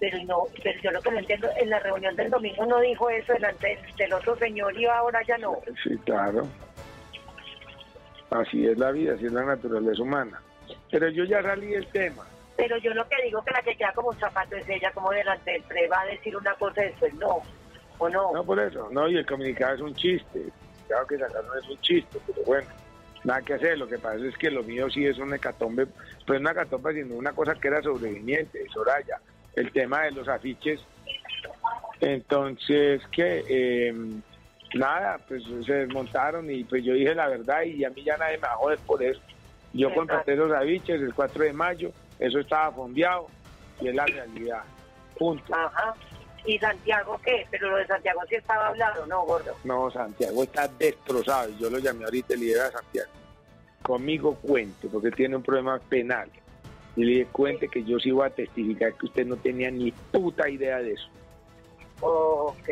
Pero 0.00 0.18
no, 0.24 0.44
pero 0.62 0.80
yo 0.80 0.90
lo 0.92 1.02
que 1.02 1.10
no 1.10 1.18
entiendo, 1.18 1.48
en 1.56 1.70
la 1.70 1.80
reunión 1.80 2.14
del 2.14 2.30
domingo 2.30 2.64
no 2.66 2.80
dijo 2.80 3.10
eso 3.10 3.32
delante 3.32 3.78
del 3.96 4.12
otro 4.12 4.36
señor 4.36 4.78
y 4.78 4.86
ahora 4.86 5.20
ya 5.26 5.36
no. 5.38 5.58
Sí, 5.82 5.96
claro. 6.04 6.46
Así 8.30 8.66
es 8.66 8.78
la 8.78 8.92
vida, 8.92 9.14
así 9.14 9.26
es 9.26 9.32
la 9.32 9.44
naturaleza 9.44 10.02
humana. 10.02 10.40
Pero 10.90 11.08
yo 11.08 11.24
ya 11.24 11.42
salí 11.42 11.68
del 11.68 11.86
tema. 11.88 12.24
Pero 12.58 12.76
yo 12.78 12.92
lo 12.92 13.08
que 13.08 13.14
digo 13.22 13.40
que 13.44 13.52
la 13.52 13.62
que 13.62 13.76
queda 13.76 13.92
como 13.92 14.08
un 14.08 14.18
zapato 14.18 14.56
es 14.56 14.68
ella, 14.68 14.90
como 14.90 15.12
delante 15.12 15.52
del 15.52 15.62
pre 15.62 15.86
va 15.86 16.00
a 16.00 16.06
decir 16.06 16.36
una 16.36 16.52
cosa 16.54 16.82
y 16.82 16.88
después 16.88 17.14
no. 17.14 17.40
¿O 17.98 18.08
no? 18.08 18.32
No, 18.32 18.44
por 18.44 18.58
eso. 18.58 18.88
No, 18.90 19.08
y 19.08 19.16
el 19.16 19.24
comunicado 19.24 19.76
es 19.76 19.80
un 19.80 19.94
chiste. 19.94 20.42
Claro 20.88 21.06
que 21.06 21.18
sacaron 21.18 21.56
es 21.56 21.68
un 21.68 21.80
chiste, 21.82 22.18
pero 22.26 22.42
bueno, 22.44 22.68
nada 23.22 23.42
que 23.42 23.54
hacer. 23.54 23.78
Lo 23.78 23.86
que 23.86 23.98
pasa 23.98 24.26
es 24.26 24.36
que 24.36 24.50
lo 24.50 24.64
mío 24.64 24.90
sí 24.90 25.06
es 25.06 25.18
una 25.18 25.36
hecatombe, 25.36 25.86
pues 26.26 26.40
una 26.40 26.50
hecatombe, 26.50 26.94
sino 26.94 27.14
una 27.14 27.32
cosa 27.32 27.54
que 27.54 27.68
era 27.68 27.80
sobreviviente, 27.80 28.66
Soraya. 28.74 29.20
El 29.54 29.70
tema 29.70 30.02
de 30.02 30.10
los 30.10 30.26
afiches. 30.26 30.80
Entonces, 32.00 33.00
que 33.12 33.44
eh, 33.48 33.94
nada, 34.74 35.18
pues 35.28 35.44
se 35.64 35.74
desmontaron 35.74 36.50
y 36.50 36.64
pues 36.64 36.82
yo 36.82 36.92
dije 36.92 37.14
la 37.14 37.28
verdad 37.28 37.62
y 37.62 37.84
a 37.84 37.90
mí 37.90 38.02
ya 38.02 38.16
nadie 38.16 38.36
me 38.38 38.48
va 38.48 38.54
a 38.54 38.56
joder 38.56 38.80
por 38.80 39.00
eso. 39.00 39.20
Yo 39.72 39.94
contraté 39.94 40.34
los 40.34 40.50
afiches 40.50 41.00
el 41.00 41.14
4 41.14 41.44
de 41.44 41.52
mayo, 41.52 41.92
eso 42.18 42.40
estaba 42.40 42.72
fondeado 42.72 43.26
y 43.80 43.88
es 43.88 43.94
la 43.94 44.06
realidad. 44.06 44.62
Punto. 45.18 45.54
Ajá. 45.54 45.94
¿Y 46.44 46.58
Santiago 46.58 47.20
qué? 47.24 47.46
Pero 47.50 47.70
lo 47.70 47.76
de 47.76 47.86
Santiago 47.86 48.20
sí 48.28 48.36
estaba 48.36 48.68
hablado, 48.68 49.06
¿no, 49.06 49.24
gordo? 49.24 49.54
No, 49.64 49.90
Santiago 49.90 50.42
está 50.42 50.68
destrozado. 50.68 51.50
Yo 51.58 51.68
lo 51.68 51.78
llamé 51.78 52.04
ahorita 52.04 52.34
el 52.34 52.40
líder 52.40 52.62
a 52.62 52.70
Santiago. 52.70 53.10
Conmigo 53.82 54.34
cuente, 54.36 54.88
porque 54.88 55.10
tiene 55.10 55.36
un 55.36 55.42
problema 55.42 55.78
penal. 55.78 56.30
Y 56.96 57.04
le 57.04 57.10
dije, 57.10 57.26
cuente 57.26 57.68
que 57.68 57.84
yo 57.84 57.98
sí 57.98 58.08
iba 58.08 58.26
a 58.26 58.30
testificar 58.30 58.94
que 58.94 59.06
usted 59.06 59.26
no 59.26 59.36
tenía 59.36 59.70
ni 59.70 59.92
puta 59.92 60.48
idea 60.48 60.78
de 60.78 60.92
eso. 60.92 61.08
Ok. 62.00 62.70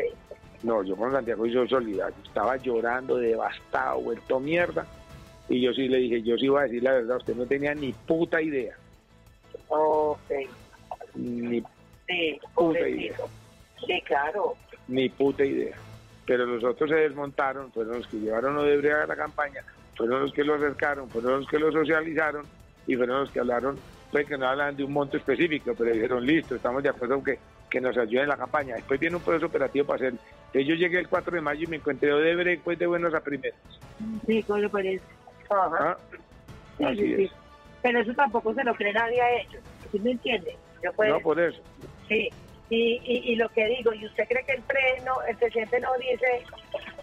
No, 0.63 0.83
yo 0.83 0.95
con 0.95 1.11
Santiago 1.11 1.45
hizo 1.45 1.67
solidario. 1.67 2.15
Estaba 2.25 2.57
llorando, 2.57 3.17
devastado, 3.17 4.01
vuelto 4.01 4.39
mierda. 4.39 4.85
Y 5.49 5.61
yo 5.61 5.71
sí 5.73 5.87
le 5.87 5.97
dije, 5.97 6.21
yo 6.23 6.35
sí 6.37 6.45
iba 6.45 6.61
a 6.61 6.63
decir 6.63 6.83
la 6.83 6.93
verdad, 6.93 7.17
usted 7.17 7.35
no 7.35 7.45
tenía 7.45 7.73
ni 7.73 7.93
puta 7.93 8.41
idea. 8.41 8.75
Ok. 9.69 10.31
Ni 11.15 11.63
Sí, 12.07 12.39
puta 12.55 12.87
idea. 12.87 13.17
Sí, 13.85 14.01
claro. 14.05 14.55
Ni 14.87 15.09
puta 15.09 15.43
idea. 15.43 15.75
Pero 16.25 16.45
los 16.45 16.63
otros 16.63 16.89
se 16.89 16.95
desmontaron, 16.95 17.71
fueron 17.71 17.97
los 17.97 18.07
que 18.07 18.17
llevaron 18.17 18.57
Odebrecht 18.57 18.95
a 19.03 19.07
la 19.07 19.15
campaña, 19.15 19.61
fueron 19.95 20.21
los 20.21 20.33
que 20.33 20.43
lo 20.43 20.55
acercaron, 20.55 21.09
fueron 21.09 21.39
los 21.41 21.47
que 21.49 21.59
lo 21.59 21.71
socializaron 21.71 22.45
y 22.85 22.95
fueron 22.95 23.21
los 23.21 23.31
que 23.31 23.39
hablaron, 23.39 23.77
pues 24.11 24.25
que 24.25 24.37
no 24.37 24.47
hablan 24.47 24.75
de 24.75 24.83
un 24.85 24.93
monto 24.93 25.17
específico, 25.17 25.73
pero 25.77 25.91
dijeron, 25.93 26.25
listo, 26.25 26.55
estamos 26.55 26.81
de 26.83 26.89
acuerdo 26.89 27.21
que, 27.23 27.39
que 27.69 27.81
nos 27.81 27.97
ayuden 27.97 28.23
en 28.23 28.29
la 28.29 28.37
campaña. 28.37 28.75
Después 28.75 28.99
viene 28.99 29.17
un 29.17 29.21
proceso 29.21 29.47
operativo 29.47 29.85
para 29.85 29.95
hacer. 30.07 30.13
Entonces 30.47 30.65
yo 30.67 30.75
llegué 30.75 30.99
el 30.99 31.09
4 31.09 31.35
de 31.35 31.41
mayo 31.41 31.63
y 31.63 31.67
me 31.67 31.75
encontré 31.77 32.13
Odebrecht 32.13 32.63
pues 32.63 32.79
de 32.79 32.87
buenos 32.87 33.13
a 33.13 33.19
primeros. 33.21 33.59
Sí, 34.25 34.43
¿cómo 34.43 34.59
le 34.59 34.69
parece? 34.69 35.03
Ajá. 35.49 35.97
Sí, 36.77 36.83
Así 36.85 36.97
sí, 36.97 37.15
sí. 37.15 37.23
es. 37.23 37.31
Pero 37.87 38.01
eso 38.01 38.13
tampoco 38.15 38.53
se 38.53 38.65
lo 38.65 38.75
cree 38.75 38.91
nadie 38.91 39.21
a 39.21 39.31
ellos. 39.39 39.63
¿Sí 39.89 39.99
me 39.99 40.11
entiende? 40.11 40.57
Yo 40.83 40.91
puedo- 40.91 41.13
No, 41.13 41.19
por 41.21 41.39
eso. 41.39 41.61
Sí. 42.09 42.29
Y, 42.69 42.99
y, 43.05 43.31
y 43.31 43.35
lo 43.37 43.47
que 43.47 43.65
digo, 43.65 43.93
¿y 43.93 44.05
usted 44.05 44.27
cree 44.27 44.43
que 44.45 44.51
el, 44.57 44.63
pre, 44.63 44.99
no, 45.05 45.13
el 45.25 45.37
presidente 45.37 45.79
no 45.79 45.87
dice, 45.97 46.43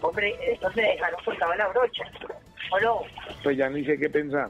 hombre, 0.03 0.31
esto 0.47 0.71
se 0.73 0.81
dejaron 0.81 1.19
cortado 1.25 1.55
la 1.55 1.67
brocha? 1.69 2.03
¿O 2.71 2.79
no? 2.81 3.01
Pues 3.43 3.57
ya 3.57 3.67
ni 3.67 3.83
sé 3.83 3.97
qué 3.97 4.07
pensar. 4.11 4.47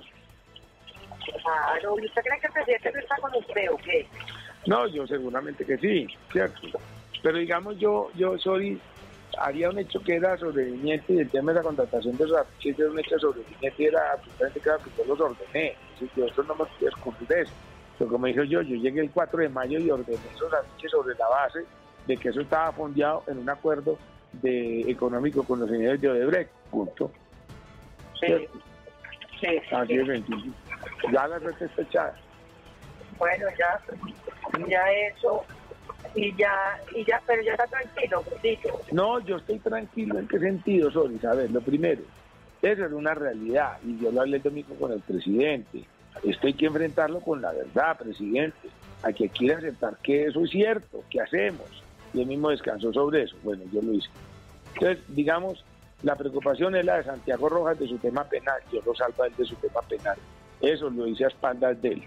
Claro, 1.41 1.95
¿y 2.01 2.05
usted 2.05 2.21
cree 2.21 2.39
que 2.41 2.47
el 2.47 2.53
presidente 2.53 2.91
no 2.91 2.99
está 2.99 3.15
con 3.21 3.35
usted 3.35 3.71
o 3.71 3.77
qué? 3.77 4.09
No, 4.65 4.87
yo 4.87 5.07
seguramente 5.07 5.65
que 5.65 5.77
sí, 5.77 6.05
cierto. 6.33 6.67
Pero 7.23 7.37
digamos, 7.37 7.77
yo 7.79 8.11
yo 8.13 8.37
soy, 8.37 8.81
haría 9.39 9.69
un 9.69 9.79
hecho 9.79 9.99
que 10.01 10.15
era 10.15 10.37
sobreviviente 10.37 11.13
y 11.13 11.19
el 11.19 11.29
tema 11.29 11.51
de 11.51 11.59
la 11.59 11.63
contratación 11.63 12.17
de 12.17 12.27
los 12.27 12.37
afiches 12.37 12.79
era 12.79 12.89
un 12.89 12.99
hecho 12.99 13.19
sobreviviente 13.19 13.83
y 13.83 13.85
era 13.85 14.13
absolutamente 14.13 14.59
claro 14.59 14.79
que 14.83 14.89
yo 14.97 15.05
los 15.05 15.19
ordené. 15.19 15.75
Decir, 15.91 16.09
yo 16.15 16.25
eso 16.25 16.43
no 16.43 16.55
me 16.55 16.65
puedo 16.65 16.85
descubrir 16.85 17.27
de 17.27 17.41
eso. 17.41 17.53
Pero 17.97 18.11
como 18.11 18.27
dije 18.27 18.47
yo, 18.47 18.61
yo 18.61 18.75
llegué 18.75 19.01
el 19.01 19.11
4 19.11 19.39
de 19.39 19.49
mayo 19.49 19.79
y 19.79 19.89
ordené 19.89 20.19
esos 20.33 20.53
afiches 20.53 20.91
sobre 20.91 21.15
la 21.15 21.27
base 21.27 21.65
de 22.07 22.17
que 22.17 22.29
eso 22.29 22.41
estaba 22.41 22.71
fondeado 22.71 23.23
en 23.27 23.39
un 23.39 23.49
acuerdo 23.49 23.97
de 24.33 24.81
económico 24.89 25.43
con 25.43 25.59
los 25.59 25.69
señores 25.69 25.99
de 26.01 26.09
Odebrecht. 26.09 26.51
Punto. 26.69 27.11
Sí. 28.19 28.47
Sí, 29.39 29.61
Así 29.71 29.93
es. 29.93 30.23
Ya 31.11 31.27
la 31.27 31.39
red 31.39 31.53
está 31.59 31.81
echada. 31.81 32.15
Bueno, 33.17 33.45
ya, 33.57 33.79
ya 34.67 34.91
eso, 34.91 35.43
y 36.15 36.35
ya, 36.35 36.79
y 36.93 37.03
ya, 37.05 37.21
pero 37.25 37.41
ya 37.43 37.51
está 37.51 37.67
tranquilo, 37.67 38.23
gordito. 38.29 38.81
No, 38.91 39.19
yo 39.19 39.37
estoy 39.37 39.59
tranquilo. 39.59 40.17
¿En 40.17 40.27
qué 40.27 40.39
sentido, 40.39 40.89
Solis? 40.91 41.23
A 41.25 41.33
ver, 41.33 41.51
lo 41.51 41.61
primero, 41.61 42.01
eso 42.61 42.85
es 42.85 42.91
una 42.91 43.13
realidad 43.13 43.77
y 43.85 43.99
yo 43.99 44.11
lo 44.11 44.21
hablé 44.21 44.37
el 44.37 44.43
domingo 44.43 44.75
con 44.75 44.91
el 44.91 45.01
presidente. 45.01 45.83
Esto 46.23 46.47
hay 46.47 46.53
que 46.53 46.67
enfrentarlo 46.67 47.19
con 47.19 47.41
la 47.41 47.51
verdad, 47.51 47.97
presidente. 47.97 48.69
Hay 49.03 49.13
que 49.13 49.25
aquí 49.25 49.51
aceptar 49.51 49.97
que 50.01 50.25
eso 50.25 50.43
es 50.43 50.49
cierto, 50.49 51.03
que 51.09 51.21
hacemos. 51.21 51.83
Y 52.13 52.21
él 52.21 52.27
mismo 52.27 52.49
descansó 52.49 52.93
sobre 52.93 53.23
eso. 53.23 53.35
Bueno, 53.43 53.63
yo 53.71 53.81
lo 53.81 53.93
hice. 53.93 54.09
Entonces, 54.73 55.03
digamos, 55.09 55.65
la 56.01 56.15
preocupación 56.15 56.75
es 56.75 56.85
la 56.85 56.97
de 56.97 57.03
Santiago 57.03 57.49
Rojas 57.49 57.77
de 57.77 57.87
su 57.87 57.97
tema 57.97 58.23
penal. 58.23 58.61
Yo 58.71 58.81
lo 58.85 58.95
salvo 58.95 59.23
a 59.23 59.27
él 59.27 59.33
de 59.37 59.45
su 59.45 59.55
tema 59.55 59.81
penal. 59.81 60.17
Eso 60.61 60.89
lo 60.89 61.07
hice 61.07 61.25
a 61.25 61.27
espaldas 61.27 61.81
de 61.81 61.89
él. 61.89 62.03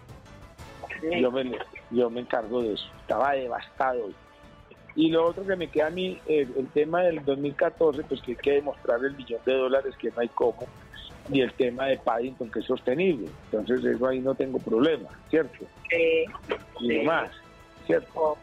Yo 1.21 1.31
me, 1.31 1.45
yo 1.91 2.11
me 2.11 2.21
encargo 2.21 2.63
de 2.63 2.75
eso. 2.75 2.87
Estaba 3.01 3.33
devastado. 3.33 4.11
Y 4.95 5.11
lo 5.11 5.27
otro 5.27 5.47
que 5.47 5.55
me 5.57 5.69
queda 5.69 5.87
a 5.87 5.91
mí, 5.91 6.21
el, 6.27 6.53
el 6.57 6.67
tema 6.69 7.03
del 7.03 7.25
2014, 7.25 8.03
pues 8.05 8.21
que 8.23 8.33
hay 8.33 8.37
que 8.37 8.53
demostrar 8.55 8.99
el 9.05 9.15
billón 9.15 9.41
de 9.47 9.55
dólares 9.55 9.95
que 9.97 10.11
no 10.11 10.21
hay 10.21 10.29
cómo, 10.29 10.67
y 11.31 11.41
el 11.41 11.53
tema 11.53 11.87
de 11.87 11.99
Paddington 11.99 12.51
que 12.51 12.59
es 12.61 12.65
sostenible. 12.65 13.29
Entonces 13.45 13.85
eso 13.85 14.07
ahí 14.09 14.19
no 14.19 14.35
tengo 14.35 14.59
problema, 14.59 15.09
¿cierto? 15.31 15.65
Eh, 15.93 16.25
Y 16.81 16.89
demás, 16.89 17.31
¿cierto? 17.87 18.11
ok. 18.15 18.39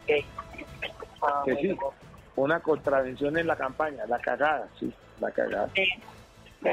Ah, 1.22 1.42
Que 1.44 1.56
sí, 1.56 1.76
una 2.36 2.60
contravención 2.60 3.36
en 3.36 3.46
la 3.46 3.56
campaña, 3.56 4.06
la 4.06 4.18
cagada, 4.18 4.68
sí, 4.80 4.90
la 5.20 5.30
cagada. 5.30 5.68
sí. 5.74 5.86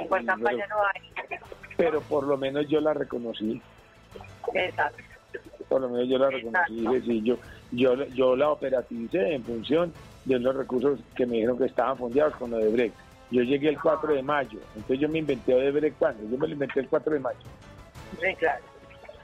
Cuál 0.07 0.25
campaña 0.25 0.65
no 0.67 0.75
hay. 0.93 1.37
Pero 1.75 1.99
por 2.01 2.25
lo 2.25 2.37
menos 2.37 2.67
yo 2.69 2.79
la 2.79 2.93
reconocí, 2.93 3.61
Exacto. 4.53 5.03
Por 5.63 5.81
lo 5.81 5.89
menos 5.89 6.07
yo 6.07 6.17
la 6.17 6.29
reconocí, 6.29 7.01
sí, 7.05 7.21
yo, 7.23 7.37
yo, 7.71 7.95
yo 8.07 8.35
la 8.35 8.49
operativicé 8.49 9.33
en 9.33 9.43
función 9.43 9.93
de 10.25 10.39
los 10.39 10.55
recursos 10.55 10.99
que 11.15 11.25
me 11.25 11.33
dijeron 11.35 11.57
que 11.57 11.65
estaban 11.65 11.97
fondeados 11.97 12.35
con 12.35 12.53
Odebrecht. 12.53 12.95
Yo 13.31 13.41
llegué 13.41 13.69
el 13.69 13.79
4 13.81 14.13
de 14.13 14.21
mayo, 14.23 14.59
entonces 14.75 14.99
yo 14.99 15.09
me 15.09 15.19
inventé 15.19 15.53
Odebrecht 15.53 15.97
cuando, 15.97 16.23
yo 16.29 16.37
me 16.37 16.47
lo 16.47 16.53
inventé 16.53 16.79
el 16.81 16.87
4 16.87 17.13
de 17.13 17.19
mayo. 17.19 17.39
Sí, 18.21 18.35
claro. 18.37 18.63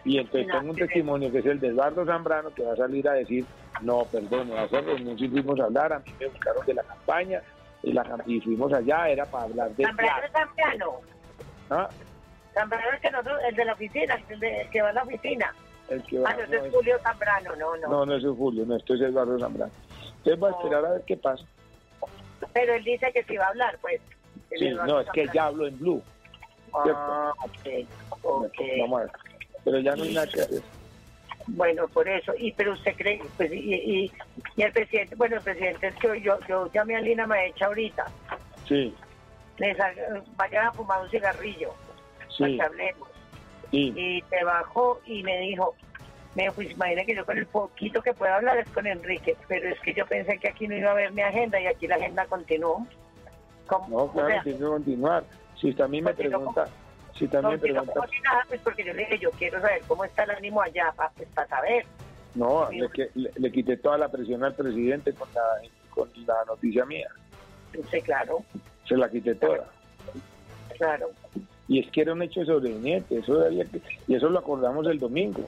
Y 0.06 0.18
entonces 0.18 0.48
No, 0.48 0.60
tengo 0.60 0.72
un 0.72 0.78
testimonio 0.78 1.32
que 1.32 1.40
es 1.40 1.46
el 1.46 1.60
de 1.60 1.68
Eduardo 1.68 2.06
Zambrano 2.06 2.50
que 2.52 2.64
va 2.64 2.74
a 2.74 2.78
salir 2.78 3.08
a 3.08 3.14
decir, 3.14 3.46
no, 3.82 4.04
perdón, 4.06 4.50
nosotros 4.50 5.00
no 5.02 5.16
fuimos 5.18 5.60
a 5.60 5.66
hablar, 5.66 5.94
a 5.94 6.00
mí 6.00 6.12
me 6.20 6.28
buscaron 6.28 6.66
de 6.66 6.74
la 6.74 6.84
campaña 6.84 7.42
y, 7.84 7.94
la, 7.94 8.04
y 8.26 8.40
fuimos 8.42 8.74
allá, 8.74 9.10
era 9.10 9.26
para 9.26 9.44
hablar 9.46 9.70
de... 9.76 9.84
Zambrano 9.84 10.24
es 10.26 10.32
Zambrano. 10.32 10.92
¿Ah? 11.70 11.90
Zambrano 12.54 12.92
es 12.96 13.02
que 13.02 13.12
nosotros, 13.12 13.40
el 13.48 13.56
de 13.56 13.66
la 13.66 13.74
oficina, 13.74 14.20
el, 14.30 14.40
de- 14.40 14.62
el 14.62 14.70
que 14.70 14.82
va 14.82 14.90
a 14.90 14.94
la 14.94 15.04
oficina. 15.04 15.54
El 15.90 16.04
que 16.04 16.20
va, 16.20 16.30
Ah, 16.30 16.38
no, 16.40 16.48
no, 16.48 16.66
es 16.66 16.74
Julio 16.74 17.00
Zambrano, 17.02 17.56
no, 17.56 17.78
no. 17.78 17.88
no, 17.88 18.06
no 18.06 18.16
es 18.16 18.24
Julio, 18.24 18.66
no, 18.66 18.76
esto 18.76 18.94
es 18.94 19.02
Eduardo 19.02 19.40
Zambrano. 19.40 19.72
Entonces 20.18 20.40
voy 20.40 20.50
a 20.50 20.56
esperar 20.56 20.86
a 20.86 20.90
ver 20.92 21.04
qué 21.08 21.18
pasa. 21.18 21.44
Pero 22.54 22.74
él 22.74 22.84
dice 22.84 23.12
que 23.14 23.24
sí 23.24 23.38
va 23.38 23.46
a 23.46 23.50
hablar, 23.50 23.78
pues. 23.82 24.02
Sí, 24.56 24.68
Eduardo 24.68 24.94
no, 24.94 25.00
es 25.02 25.08
que 25.12 25.26
Zambrano. 25.26 25.34
ya 25.34 25.46
hablo 25.46 25.68
en 25.68 25.80
Blue. 25.80 26.04
Ah, 26.74 27.34
ok, 27.44 27.88
ok. 28.24 28.54
Vamos 28.82 29.00
a 29.00 29.04
ver. 29.06 29.12
Pero 29.64 29.80
ya 29.80 29.96
no 29.96 30.04
hay 30.04 30.14
nada 30.14 30.28
que 30.28 30.42
hacer. 30.42 30.62
Bueno, 31.48 31.88
por 31.88 32.08
eso. 32.08 32.34
Y 32.38 32.52
pero 32.52 32.74
usted 32.74 32.96
cree, 32.96 33.20
pues, 33.38 33.52
y, 33.52 33.74
y, 33.74 34.12
y 34.56 34.62
el 34.62 34.72
presidente, 34.72 35.16
bueno, 35.16 35.38
el 35.38 35.42
presidente 35.42 35.88
es 35.88 35.96
que 35.96 36.22
yo, 36.22 36.38
yo 36.48 36.72
llamé 36.72 36.96
a 36.96 37.02
Lina 37.02 37.26
Maecha 37.26 37.66
ahorita. 37.66 38.06
Sí, 38.68 38.94
Le 39.58 39.76
sal- 39.76 40.24
vayan 40.38 40.68
a 40.68 40.72
fumar 40.72 41.02
un 41.02 41.10
cigarrillo. 41.10 41.74
Para 42.38 42.52
sí. 42.52 42.56
que 42.58 42.62
hablemos. 42.62 43.09
Y 43.72 44.24
se 44.30 44.44
bajó 44.44 45.00
y 45.06 45.22
me 45.24 45.38
dijo, 45.40 45.76
me 46.36 46.44
dijo, 46.44 46.56
pues 46.56 46.72
imagina 46.72 47.06
que 47.06 47.16
yo 47.16 47.26
con 47.26 47.38
el 47.38 47.46
poquito 47.46 48.02
que 48.02 48.14
puedo 48.14 48.34
hablar 48.34 48.58
es 48.58 48.68
con 48.70 48.88
Enrique, 48.88 49.36
pero 49.48 49.70
es 49.70 49.80
que 49.82 49.94
yo 49.94 50.06
pensé 50.08 50.38
que 50.40 50.50
aquí 50.50 50.68
no 50.68 50.76
iba 50.76 50.90
a 50.90 50.94
haber 50.94 51.12
mi 51.12 51.22
agenda 51.22 51.60
y 51.62 51.68
aquí 51.68 51.88
la 51.88 51.96
agenda 51.96 52.26
continuó. 52.26 52.86
¿Cómo? 53.68 53.88
No, 53.90 53.98
O 54.06 54.12
claro, 54.12 54.30
sea, 54.30 54.42
tiene 54.44 54.58
que 54.60 54.66
continuar. 54.66 55.24
Si 55.60 55.74
también 55.74 56.04
me 56.06 56.14
pregunta, 56.14 56.68
si 57.18 57.28
también 57.28 57.54
me 57.56 57.60
pregunta, 57.60 57.94
como 57.94 58.06
pues 58.48 58.62
porque 58.62 58.84
yo 58.84 58.94
le 58.94 59.00
dije, 59.02 59.20
yo 59.20 59.30
quiero 59.32 59.60
saber 59.62 59.82
cómo 59.88 60.04
está 60.06 60.24
el 60.24 60.32
ánimo 60.32 60.62
allá, 60.62 60.92
para 60.96 61.10
pues, 61.12 61.28
pa 61.30 61.46
saber. 61.48 61.86
no, 62.34 62.70
le, 62.72 62.90
le- 63.16 63.32
le 63.36 63.52
quité 63.52 63.78
toda 63.78 63.98
la 63.98 64.10
presión 64.10 64.44
al 64.44 64.56
presidente 64.56 65.14
con 65.14 65.28
la, 65.34 65.42
con 65.90 66.10
la 66.26 66.36
noticia 66.48 66.86
mía. 66.86 67.10
Sí, 67.92 68.02
claro, 68.02 68.44
Se 68.88 68.96
la 68.98 69.10
quité 69.10 69.36
toda. 69.36 69.66
claro. 70.78 71.10
Y 71.70 71.80
es 71.80 71.92
que 71.92 72.02
era 72.02 72.14
un 72.14 72.22
hecho 72.24 72.44
sobreviviente, 72.44 73.20
eso 73.20 73.46
había 73.46 73.64
que- 73.64 73.80
y 74.08 74.16
eso 74.16 74.28
lo 74.28 74.40
acordamos 74.40 74.88
el 74.88 75.00
domingo. 75.00 75.48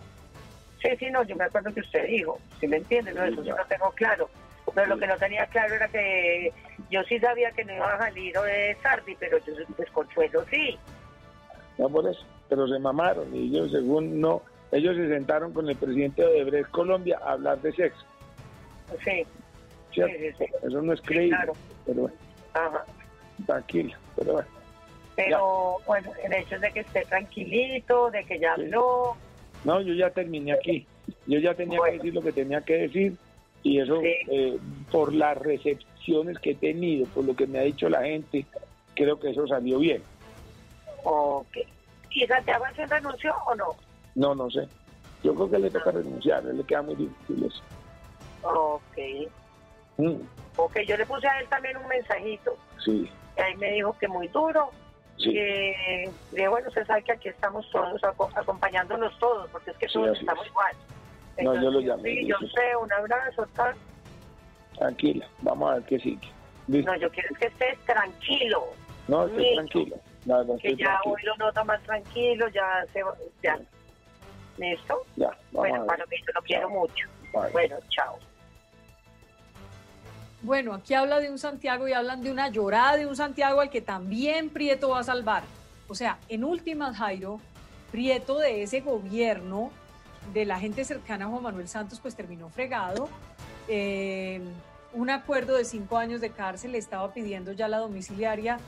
Sí, 0.79 0.89
sí, 0.99 1.09
no, 1.09 1.23
yo 1.23 1.35
me 1.35 1.45
acuerdo 1.45 1.73
que 1.73 1.79
usted 1.81 2.07
dijo, 2.07 2.39
si 2.59 2.67
me 2.67 2.77
entiende, 2.77 3.11
no, 3.11 3.25
eso 3.25 3.43
sí 3.43 3.49
lo 3.49 3.65
tengo 3.67 3.91
claro. 3.91 4.29
Pero 4.73 4.87
lo 4.87 4.97
que 4.99 5.07
no 5.07 5.17
tenía 5.17 5.45
claro 5.47 5.73
era 5.73 5.87
que 5.87 6.53
yo 6.91 7.03
sí 7.03 7.19
sabía 7.19 7.51
que 7.51 7.65
no 7.65 7.73
iba 7.73 7.93
a 7.93 7.97
salir 7.97 8.33
de 8.33 8.77
Sardi, 8.81 9.15
pero 9.19 9.39
yo 9.39 9.53
pues 9.75 9.89
Consuelo 9.89 10.45
sí. 10.49 10.77
No 11.79 11.89
por 11.89 12.07
eso, 12.07 12.23
pero 12.47 12.67
se 12.67 12.77
mamaron 12.79 13.35
y 13.35 13.47
ellos 13.47 13.71
según 13.71 14.21
no, 14.21 14.43
ellos 14.71 14.95
se 14.95 15.09
sentaron 15.09 15.51
con 15.53 15.67
el 15.67 15.75
presidente 15.75 16.21
de 16.21 16.27
Odebrecht 16.27 16.69
Colombia 16.69 17.19
a 17.25 17.31
hablar 17.33 17.59
de 17.61 17.73
sexo. 17.73 18.05
Sí, 19.03 19.25
¿cierto? 19.91 20.13
sí, 20.19 20.31
sí. 20.37 20.45
Eso 20.63 20.81
no 20.81 20.93
es 20.93 21.01
creíble, 21.01 21.35
claro. 21.35 21.53
pero 21.85 22.01
bueno, 22.01 22.15
Ajá. 22.53 22.85
tranquilo, 23.47 23.97
pero 24.15 24.33
bueno. 24.33 24.60
Pero 25.15 25.77
bueno, 25.85 26.11
el 26.23 26.33
hecho 26.33 26.55
es 26.55 26.61
de 26.61 26.71
que 26.71 26.79
esté 26.81 27.05
tranquilito, 27.05 28.09
de 28.11 28.23
que 28.25 28.39
ya 28.39 28.53
habló. 28.53 29.15
No, 29.63 29.81
yo 29.81 29.93
ya 29.93 30.09
terminé 30.09 30.53
aquí. 30.53 30.87
Yo 31.27 31.39
ya 31.39 31.53
tenía 31.53 31.79
que 31.83 31.91
decir 31.93 32.13
lo 32.13 32.21
que 32.21 32.31
tenía 32.31 32.61
que 32.61 32.73
decir 32.77 33.17
y 33.63 33.79
eso 33.79 34.01
eh, 34.01 34.57
por 34.91 35.13
las 35.13 35.37
recepciones 35.37 36.39
que 36.39 36.51
he 36.51 36.55
tenido, 36.55 37.05
por 37.07 37.25
lo 37.25 37.35
que 37.35 37.45
me 37.45 37.59
ha 37.59 37.63
dicho 37.63 37.89
la 37.89 38.01
gente, 38.03 38.45
creo 38.95 39.19
que 39.19 39.29
eso 39.29 39.45
salió 39.47 39.79
bien. 39.79 40.01
Ok. 41.03 41.57
¿Y 42.11 42.25
Santiago 42.25 42.65
se 42.75 42.85
renunció 42.85 43.33
o 43.47 43.55
no? 43.55 43.65
No, 44.15 44.33
no 44.35 44.49
sé. 44.49 44.67
Yo 45.23 45.35
creo 45.35 45.51
que 45.51 45.59
le 45.59 45.69
toca 45.69 45.91
renunciar, 45.91 46.45
a 46.45 46.49
él 46.49 46.57
le 46.57 46.63
queda 46.63 46.81
muy 46.81 46.95
difícil 46.95 47.45
eso. 47.45 47.61
Ok. 48.43 48.97
Mm, 49.97 50.21
Ok, 50.57 50.79
yo 50.85 50.97
le 50.97 51.05
puse 51.05 51.27
a 51.27 51.39
él 51.39 51.47
también 51.47 51.77
un 51.77 51.87
mensajito. 51.87 52.57
sí, 52.83 53.09
Y 53.37 53.41
ahí 53.41 53.55
me 53.57 53.71
dijo 53.71 53.95
que 53.99 54.07
muy 54.07 54.27
duro. 54.29 54.69
Sí. 55.23 56.45
Bueno, 56.47 56.67
usted 56.67 56.85
sabe 56.85 57.03
que 57.03 57.11
aquí 57.13 57.29
estamos 57.29 57.69
todos 57.71 58.03
aco- 58.03 58.29
acompañándonos 58.35 59.17
todos, 59.19 59.49
porque 59.51 59.71
es 59.71 59.77
que 59.77 59.87
todos 59.87 60.17
estamos 60.19 60.45
es. 60.45 60.51
igual. 60.51 60.75
No, 61.43 61.55
yo 61.61 61.71
lo 61.71 61.79
llamé, 61.79 62.09
Sí, 62.15 62.27
yo 62.27 62.35
sé. 62.39 62.75
un 62.75 62.91
abrazo, 62.93 63.47
tal. 63.55 63.75
tranquila, 64.77 65.27
vamos 65.41 65.71
a 65.71 65.75
ver 65.75 65.83
qué 65.83 65.99
sigue. 65.99 66.27
¿Listo? 66.67 66.91
No, 66.91 66.97
yo 66.97 67.09
quiero 67.11 67.29
que 67.39 67.47
estés 67.47 67.77
tranquilo. 67.85 68.63
No, 69.07 69.25
estoy 69.25 69.43
Listo. 69.43 69.55
tranquilo. 69.55 69.95
Que 70.61 70.75
ya 70.75 70.85
tranquilo. 70.85 70.99
hoy 71.15 71.21
lo 71.23 71.35
nota 71.37 71.63
más 71.63 71.81
tranquilo, 71.83 72.47
ya 72.49 72.85
se 72.93 73.01
ya. 73.43 73.59
¿Listo? 74.57 75.01
Ya, 75.15 75.27
vamos 75.27 75.37
Bueno, 75.51 75.75
a 75.75 75.79
ver. 75.79 75.87
Palomito, 75.87 76.31
lo 76.35 76.41
quiero 76.41 76.69
mucho. 76.69 77.07
Bye. 77.33 77.51
Bueno, 77.51 77.77
chao. 77.89 78.17
Bueno, 80.43 80.73
aquí 80.73 80.95
habla 80.95 81.19
de 81.19 81.29
un 81.29 81.37
Santiago 81.37 81.87
y 81.87 81.93
hablan 81.93 82.23
de 82.23 82.31
una 82.31 82.49
llorada 82.49 82.97
de 82.97 83.05
un 83.05 83.15
Santiago 83.15 83.61
al 83.61 83.69
que 83.69 83.81
también 83.81 84.49
Prieto 84.49 84.89
va 84.89 84.99
a 84.99 85.03
salvar. 85.03 85.43
O 85.87 85.93
sea, 85.93 86.17
en 86.29 86.43
últimas, 86.43 86.97
Jairo, 86.97 87.39
Prieto 87.91 88.39
de 88.39 88.63
ese 88.63 88.81
gobierno, 88.81 89.71
de 90.33 90.45
la 90.45 90.59
gente 90.59 90.83
cercana 90.83 91.25
a 91.25 91.27
Juan 91.27 91.43
Manuel 91.43 91.67
Santos, 91.67 91.99
pues 91.99 92.15
terminó 92.15 92.49
fregado. 92.49 93.09
Eh, 93.67 94.41
un 94.93 95.09
acuerdo 95.09 95.55
de 95.55 95.65
cinco 95.65 95.97
años 95.97 96.21
de 96.21 96.31
cárcel 96.31 96.71
le 96.71 96.77
estaba 96.77 97.13
pidiendo 97.13 97.51
ya 97.51 97.67
la 97.67 97.77
domiciliaria. 97.77 98.59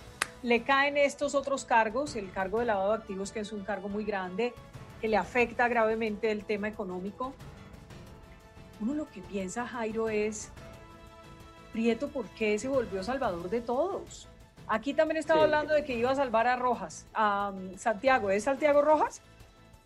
Le 0.43 0.63
caen 0.63 0.97
estos 0.97 1.35
otros 1.35 1.65
cargos, 1.65 2.15
el 2.15 2.31
cargo 2.31 2.59
de 2.59 2.65
lavado 2.65 2.91
de 2.91 2.97
activos, 2.97 3.31
que 3.31 3.39
es 3.39 3.51
un 3.51 3.63
cargo 3.63 3.89
muy 3.89 4.03
grande, 4.03 4.53
que 5.01 5.07
le 5.07 5.17
afecta 5.17 5.67
gravemente 5.67 6.31
el 6.31 6.43
tema 6.43 6.67
económico. 6.67 7.33
Uno 8.79 8.93
lo 8.93 9.09
que 9.09 9.21
piensa, 9.21 9.65
Jairo, 9.65 10.09
es, 10.09 10.51
Prieto, 11.73 12.07
¿por 12.07 12.25
qué 12.29 12.57
se 12.59 12.67
volvió 12.67 13.03
salvador 13.03 13.49
de 13.49 13.59
todos? 13.59 14.27
Aquí 14.67 14.93
también 14.93 15.17
estaba 15.17 15.41
Sí. 15.41 15.43
hablando 15.45 15.73
de 15.73 15.83
que 15.83 15.97
iba 15.97 16.11
a 16.11 16.15
salvar 16.15 16.45
a 16.47 16.55
Rojas, 16.55 17.05
a 17.13 17.51
um, 17.53 17.75
Santiago. 17.77 18.29
¿Es 18.29 18.43
Santiago 18.43 18.81
Rojas? 18.81 19.21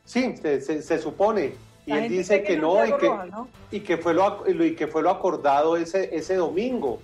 Sí, 0.05 0.35
se, 0.37 0.61
se- 0.61 0.81
se 0.81 0.99
supone. 0.99 1.55
Y 1.85 1.93
él 1.93 2.09
dice 2.09 2.43
que 2.43 2.57
no 2.57 2.85
y 2.85 2.91
que, 2.91 3.07
Rojas, 3.07 3.29
¿no? 3.29 3.47
y 3.71 3.79
que 3.79 3.97
fue 3.97 4.13
lo, 4.13 4.43
y 4.47 4.75
que 4.75 4.87
fue 4.87 5.01
lo 5.01 5.09
acordado 5.09 5.77
ese, 5.77 6.13
ese 6.15 6.35
domingo. 6.35 6.99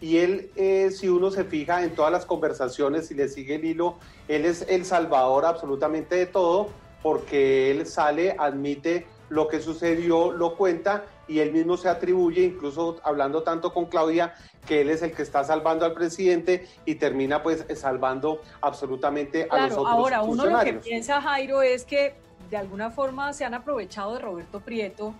Y 0.00 0.18
él, 0.18 0.50
eh, 0.56 0.90
si 0.90 1.08
uno 1.08 1.30
se 1.30 1.44
fija 1.44 1.84
en 1.84 1.94
todas 1.94 2.10
las 2.10 2.26
conversaciones 2.26 3.10
y 3.12 3.14
le 3.14 3.28
sigue 3.28 3.54
el 3.54 3.64
hilo, 3.64 3.94
él 4.26 4.44
es 4.44 4.62
el 4.68 4.84
salvador 4.84 5.44
absolutamente 5.46 6.16
de 6.16 6.26
todo, 6.26 6.68
porque 7.02 7.70
él 7.70 7.86
sale, 7.86 8.34
admite 8.36 9.06
lo 9.34 9.48
que 9.48 9.60
sucedió, 9.60 10.30
lo 10.30 10.56
cuenta 10.56 11.06
y 11.26 11.40
él 11.40 11.52
mismo 11.52 11.76
se 11.76 11.88
atribuye, 11.88 12.44
incluso 12.44 13.00
hablando 13.02 13.42
tanto 13.42 13.74
con 13.74 13.86
Claudia, 13.86 14.34
que 14.64 14.82
él 14.82 14.90
es 14.90 15.02
el 15.02 15.12
que 15.12 15.22
está 15.22 15.42
salvando 15.42 15.84
al 15.84 15.92
presidente 15.92 16.68
y 16.84 16.94
termina 16.94 17.42
pues 17.42 17.66
salvando 17.74 18.40
absolutamente 18.60 19.48
a 19.50 19.66
los 19.66 19.68
Claro, 19.68 19.82
otros 19.82 19.88
ahora 19.88 20.22
uno 20.22 20.46
lo 20.46 20.60
que 20.60 20.74
piensa, 20.74 21.20
Jairo, 21.20 21.62
es 21.62 21.84
que 21.84 22.14
de 22.48 22.56
alguna 22.56 22.90
forma 22.90 23.32
se 23.32 23.44
han 23.44 23.54
aprovechado 23.54 24.14
de 24.14 24.20
Roberto 24.20 24.60
Prieto 24.60 25.14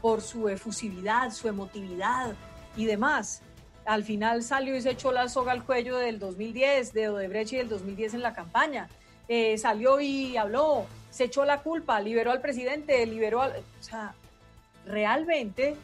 por 0.00 0.22
su 0.22 0.48
efusividad, 0.48 1.30
su 1.30 1.46
emotividad 1.46 2.32
y 2.74 2.86
demás. 2.86 3.42
Al 3.84 4.02
final 4.02 4.42
salió 4.42 4.76
y 4.76 4.80
se 4.80 4.92
echó 4.92 5.12
la 5.12 5.28
soga 5.28 5.52
al 5.52 5.64
cuello 5.64 5.98
del 5.98 6.18
2010, 6.18 6.94
de 6.94 7.10
Odebrecht 7.10 7.52
y 7.52 7.56
del 7.58 7.68
2010 7.68 8.14
en 8.14 8.22
la 8.22 8.32
campaña. 8.32 8.88
Eh, 9.28 9.58
salió 9.58 10.00
y 10.00 10.38
habló, 10.38 10.86
se 11.10 11.24
echó 11.24 11.44
la 11.44 11.62
culpa, 11.62 12.00
liberó 12.00 12.30
al 12.30 12.40
presidente, 12.40 13.04
liberó 13.06 13.42
al... 13.42 13.52
O 13.52 13.82
sea, 13.82 14.14
realmente 14.86 15.76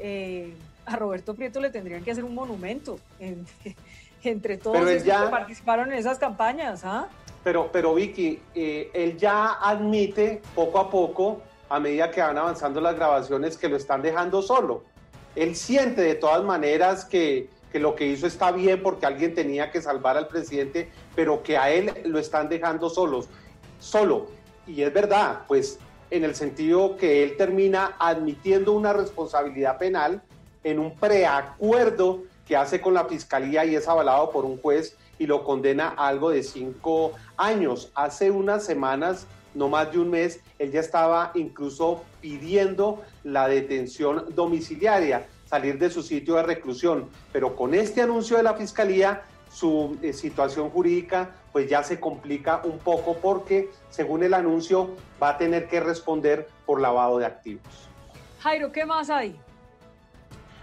eh, 0.00 0.54
a 0.86 0.96
Roberto 0.96 1.34
Prieto 1.34 1.60
le 1.60 1.70
tendrían 1.70 2.02
que 2.04 2.10
hacer 2.10 2.24
un 2.24 2.34
monumento 2.34 2.98
en- 3.18 3.46
entre 4.24 4.56
todos 4.58 5.04
ya- 5.04 5.24
que 5.24 5.30
participaron 5.30 5.92
en 5.92 5.98
esas 5.98 6.18
campañas. 6.18 6.82
¿ah? 6.84 7.08
Pero, 7.44 7.70
pero 7.72 7.94
Vicky, 7.94 8.40
eh, 8.54 8.90
él 8.92 9.16
ya 9.16 9.54
admite 9.60 10.42
poco 10.54 10.78
a 10.78 10.90
poco, 10.90 11.40
a 11.68 11.78
medida 11.78 12.10
que 12.10 12.20
van 12.20 12.36
avanzando 12.38 12.80
las 12.80 12.94
grabaciones, 12.96 13.56
que 13.56 13.68
lo 13.68 13.76
están 13.76 14.02
dejando 14.02 14.42
solo. 14.42 14.84
Él 15.36 15.54
siente 15.54 16.00
de 16.02 16.14
todas 16.16 16.42
maneras 16.42 17.04
que, 17.04 17.48
que 17.70 17.78
lo 17.78 17.94
que 17.94 18.06
hizo 18.06 18.26
está 18.26 18.50
bien 18.50 18.82
porque 18.82 19.06
alguien 19.06 19.34
tenía 19.34 19.70
que 19.70 19.80
salvar 19.80 20.16
al 20.16 20.26
presidente, 20.26 20.88
pero 21.14 21.42
que 21.42 21.56
a 21.56 21.70
él 21.70 21.92
lo 22.06 22.18
están 22.18 22.48
dejando 22.48 22.90
solos, 22.90 23.28
solo. 23.78 24.30
Y 24.68 24.82
es 24.82 24.92
verdad, 24.92 25.40
pues 25.48 25.78
en 26.10 26.24
el 26.24 26.34
sentido 26.34 26.96
que 26.96 27.22
él 27.22 27.36
termina 27.36 27.96
admitiendo 27.98 28.72
una 28.72 28.92
responsabilidad 28.92 29.78
penal 29.78 30.22
en 30.62 30.78
un 30.78 30.94
preacuerdo 30.94 32.22
que 32.46 32.56
hace 32.56 32.80
con 32.80 32.94
la 32.94 33.06
fiscalía 33.06 33.64
y 33.64 33.74
es 33.74 33.88
avalado 33.88 34.30
por 34.30 34.44
un 34.44 34.60
juez 34.60 34.96
y 35.18 35.26
lo 35.26 35.42
condena 35.44 35.94
a 35.96 36.08
algo 36.08 36.30
de 36.30 36.42
cinco 36.42 37.12
años. 37.36 37.90
Hace 37.94 38.30
unas 38.30 38.64
semanas, 38.64 39.26
no 39.54 39.68
más 39.68 39.90
de 39.90 39.98
un 39.98 40.10
mes, 40.10 40.40
él 40.58 40.70
ya 40.70 40.80
estaba 40.80 41.32
incluso 41.34 42.04
pidiendo 42.20 43.02
la 43.24 43.48
detención 43.48 44.26
domiciliaria, 44.34 45.26
salir 45.46 45.78
de 45.78 45.90
su 45.90 46.02
sitio 46.02 46.36
de 46.36 46.42
reclusión. 46.42 47.08
Pero 47.32 47.56
con 47.56 47.74
este 47.74 48.02
anuncio 48.02 48.36
de 48.36 48.42
la 48.42 48.54
fiscalía, 48.54 49.22
su 49.50 49.96
eh, 50.02 50.12
situación 50.12 50.70
jurídica 50.70 51.34
pues 51.52 51.68
ya 51.68 51.82
se 51.82 51.98
complica 51.98 52.60
un 52.64 52.78
poco 52.78 53.16
porque, 53.16 53.70
según 53.90 54.22
el 54.22 54.34
anuncio, 54.34 54.94
va 55.22 55.30
a 55.30 55.38
tener 55.38 55.68
que 55.68 55.80
responder 55.80 56.48
por 56.66 56.80
lavado 56.80 57.18
de 57.18 57.26
activos. 57.26 57.88
Jairo, 58.40 58.70
¿qué 58.72 58.84
más 58.84 59.10
hay? 59.10 59.38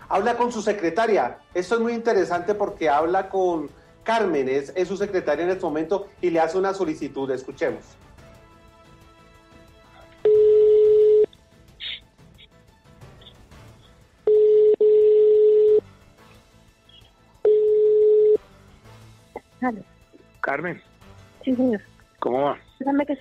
Habla 0.07 0.37
con 0.37 0.51
su 0.51 0.61
secretaria. 0.61 1.39
Esto 1.53 1.75
es 1.75 1.81
muy 1.81 1.93
interesante 1.93 2.53
porque 2.53 2.89
habla 2.89 3.29
con 3.29 3.69
Carmen, 4.03 4.47
es, 4.47 4.71
es 4.75 4.87
su 4.87 4.97
secretaria 4.97 5.43
en 5.43 5.49
este 5.49 5.65
momento, 5.65 6.07
y 6.21 6.29
le 6.29 6.39
hace 6.39 6.57
una 6.57 6.73
solicitud. 6.73 7.29
Escuchemos. 7.31 7.83
Aló. 19.61 19.94
Carmen, 20.45 20.79
Sí, 21.43 21.55
señor. 21.55 21.81
¿cómo 22.19 22.43
va? 22.43 22.57
Déjame 22.77 23.03
que 23.07 23.17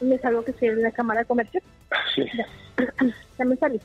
me 0.00 0.18
salgo 0.18 0.44
que 0.44 0.50
estoy 0.50 0.68
en 0.68 0.82
la 0.82 0.90
cámara 0.90 1.20
de 1.20 1.26
comercio. 1.26 1.60
Sí. 2.14 2.24
Ya 3.38 3.44
me 3.44 3.54
salí. 3.56 3.80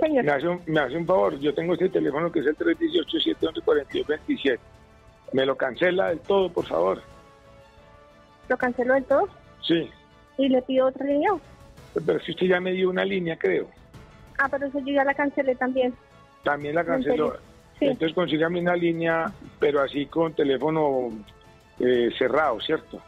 Señor. 0.00 0.24
Me 0.24 0.32
hace, 0.32 0.48
un, 0.48 0.60
me 0.66 0.80
hace 0.80 0.96
un 0.96 1.06
favor, 1.06 1.38
yo 1.38 1.54
tengo 1.54 1.74
este 1.74 1.88
teléfono 1.88 2.32
que 2.32 2.40
es 2.40 2.46
el 2.46 2.56
318-711-4227. 2.56 4.58
Me 5.32 5.46
lo 5.46 5.56
cancela 5.56 6.08
del 6.08 6.18
todo, 6.18 6.50
por 6.50 6.66
favor. 6.66 7.00
¿Lo 8.48 8.56
canceló 8.56 8.94
del 8.94 9.04
todo? 9.04 9.28
Sí, 9.62 9.88
Y 10.38 10.48
le 10.48 10.60
pido 10.62 10.88
otra 10.88 11.06
línea. 11.06 11.30
Pero 12.04 12.18
si 12.20 12.32
usted 12.32 12.46
ya 12.46 12.60
me 12.60 12.72
dio 12.72 12.90
una 12.90 13.04
línea, 13.04 13.36
creo. 13.38 13.68
Ah, 14.38 14.48
pero 14.50 14.66
eso 14.66 14.80
yo 14.80 14.94
ya 14.94 15.04
la 15.04 15.14
cancelé 15.14 15.54
también. 15.54 15.94
También 16.42 16.74
la 16.74 16.80
¿En 16.80 16.86
canceló. 16.88 17.36
Sí. 17.78 17.84
Entonces 17.86 18.12
consígame 18.14 18.60
una 18.60 18.74
línea, 18.74 19.32
pero 19.60 19.80
así 19.82 20.06
con 20.06 20.34
teléfono 20.34 21.12
eh, 21.80 22.10
cerrado, 22.18 22.60
¿cierto? 22.60 23.00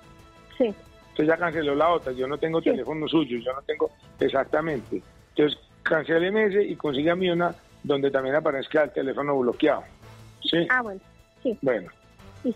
Sí. 0.59 0.75
Usted 1.11 1.25
ya 1.25 1.37
canceló 1.37 1.75
la 1.75 1.89
otra, 1.91 2.13
yo 2.13 2.27
no 2.27 2.39
tengo 2.39 2.61
teléfono 2.63 3.09
suyo, 3.09 3.39
yo 3.39 3.53
no 3.53 3.63
tengo 3.63 3.91
exactamente. 4.19 5.03
Entonces, 5.35 5.59
cancéleme 5.83 6.45
ese 6.47 6.63
y 6.63 6.77
consígame 6.77 7.33
una 7.33 7.55
donde 7.83 8.11
también 8.11 8.35
aparezca 8.37 8.83
el 8.85 8.91
teléfono 8.93 9.39
bloqueado. 9.39 9.83
¿Sí? 10.43 10.67
Ah, 10.71 10.83
bueno. 10.83 11.01
Sí. 11.43 11.59
Bueno. 11.63 11.91
Sí. 12.43 12.55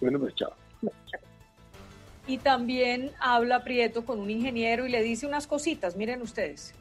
Bueno, 0.00 0.18
pues 0.20 0.34
chao. 0.34 0.52
Y 2.26 2.36
también 2.38 3.10
habla 3.20 3.64
Prieto 3.64 4.04
con 4.04 4.20
un 4.20 4.30
ingeniero 4.30 4.86
y 4.86 4.90
le 4.90 5.02
dice 5.02 5.26
unas 5.26 5.46
cositas, 5.46 5.96
miren 5.96 6.20
ustedes. 6.20 6.74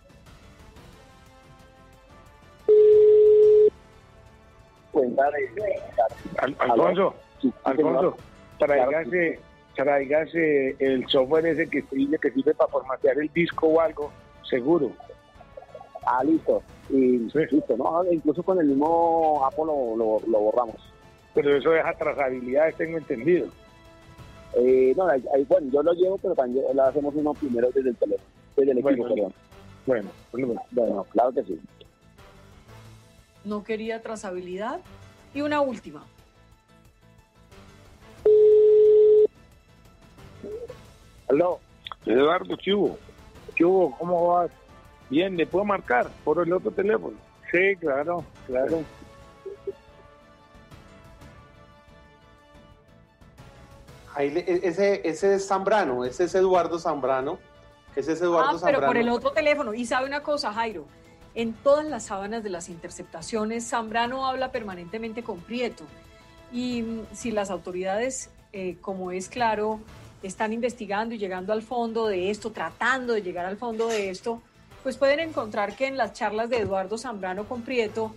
Al- 6.40 6.56
Alfonso, 6.60 7.16
Alfonso, 7.64 8.18
tráigase, 8.58 9.40
tráigase 9.76 10.76
el 10.80 11.08
software 11.08 11.46
ese 11.48 11.70
que 11.70 11.82
sirve, 11.84 12.18
que 12.20 12.32
sirve 12.32 12.54
para 12.54 12.70
formatear 12.72 13.18
el 13.20 13.32
disco 13.34 13.68
o 13.68 13.80
algo, 13.82 14.12
seguro. 14.50 14.92
Ah, 16.06 16.24
listo. 16.24 16.64
Y 16.90 17.18
listo, 17.18 17.76
¿no? 17.78 18.04
Incluso 18.12 18.42
con 18.44 18.60
el 18.60 18.68
mismo 18.68 19.46
Apple 19.46 19.66
lo, 19.66 19.96
lo, 19.98 20.20
lo 20.28 20.40
borramos. 20.40 20.76
Pero 21.34 21.56
eso 21.58 21.72
deja 21.72 21.94
trazabilidades, 21.94 22.76
tengo 22.76 22.98
entendido. 22.98 23.48
Eh, 24.56 24.94
no, 24.96 25.08
ahí- 25.08 25.24
ahí, 25.36 25.44
bueno, 25.44 25.68
yo 25.72 25.84
lo 25.84 25.94
llevo, 25.94 26.18
pero 26.18 26.34
también 26.34 26.66
lo 26.74 26.84
hacemos 26.84 27.14
uno 27.16 27.34
primero 27.34 27.70
desde 27.72 27.90
el 27.90 27.96
teléfono, 27.98 28.30
desde 28.56 28.72
el 28.72 28.78
equipo, 28.78 28.90
Bueno, 28.96 29.14
perdón. 29.16 29.34
Bueno, 29.86 30.10
bueno, 30.32 30.62
Bueno, 30.72 31.04
claro 31.12 31.32
que 31.34 31.44
sí. 31.44 31.60
No 33.44 33.64
quería 33.64 34.02
trazabilidad. 34.02 34.80
Y 35.34 35.42
una 35.42 35.62
última. 35.62 36.04
Aló. 41.30 41.60
Eduardo, 42.06 42.56
¿qué 42.58 42.74
hubo? 42.74 42.98
¿Qué 43.56 43.66
hubo? 43.66 43.96
¿Cómo 43.98 44.28
vas? 44.28 44.52
Bien, 45.10 45.36
¿le 45.36 45.46
puedo 45.46 45.66
marcar 45.66 46.10
por 46.24 46.42
el 46.46 46.52
otro 46.54 46.72
teléfono? 46.72 47.18
Sí, 47.52 47.76
claro, 47.80 48.24
claro. 48.46 48.84
Ahí 54.16 54.32
le- 54.32 54.40
e- 54.42 54.68
ese, 54.68 55.08
ese 55.08 55.36
es 55.36 55.48
Zambrano, 55.48 56.04
ese 56.06 56.24
es 56.26 56.36
Eduardo 56.36 56.80
Zambrano. 56.80 57.38
Ese 57.96 58.14
es 58.14 58.22
Eduardo 58.22 58.50
ah, 58.50 58.52
pero 58.52 58.60
Zambrano. 58.80 58.88
por 58.88 58.98
el 58.98 59.10
otro 59.10 59.32
teléfono. 59.32 59.74
Y 59.74 59.86
sabe 59.86 60.08
una 60.08 60.22
cosa, 60.22 60.54
Jairo. 60.54 60.86
En 61.36 61.54
todas 61.54 61.86
las 61.86 62.06
sábanas 62.06 62.44
de 62.44 62.50
las 62.50 62.70
interceptaciones, 62.70 63.68
Zambrano 63.70 64.26
habla 64.28 64.52
permanentemente 64.52 65.24
con 65.24 65.40
Prieto. 65.40 65.84
Y 66.52 66.82
mm, 66.84 67.06
si 67.14 67.32
las 67.32 67.50
autoridades, 67.50 68.30
eh, 68.54 68.78
como 68.82 69.12
es 69.12 69.30
claro, 69.30 69.80
están 70.24 70.54
investigando 70.54 71.16
y 71.16 71.18
llegando 71.18 71.54
al 71.54 71.62
fondo 71.62 72.08
de 72.08 72.30
esto, 72.30 72.52
tratando 72.52 73.14
de 73.14 73.22
llegar 73.22 73.46
al 73.46 73.58
fondo 73.58 73.88
de 73.88 74.10
esto, 74.10 74.42
pues 74.84 74.98
pueden 74.98 75.20
encontrar 75.20 75.76
que 75.76 75.88
en 75.88 75.98
las 75.98 76.14
charlas 76.14 76.50
de 76.50 76.60
Eduardo 76.60 76.98
Zambrano 76.98 77.46
con 77.46 77.62
Prieto, 77.62 78.16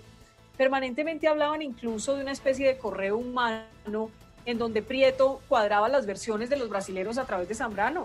permanentemente 0.57 1.29
hablaban 1.29 1.63
incluso 1.63 2.15
de 2.15 2.23
una 2.23 2.33
especie 2.33 2.69
de 2.69 2.79
correo 2.79 3.19
humano 3.19 4.11
en 4.45 4.59
donde 4.59 4.83
Prieto 4.83 5.41
cuadraba 5.49 5.89
las 5.89 6.07
versiones 6.07 6.51
de 6.51 6.57
los 6.57 6.69
brasileros 6.69 7.19
a 7.19 7.25
través 7.25 7.49
de 7.49 7.55
Zambrano 7.55 8.05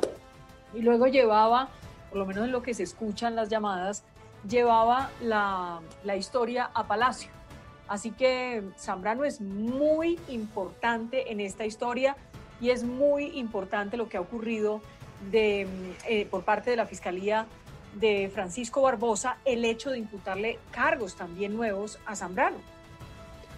y 0.74 0.82
luego 0.82 1.08
llevaba, 1.08 1.70
por 2.10 2.20
lo 2.20 2.26
menos 2.26 2.46
en 2.46 2.52
lo 2.52 2.62
que 2.62 2.74
se 2.74 2.84
escuchan 2.84 3.36
las 3.36 3.50
llamadas, 3.50 4.04
llevaba 4.48 5.10
la, 5.22 5.80
la 6.04 6.16
historia 6.16 6.70
a 6.74 6.86
Palacio. 6.88 7.30
Así 7.88 8.12
que 8.12 8.64
Zambrano 8.78 9.26
es 9.26 9.42
muy 9.42 10.20
importante 10.28 11.32
en 11.32 11.40
esta 11.40 11.66
historia 11.66 12.16
y 12.62 12.70
es 12.70 12.84
muy 12.84 13.38
importante 13.38 13.98
lo 13.98 14.10
que 14.10 14.18
ha 14.18 14.22
ocurrido 14.22 14.82
de, 15.32 15.66
mm, 15.66 15.92
eh, 16.08 16.28
por 16.30 16.44
parte 16.44 16.70
de 16.70 16.76
la 16.76 16.86
Fiscalía 16.86 17.46
de 17.96 18.30
Francisco 18.34 18.82
Barbosa, 18.82 19.38
el 19.46 19.64
hecho 19.66 19.90
de 19.90 20.00
imputarle 20.00 20.60
cargos 20.72 21.16
también 21.16 21.56
nuevos 21.56 22.00
a 22.06 22.16
Zambrano. 22.16 22.58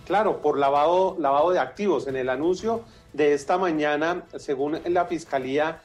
Claro, 0.06 0.42
por 0.42 0.58
lavado, 0.58 1.18
lavado 1.20 1.52
de 1.52 1.60
activos. 1.60 2.08
En 2.08 2.16
el 2.16 2.30
anuncio 2.30 2.84
de 3.14 3.34
esta 3.34 3.58
mañana, 3.58 4.24
según 4.38 4.80
la 4.86 5.06
Fiscalía, 5.06 5.82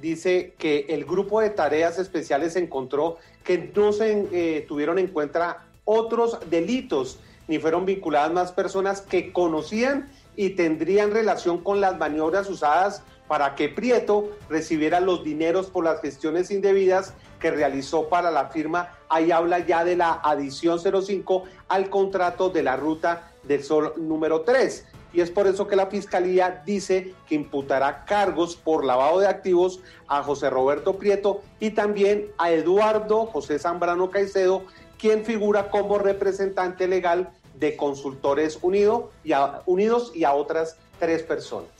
dice 0.00 0.54
que 0.58 0.86
el 0.88 1.04
grupo 1.04 1.40
de 1.40 1.50
tareas 1.50 1.98
especiales 1.98 2.56
encontró 2.56 3.18
que 3.44 3.72
no 3.74 3.92
se 3.92 4.28
eh, 4.32 4.64
tuvieron 4.68 4.98
en 4.98 5.08
cuenta 5.08 5.64
otros 5.84 6.38
delitos, 6.50 7.18
ni 7.48 7.58
fueron 7.58 7.86
vinculadas 7.86 8.32
más 8.32 8.52
personas 8.52 9.00
que 9.00 9.32
conocían 9.32 10.10
y 10.36 10.50
tendrían 10.50 11.10
relación 11.10 11.58
con 11.58 11.80
las 11.80 11.98
maniobras 11.98 12.48
usadas 12.48 13.02
para 13.28 13.54
que 13.54 13.68
Prieto 13.68 14.30
recibiera 14.48 15.00
los 15.00 15.24
dineros 15.24 15.68
por 15.68 15.84
las 15.84 16.00
gestiones 16.00 16.50
indebidas 16.50 17.14
que 17.40 17.50
realizó 17.50 18.08
para 18.08 18.30
la 18.30 18.48
firma. 18.48 18.96
Ahí 19.08 19.30
habla 19.30 19.58
ya 19.60 19.84
de 19.84 19.96
la 19.96 20.20
adición 20.22 20.78
05 20.78 21.44
al 21.68 21.88
contrato 21.88 22.50
de 22.50 22.62
la 22.62 22.76
ruta 22.76 23.32
del 23.44 23.62
sol 23.62 23.94
número 23.96 24.42
3. 24.42 24.86
Y 25.14 25.20
es 25.20 25.30
por 25.30 25.46
eso 25.46 25.66
que 25.66 25.76
la 25.76 25.86
Fiscalía 25.86 26.62
dice 26.64 27.14
que 27.26 27.34
imputará 27.34 28.04
cargos 28.04 28.56
por 28.56 28.84
lavado 28.84 29.20
de 29.20 29.26
activos 29.26 29.80
a 30.08 30.22
José 30.22 30.48
Roberto 30.48 30.94
Prieto 30.94 31.42
y 31.60 31.70
también 31.70 32.30
a 32.38 32.50
Eduardo 32.50 33.26
José 33.26 33.58
Zambrano 33.58 34.10
Caicedo, 34.10 34.64
quien 34.98 35.24
figura 35.24 35.68
como 35.68 35.98
representante 35.98 36.88
legal 36.88 37.30
de 37.62 37.76
Consultores 37.76 38.58
Unido 38.60 39.12
y 39.22 39.32
a- 39.32 39.62
Unidos 39.66 40.10
y 40.16 40.24
a 40.24 40.34
otras 40.34 40.76
tres 40.98 41.22
personas. 41.22 41.70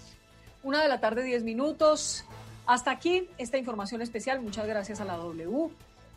Una 0.63 0.81
de 0.81 0.89
la 0.89 1.01
tarde, 1.01 1.25
10 1.25 1.43
minutos. 1.43 2.25
Hasta 2.67 2.93
aquí 2.93 3.29
esta 3.37 3.59
información 3.59 4.01
especial. 4.01 4.41
Muchas 4.41 4.65
gracias 4.69 5.01
a 5.01 5.05
la 5.05 5.17
W, 5.17 5.71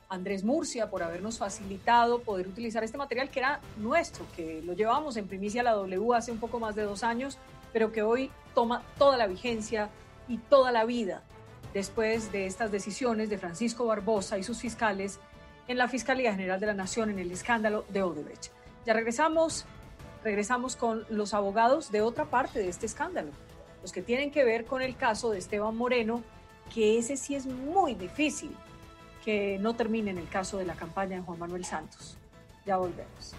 Andrés 0.08 0.44
Murcia, 0.44 0.92
por 0.92 1.02
habernos 1.02 1.40
facilitado 1.40 2.20
poder 2.20 2.48
utilizar 2.48 2.84
este 2.84 2.96
material 3.00 3.32
que 3.32 3.40
era 3.40 3.60
nuestro, 3.78 4.24
que 4.36 4.62
lo 4.64 4.74
llevamos 4.74 5.18
en 5.18 5.28
primicia 5.28 5.62
a 5.62 5.64
la 5.64 5.72
W 5.72 6.14
hace 6.14 6.32
un 6.32 6.38
poco 6.38 6.60
más 6.60 6.76
de 6.76 6.84
dos 6.84 7.04
años, 7.04 7.40
pero 7.74 7.92
que 7.92 8.04
hoy 8.04 8.30
toma 8.54 8.84
toda 9.00 9.18
la 9.18 9.26
vigencia 9.26 9.90
y 10.28 10.38
toda 10.38 10.72
la 10.72 10.86
vida 10.86 11.24
después 11.74 12.32
de 12.32 12.46
estas 12.46 12.72
decisiones 12.72 13.32
de 13.32 13.40
Francisco 13.40 13.88
Barbosa 13.88 14.38
y 14.38 14.44
sus 14.44 14.60
fiscales 14.60 15.20
en 15.68 15.80
la 15.80 15.88
Fiscalía 15.88 16.32
General 16.34 16.60
de 16.60 16.68
la 16.68 16.74
Nación 16.76 17.10
en 17.10 17.18
el 17.18 17.32
escándalo 17.32 17.84
de 17.90 18.04
Odebrecht. 18.04 18.52
Ya 18.86 18.94
regresamos, 18.94 19.66
regresamos 20.24 20.76
con 20.76 21.06
los 21.10 21.34
abogados 21.34 21.92
de 21.92 22.02
otra 22.02 22.26
parte 22.26 22.60
de 22.60 22.70
este 22.70 22.86
escándalo 22.86 23.32
los 23.86 23.92
que 23.92 24.02
tienen 24.02 24.32
que 24.32 24.44
ver 24.44 24.66
con 24.66 24.82
el 24.82 24.96
caso 24.96 25.30
de 25.30 25.38
Esteban 25.38 25.78
Moreno, 25.78 26.24
que 26.74 26.98
ese 26.98 27.18
sí 27.18 27.36
es 27.36 27.46
muy 27.46 27.94
difícil 27.94 28.50
que 29.24 29.60
no 29.60 29.76
termine 29.76 30.10
en 30.10 30.18
el 30.18 30.28
caso 30.28 30.58
de 30.58 30.66
la 30.66 30.74
campaña 30.74 31.18
de 31.18 31.22
Juan 31.22 31.38
Manuel 31.38 31.64
Santos. 31.64 32.18
Ya 32.66 32.78
volvemos. 32.78 33.36